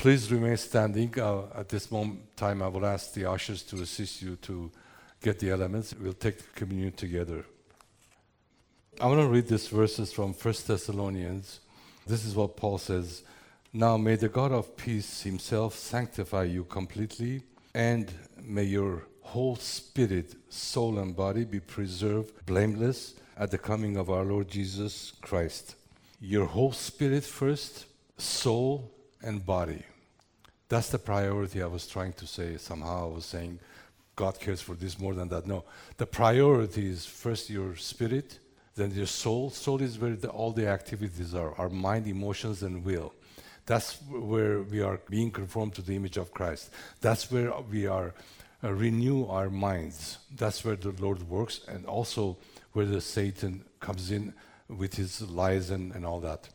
Please 0.00 0.32
remain 0.32 0.56
standing. 0.56 1.12
Uh, 1.20 1.42
at 1.54 1.68
this 1.68 1.90
moment 1.92 2.34
time, 2.34 2.62
I 2.62 2.68
will 2.68 2.86
ask 2.86 3.12
the 3.12 3.30
ushers 3.30 3.62
to 3.64 3.82
assist 3.82 4.22
you 4.22 4.36
to 4.36 4.70
get 5.20 5.38
the 5.38 5.50
elements. 5.50 5.94
We'll 5.94 6.14
take 6.14 6.38
the 6.38 6.48
communion 6.54 6.92
together. 6.92 7.44
I 8.98 9.04
want 9.04 9.20
to 9.20 9.28
read 9.28 9.48
these 9.48 9.68
verses 9.68 10.10
from 10.10 10.32
1 10.32 10.54
Thessalonians. 10.66 11.60
This 12.06 12.24
is 12.24 12.34
what 12.34 12.56
Paul 12.56 12.78
says 12.78 13.24
Now 13.74 13.98
may 13.98 14.16
the 14.16 14.30
God 14.30 14.52
of 14.52 14.74
peace 14.74 15.20
himself 15.20 15.74
sanctify 15.74 16.44
you 16.44 16.64
completely, 16.64 17.42
and 17.74 18.10
may 18.42 18.64
your 18.64 19.02
whole 19.20 19.56
spirit, 19.56 20.34
soul, 20.48 20.98
and 20.98 21.14
body 21.14 21.44
be 21.44 21.60
preserved 21.60 22.46
blameless 22.46 23.16
at 23.36 23.50
the 23.50 23.58
coming 23.58 23.98
of 23.98 24.08
our 24.08 24.24
Lord 24.24 24.48
Jesus 24.48 25.12
Christ. 25.20 25.74
Your 26.22 26.46
whole 26.46 26.72
spirit 26.72 27.24
first, 27.24 27.84
soul, 28.16 28.90
and 29.22 29.44
body. 29.44 29.84
That's 30.70 30.88
the 30.88 31.00
priority 31.00 31.62
I 31.62 31.66
was 31.66 31.88
trying 31.88 32.12
to 32.14 32.26
say. 32.28 32.56
Somehow 32.56 33.10
I 33.10 33.14
was 33.14 33.24
saying 33.24 33.58
God 34.14 34.38
cares 34.38 34.60
for 34.60 34.74
this 34.76 35.00
more 35.00 35.14
than 35.14 35.28
that. 35.30 35.46
No, 35.46 35.64
the 35.96 36.06
priority 36.06 36.88
is 36.88 37.04
first 37.04 37.50
your 37.50 37.74
spirit, 37.74 38.38
then 38.76 38.92
your 38.92 39.06
soul. 39.06 39.50
Soul 39.50 39.82
is 39.82 39.98
where 39.98 40.14
the, 40.14 40.28
all 40.28 40.52
the 40.52 40.68
activities 40.68 41.34
are 41.34 41.54
our 41.58 41.68
mind, 41.68 42.06
emotions, 42.06 42.62
and 42.62 42.84
will. 42.84 43.12
That's 43.66 44.00
where 44.02 44.62
we 44.62 44.80
are 44.80 45.00
being 45.10 45.32
conformed 45.32 45.74
to 45.74 45.82
the 45.82 45.96
image 45.96 46.16
of 46.16 46.32
Christ. 46.32 46.70
That's 47.00 47.32
where 47.32 47.52
we 47.68 47.88
are 47.88 48.14
uh, 48.62 48.72
renew 48.72 49.26
our 49.26 49.50
minds. 49.50 50.18
That's 50.36 50.64
where 50.64 50.76
the 50.76 50.94
Lord 51.00 51.28
works, 51.28 51.62
and 51.66 51.84
also 51.84 52.36
where 52.74 52.86
the 52.86 53.00
Satan 53.00 53.64
comes 53.80 54.12
in 54.12 54.34
with 54.68 54.94
his 54.94 55.20
lies 55.20 55.70
and, 55.70 55.92
and 55.96 56.06
all 56.06 56.20
that. 56.20 56.48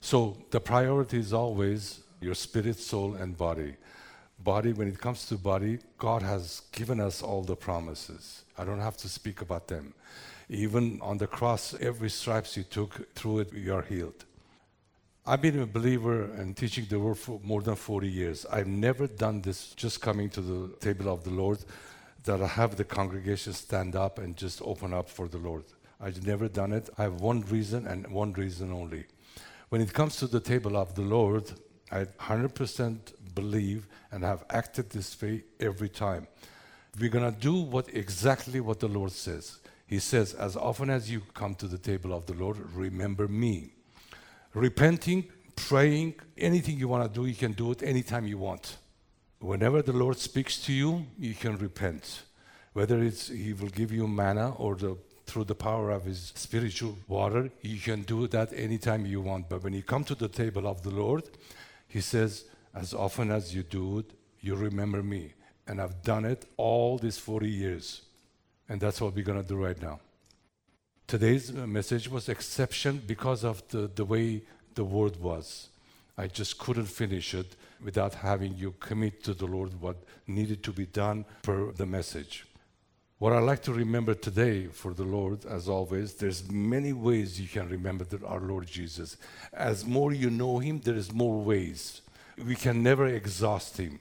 So 0.00 0.38
the 0.50 0.60
priority 0.60 1.18
is 1.18 1.32
always 1.32 2.00
your 2.20 2.34
spirit, 2.34 2.78
soul, 2.78 3.14
and 3.14 3.36
body. 3.36 3.74
Body, 4.38 4.72
when 4.72 4.88
it 4.88 4.98
comes 4.98 5.26
to 5.26 5.36
body, 5.36 5.78
God 5.98 6.22
has 6.22 6.62
given 6.72 7.00
us 7.00 7.22
all 7.22 7.42
the 7.42 7.56
promises. 7.56 8.44
I 8.56 8.64
don't 8.64 8.80
have 8.80 8.96
to 8.98 9.08
speak 9.08 9.42
about 9.42 9.68
them. 9.68 9.94
Even 10.48 10.98
on 11.02 11.18
the 11.18 11.26
cross, 11.26 11.74
every 11.80 12.10
stripes 12.10 12.56
you 12.56 12.62
took, 12.62 13.14
through 13.14 13.40
it, 13.40 13.52
you 13.52 13.74
are 13.74 13.82
healed. 13.82 14.24
I've 15.26 15.42
been 15.42 15.60
a 15.60 15.66
believer 15.66 16.24
and 16.24 16.56
teaching 16.56 16.86
the 16.88 16.98
word 16.98 17.18
for 17.18 17.38
more 17.44 17.60
than 17.60 17.76
40 17.76 18.08
years. 18.08 18.46
I've 18.50 18.66
never 18.66 19.06
done 19.06 19.42
this 19.42 19.74
just 19.74 20.00
coming 20.00 20.30
to 20.30 20.40
the 20.40 20.76
table 20.78 21.12
of 21.12 21.22
the 21.24 21.30
Lord, 21.30 21.58
that 22.24 22.42
I 22.42 22.46
have 22.46 22.76
the 22.76 22.84
congregation 22.84 23.52
stand 23.52 23.94
up 23.94 24.18
and 24.18 24.36
just 24.36 24.62
open 24.62 24.94
up 24.94 25.08
for 25.08 25.28
the 25.28 25.38
Lord. 25.38 25.64
I've 26.00 26.26
never 26.26 26.48
done 26.48 26.72
it. 26.72 26.88
I 26.96 27.02
have 27.02 27.20
one 27.20 27.42
reason 27.42 27.86
and 27.86 28.06
one 28.08 28.32
reason 28.32 28.72
only. 28.72 29.04
When 29.68 29.82
it 29.82 29.92
comes 29.92 30.16
to 30.16 30.26
the 30.26 30.40
table 30.40 30.76
of 30.76 30.94
the 30.94 31.02
Lord, 31.02 31.52
I 31.90 32.04
100% 32.04 32.98
believe 33.34 33.86
and 34.12 34.22
have 34.24 34.44
acted 34.50 34.90
this 34.90 35.20
way 35.20 35.44
every 35.58 35.88
time. 35.88 36.26
We're 36.98 37.10
going 37.10 37.32
to 37.32 37.40
do 37.40 37.54
what 37.54 37.88
exactly 37.94 38.60
what 38.60 38.80
the 38.80 38.88
Lord 38.88 39.12
says. 39.12 39.58
He 39.86 39.98
says, 39.98 40.34
As 40.34 40.56
often 40.56 40.90
as 40.90 41.10
you 41.10 41.22
come 41.34 41.54
to 41.56 41.66
the 41.66 41.78
table 41.78 42.12
of 42.12 42.26
the 42.26 42.34
Lord, 42.34 42.58
remember 42.74 43.28
me. 43.28 43.70
Repenting, 44.54 45.24
praying, 45.56 46.14
anything 46.36 46.78
you 46.78 46.88
want 46.88 47.12
to 47.12 47.20
do, 47.20 47.26
you 47.26 47.34
can 47.34 47.52
do 47.52 47.70
it 47.72 47.82
anytime 47.82 48.26
you 48.26 48.38
want. 48.38 48.76
Whenever 49.40 49.82
the 49.82 49.92
Lord 49.92 50.18
speaks 50.18 50.58
to 50.64 50.72
you, 50.72 51.06
you 51.18 51.34
can 51.34 51.56
repent. 51.56 52.22
Whether 52.72 53.02
it's 53.02 53.28
He 53.28 53.52
will 53.52 53.68
give 53.68 53.90
you 53.90 54.06
manna 54.06 54.54
or 54.56 54.74
the, 54.76 54.96
through 55.26 55.44
the 55.44 55.54
power 55.54 55.90
of 55.90 56.04
His 56.04 56.32
spiritual 56.36 56.96
water, 57.08 57.50
you 57.62 57.78
can 57.78 58.02
do 58.02 58.26
that 58.28 58.52
anytime 58.52 59.06
you 59.06 59.20
want. 59.20 59.48
But 59.48 59.62
when 59.62 59.72
you 59.72 59.82
come 59.82 60.04
to 60.04 60.14
the 60.14 60.28
table 60.28 60.66
of 60.66 60.82
the 60.82 60.90
Lord, 60.90 61.24
He 61.90 62.00
says, 62.00 62.44
As 62.72 62.94
often 62.94 63.30
as 63.30 63.54
you 63.54 63.62
do 63.62 63.98
it, 63.98 64.12
you 64.40 64.54
remember 64.54 65.02
me. 65.02 65.34
And 65.66 65.80
I've 65.80 66.02
done 66.02 66.24
it 66.24 66.46
all 66.56 66.96
these 66.96 67.18
40 67.18 67.50
years. 67.50 68.02
And 68.68 68.80
that's 68.80 69.00
what 69.00 69.14
we're 69.14 69.24
going 69.24 69.42
to 69.42 69.46
do 69.46 69.62
right 69.62 69.80
now. 69.82 69.98
Today's 71.06 71.52
message 71.52 72.08
was 72.08 72.28
exception 72.28 73.02
because 73.04 73.44
of 73.44 73.66
the, 73.68 73.90
the 73.92 74.04
way 74.04 74.42
the 74.76 74.84
word 74.84 75.20
was. 75.20 75.68
I 76.16 76.28
just 76.28 76.58
couldn't 76.58 76.86
finish 76.86 77.34
it 77.34 77.56
without 77.82 78.14
having 78.14 78.54
you 78.56 78.74
commit 78.78 79.24
to 79.24 79.34
the 79.34 79.46
Lord 79.46 79.80
what 79.80 79.96
needed 80.28 80.62
to 80.62 80.72
be 80.72 80.86
done 80.86 81.24
for 81.42 81.72
the 81.72 81.86
message. 81.86 82.46
What 83.20 83.34
I 83.34 83.38
like 83.38 83.60
to 83.64 83.74
remember 83.74 84.14
today 84.14 84.68
for 84.68 84.94
the 84.94 85.04
Lord, 85.04 85.44
as 85.44 85.68
always, 85.68 86.14
there's 86.14 86.50
many 86.50 86.94
ways 86.94 87.38
you 87.38 87.48
can 87.48 87.68
remember 87.68 88.06
our 88.24 88.40
Lord 88.40 88.66
Jesus. 88.66 89.18
As 89.52 89.84
more 89.84 90.14
you 90.14 90.30
know 90.30 90.58
Him, 90.58 90.80
there 90.80 90.94
is 90.94 91.12
more 91.12 91.38
ways. 91.38 92.00
We 92.42 92.54
can 92.54 92.82
never 92.82 93.06
exhaust 93.06 93.76
Him. 93.76 94.00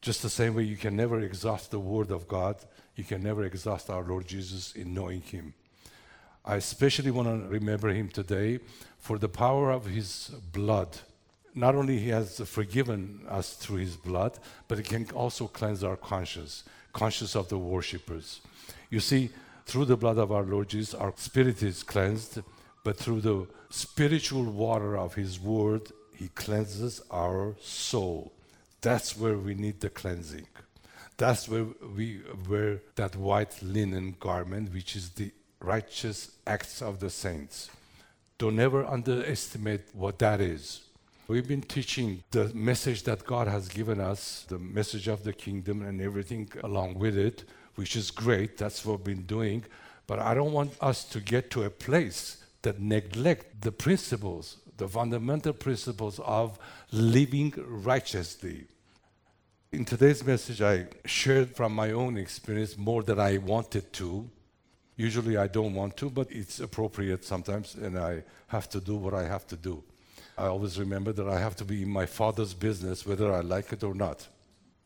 Just 0.00 0.20
the 0.20 0.28
same 0.28 0.56
way 0.56 0.64
you 0.64 0.76
can 0.76 0.96
never 0.96 1.20
exhaust 1.20 1.70
the 1.70 1.78
Word 1.78 2.10
of 2.10 2.26
God, 2.26 2.56
you 2.96 3.04
can 3.04 3.22
never 3.22 3.44
exhaust 3.44 3.88
our 3.88 4.02
Lord 4.02 4.26
Jesus 4.26 4.72
in 4.72 4.92
knowing 4.92 5.20
Him. 5.20 5.54
I 6.44 6.56
especially 6.56 7.12
want 7.12 7.28
to 7.28 7.48
remember 7.48 7.90
Him 7.90 8.08
today 8.08 8.58
for 8.98 9.16
the 9.16 9.28
power 9.28 9.70
of 9.70 9.86
His 9.86 10.32
blood. 10.50 10.88
Not 11.54 11.76
only 11.76 11.98
He 12.00 12.08
has 12.08 12.40
forgiven 12.40 13.20
us 13.28 13.54
through 13.54 13.76
His 13.76 13.96
blood, 13.96 14.40
but 14.66 14.78
He 14.78 14.82
can 14.82 15.08
also 15.12 15.46
cleanse 15.46 15.84
our 15.84 15.96
conscience, 15.96 16.64
conscience 16.94 17.36
of 17.36 17.50
the 17.50 17.58
worshippers. 17.58 18.40
You 18.88 19.00
see, 19.00 19.28
through 19.66 19.84
the 19.84 19.96
blood 19.96 20.16
of 20.16 20.32
our 20.32 20.44
Lord 20.44 20.68
Jesus, 20.68 20.94
our 20.94 21.12
spirit 21.16 21.62
is 21.62 21.82
cleansed, 21.82 22.40
but 22.82 22.96
through 22.96 23.20
the 23.20 23.46
spiritual 23.68 24.44
water 24.44 24.96
of 24.96 25.14
His 25.14 25.38
Word, 25.38 25.92
He 26.14 26.28
cleanses 26.28 27.02
our 27.10 27.56
soul. 27.60 28.32
That's 28.80 29.16
where 29.16 29.36
we 29.36 29.54
need 29.54 29.80
the 29.80 29.90
cleansing. 29.90 30.46
That's 31.16 31.48
where 31.48 31.66
we 31.96 32.20
wear 32.48 32.80
that 32.96 33.16
white 33.16 33.62
linen 33.62 34.16
garment, 34.18 34.72
which 34.72 34.96
is 34.96 35.10
the 35.10 35.30
righteous 35.60 36.30
acts 36.46 36.82
of 36.82 37.00
the 37.00 37.10
saints. 37.10 37.70
Don't 38.38 38.58
ever 38.58 38.84
underestimate 38.84 39.82
what 39.92 40.18
that 40.18 40.40
is. 40.40 40.82
We've 41.26 41.48
been 41.48 41.62
teaching 41.62 42.22
the 42.30 42.52
message 42.54 43.04
that 43.04 43.24
God 43.24 43.48
has 43.48 43.68
given 43.68 44.00
us, 44.00 44.44
the 44.48 44.58
message 44.58 45.08
of 45.08 45.24
the 45.24 45.32
kingdom 45.32 45.82
and 45.82 46.00
everything 46.00 46.50
along 46.62 46.98
with 46.98 47.16
it, 47.16 47.44
which 47.76 47.96
is 47.96 48.10
great. 48.10 48.58
That's 48.58 48.84
what 48.84 48.98
we've 48.98 49.16
been 49.16 49.26
doing. 49.26 49.64
But 50.06 50.18
I 50.18 50.34
don't 50.34 50.52
want 50.52 50.72
us 50.80 51.04
to 51.06 51.20
get 51.20 51.50
to 51.52 51.64
a 51.64 51.70
place 51.70 52.44
that 52.62 52.80
neglect 52.80 53.62
the 53.62 53.72
principles, 53.72 54.58
the 54.76 54.88
fundamental 54.88 55.52
principles 55.54 56.20
of 56.20 56.58
living 56.92 57.54
righteously 57.66 58.66
in 59.74 59.84
today's 59.84 60.24
message, 60.24 60.62
I 60.62 60.86
shared 61.04 61.56
from 61.56 61.74
my 61.74 61.90
own 61.90 62.16
experience 62.16 62.78
more 62.78 63.02
than 63.02 63.18
I 63.18 63.38
wanted 63.38 63.92
to. 63.94 64.30
Usually 64.96 65.36
I 65.36 65.48
don't 65.48 65.74
want 65.74 65.96
to, 65.96 66.08
but 66.08 66.30
it's 66.30 66.60
appropriate 66.60 67.24
sometimes, 67.24 67.74
and 67.74 67.98
I 67.98 68.22
have 68.46 68.68
to 68.68 68.80
do 68.80 68.94
what 68.94 69.14
I 69.14 69.24
have 69.24 69.48
to 69.48 69.56
do. 69.56 69.82
I 70.36 70.46
always 70.46 70.78
remember 70.78 71.12
that 71.12 71.28
I 71.28 71.38
have 71.38 71.56
to 71.56 71.64
be 71.64 71.82
in 71.82 71.88
my 71.88 72.06
father's 72.06 72.54
business 72.54 73.06
whether 73.06 73.32
I 73.32 73.40
like 73.40 73.72
it 73.72 73.84
or 73.84 73.94
not. 73.94 74.28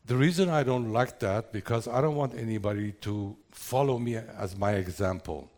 The 0.05 0.15
reason 0.15 0.49
I 0.49 0.63
don't 0.63 0.91
like 0.91 1.19
that 1.19 1.51
because 1.51 1.87
I 1.87 2.01
don't 2.01 2.15
want 2.15 2.33
anybody 2.35 2.93
to 3.01 3.35
follow 3.51 3.99
me 3.99 4.15
as 4.15 4.57
my 4.57 4.73
example. 4.73 5.49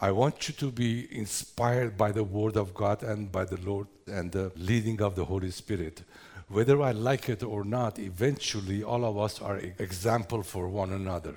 I 0.00 0.12
want 0.12 0.48
you 0.48 0.54
to 0.54 0.70
be 0.70 1.08
inspired 1.10 1.96
by 1.96 2.12
the 2.12 2.24
word 2.24 2.56
of 2.56 2.72
God 2.72 3.02
and 3.02 3.30
by 3.30 3.44
the 3.44 3.60
Lord 3.60 3.88
and 4.06 4.30
the 4.30 4.52
leading 4.56 5.02
of 5.02 5.16
the 5.16 5.24
Holy 5.24 5.50
Spirit 5.50 6.02
whether 6.48 6.80
I 6.80 6.92
like 6.92 7.28
it 7.28 7.42
or 7.42 7.62
not, 7.62 7.98
eventually 7.98 8.82
all 8.82 9.04
of 9.04 9.18
us 9.18 9.40
are 9.40 9.58
example 9.78 10.42
for 10.42 10.68
one 10.68 10.92
another. 10.92 11.36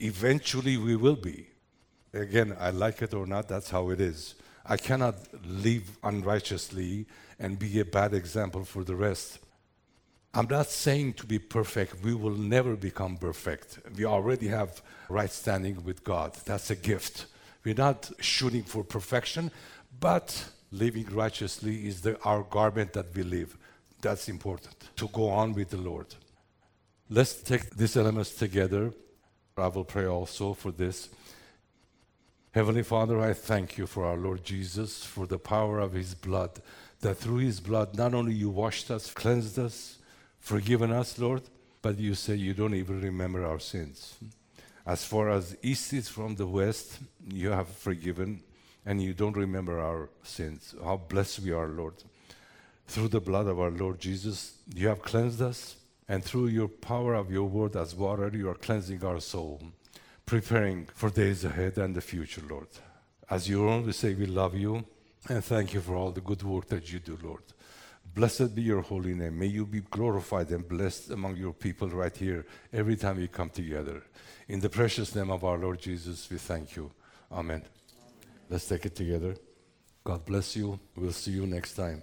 Eventually 0.00 0.76
we 0.76 0.96
will 0.96 1.16
be. 1.16 1.46
Again, 2.12 2.56
I 2.58 2.70
like 2.70 3.02
it 3.02 3.14
or 3.14 3.26
not, 3.26 3.48
that's 3.48 3.70
how 3.70 3.90
it 3.90 4.00
is. 4.00 4.34
I 4.68 4.76
cannot 4.76 5.14
live 5.44 5.96
unrighteously 6.02 7.06
and 7.38 7.58
be 7.58 7.78
a 7.80 7.84
bad 7.84 8.14
example 8.14 8.64
for 8.64 8.82
the 8.82 8.96
rest. 8.96 9.38
I'm 10.34 10.48
not 10.48 10.66
saying 10.66 11.14
to 11.14 11.26
be 11.26 11.38
perfect. 11.38 12.02
We 12.02 12.14
will 12.14 12.34
never 12.34 12.76
become 12.76 13.16
perfect. 13.16 13.78
We 13.96 14.04
already 14.04 14.48
have 14.48 14.82
right 15.08 15.30
standing 15.30 15.82
with 15.84 16.04
God. 16.04 16.34
That's 16.44 16.70
a 16.70 16.76
gift. 16.76 17.26
We're 17.64 17.74
not 17.74 18.10
shooting 18.20 18.64
for 18.64 18.84
perfection, 18.84 19.50
but 19.98 20.50
living 20.70 21.06
righteously 21.06 21.86
is 21.88 22.02
the, 22.02 22.20
our 22.22 22.42
garment 22.42 22.92
that 22.92 23.14
we 23.14 23.22
live. 23.22 23.56
That's 24.02 24.28
important 24.28 24.74
to 24.96 25.08
go 25.08 25.28
on 25.30 25.54
with 25.54 25.70
the 25.70 25.78
Lord. 25.78 26.14
Let's 27.08 27.40
take 27.42 27.70
these 27.70 27.96
elements 27.96 28.34
together. 28.34 28.92
I 29.56 29.68
will 29.68 29.84
pray 29.84 30.06
also 30.06 30.52
for 30.52 30.70
this. 30.70 31.08
Heavenly 32.56 32.84
Father, 32.84 33.20
I 33.20 33.34
thank 33.34 33.76
you 33.76 33.86
for 33.86 34.06
our 34.06 34.16
Lord 34.16 34.42
Jesus, 34.42 35.04
for 35.04 35.26
the 35.26 35.38
power 35.38 35.78
of 35.78 35.92
his 35.92 36.14
blood, 36.14 36.62
that 37.02 37.18
through 37.18 37.40
his 37.40 37.60
blood, 37.60 37.94
not 37.94 38.14
only 38.14 38.32
you 38.32 38.48
washed 38.48 38.90
us, 38.90 39.12
cleansed 39.12 39.58
us, 39.58 39.98
forgiven 40.40 40.90
us, 40.90 41.18
Lord, 41.18 41.42
but 41.82 41.98
you 41.98 42.14
say 42.14 42.34
you 42.34 42.54
don't 42.54 42.74
even 42.74 43.02
remember 43.02 43.44
our 43.44 43.58
sins. 43.58 44.16
As 44.86 45.04
far 45.04 45.28
as 45.28 45.54
east 45.60 45.92
is 45.92 46.08
from 46.08 46.36
the 46.36 46.46
west, 46.46 46.98
you 47.28 47.50
have 47.50 47.68
forgiven, 47.68 48.42
and 48.86 49.02
you 49.02 49.12
don't 49.12 49.36
remember 49.36 49.78
our 49.78 50.08
sins. 50.22 50.74
How 50.82 50.96
blessed 50.96 51.40
we 51.40 51.52
are, 51.52 51.68
Lord. 51.68 52.04
Through 52.86 53.08
the 53.08 53.20
blood 53.20 53.48
of 53.48 53.60
our 53.60 53.70
Lord 53.70 53.98
Jesus, 53.98 54.54
you 54.74 54.88
have 54.88 55.02
cleansed 55.02 55.42
us, 55.42 55.76
and 56.08 56.24
through 56.24 56.46
your 56.46 56.68
power 56.68 57.12
of 57.12 57.30
your 57.30 57.44
word 57.44 57.76
as 57.76 57.94
water, 57.94 58.30
you 58.34 58.48
are 58.48 58.54
cleansing 58.54 59.04
our 59.04 59.20
soul, 59.20 59.60
preparing 60.26 60.86
for 60.86 61.08
days 61.08 61.44
ahead 61.44 61.78
and 61.78 61.94
the 61.94 62.00
future, 62.00 62.42
Lord. 62.50 62.66
As 63.30 63.48
you 63.48 63.68
only 63.68 63.92
say, 63.92 64.12
we 64.14 64.26
love 64.26 64.56
you, 64.56 64.84
and 65.28 65.44
thank 65.44 65.72
you 65.72 65.80
for 65.80 65.94
all 65.94 66.10
the 66.10 66.20
good 66.20 66.42
work 66.42 66.66
that 66.68 66.92
you 66.92 66.98
do, 66.98 67.16
Lord. 67.22 67.44
Blessed 68.12 68.54
be 68.54 68.62
your 68.62 68.82
holy 68.82 69.14
name. 69.14 69.38
May 69.38 69.46
you 69.46 69.64
be 69.66 69.82
glorified 69.82 70.50
and 70.50 70.66
blessed 70.66 71.10
among 71.10 71.36
your 71.36 71.52
people 71.52 71.88
right 71.88 72.16
here 72.16 72.44
every 72.72 72.96
time 72.96 73.18
we 73.18 73.28
come 73.28 73.50
together. 73.50 74.02
In 74.48 74.58
the 74.58 74.68
precious 74.68 75.14
name 75.14 75.30
of 75.30 75.44
our 75.44 75.58
Lord 75.58 75.80
Jesus, 75.80 76.28
we 76.30 76.38
thank 76.38 76.74
you. 76.76 76.90
Amen. 77.30 77.62
Let's 78.48 78.66
take 78.66 78.86
it 78.86 78.96
together. 78.96 79.36
God 80.02 80.24
bless 80.24 80.56
you. 80.56 80.78
We'll 80.96 81.12
see 81.12 81.32
you 81.32 81.46
next 81.46 81.74
time. 81.74 82.02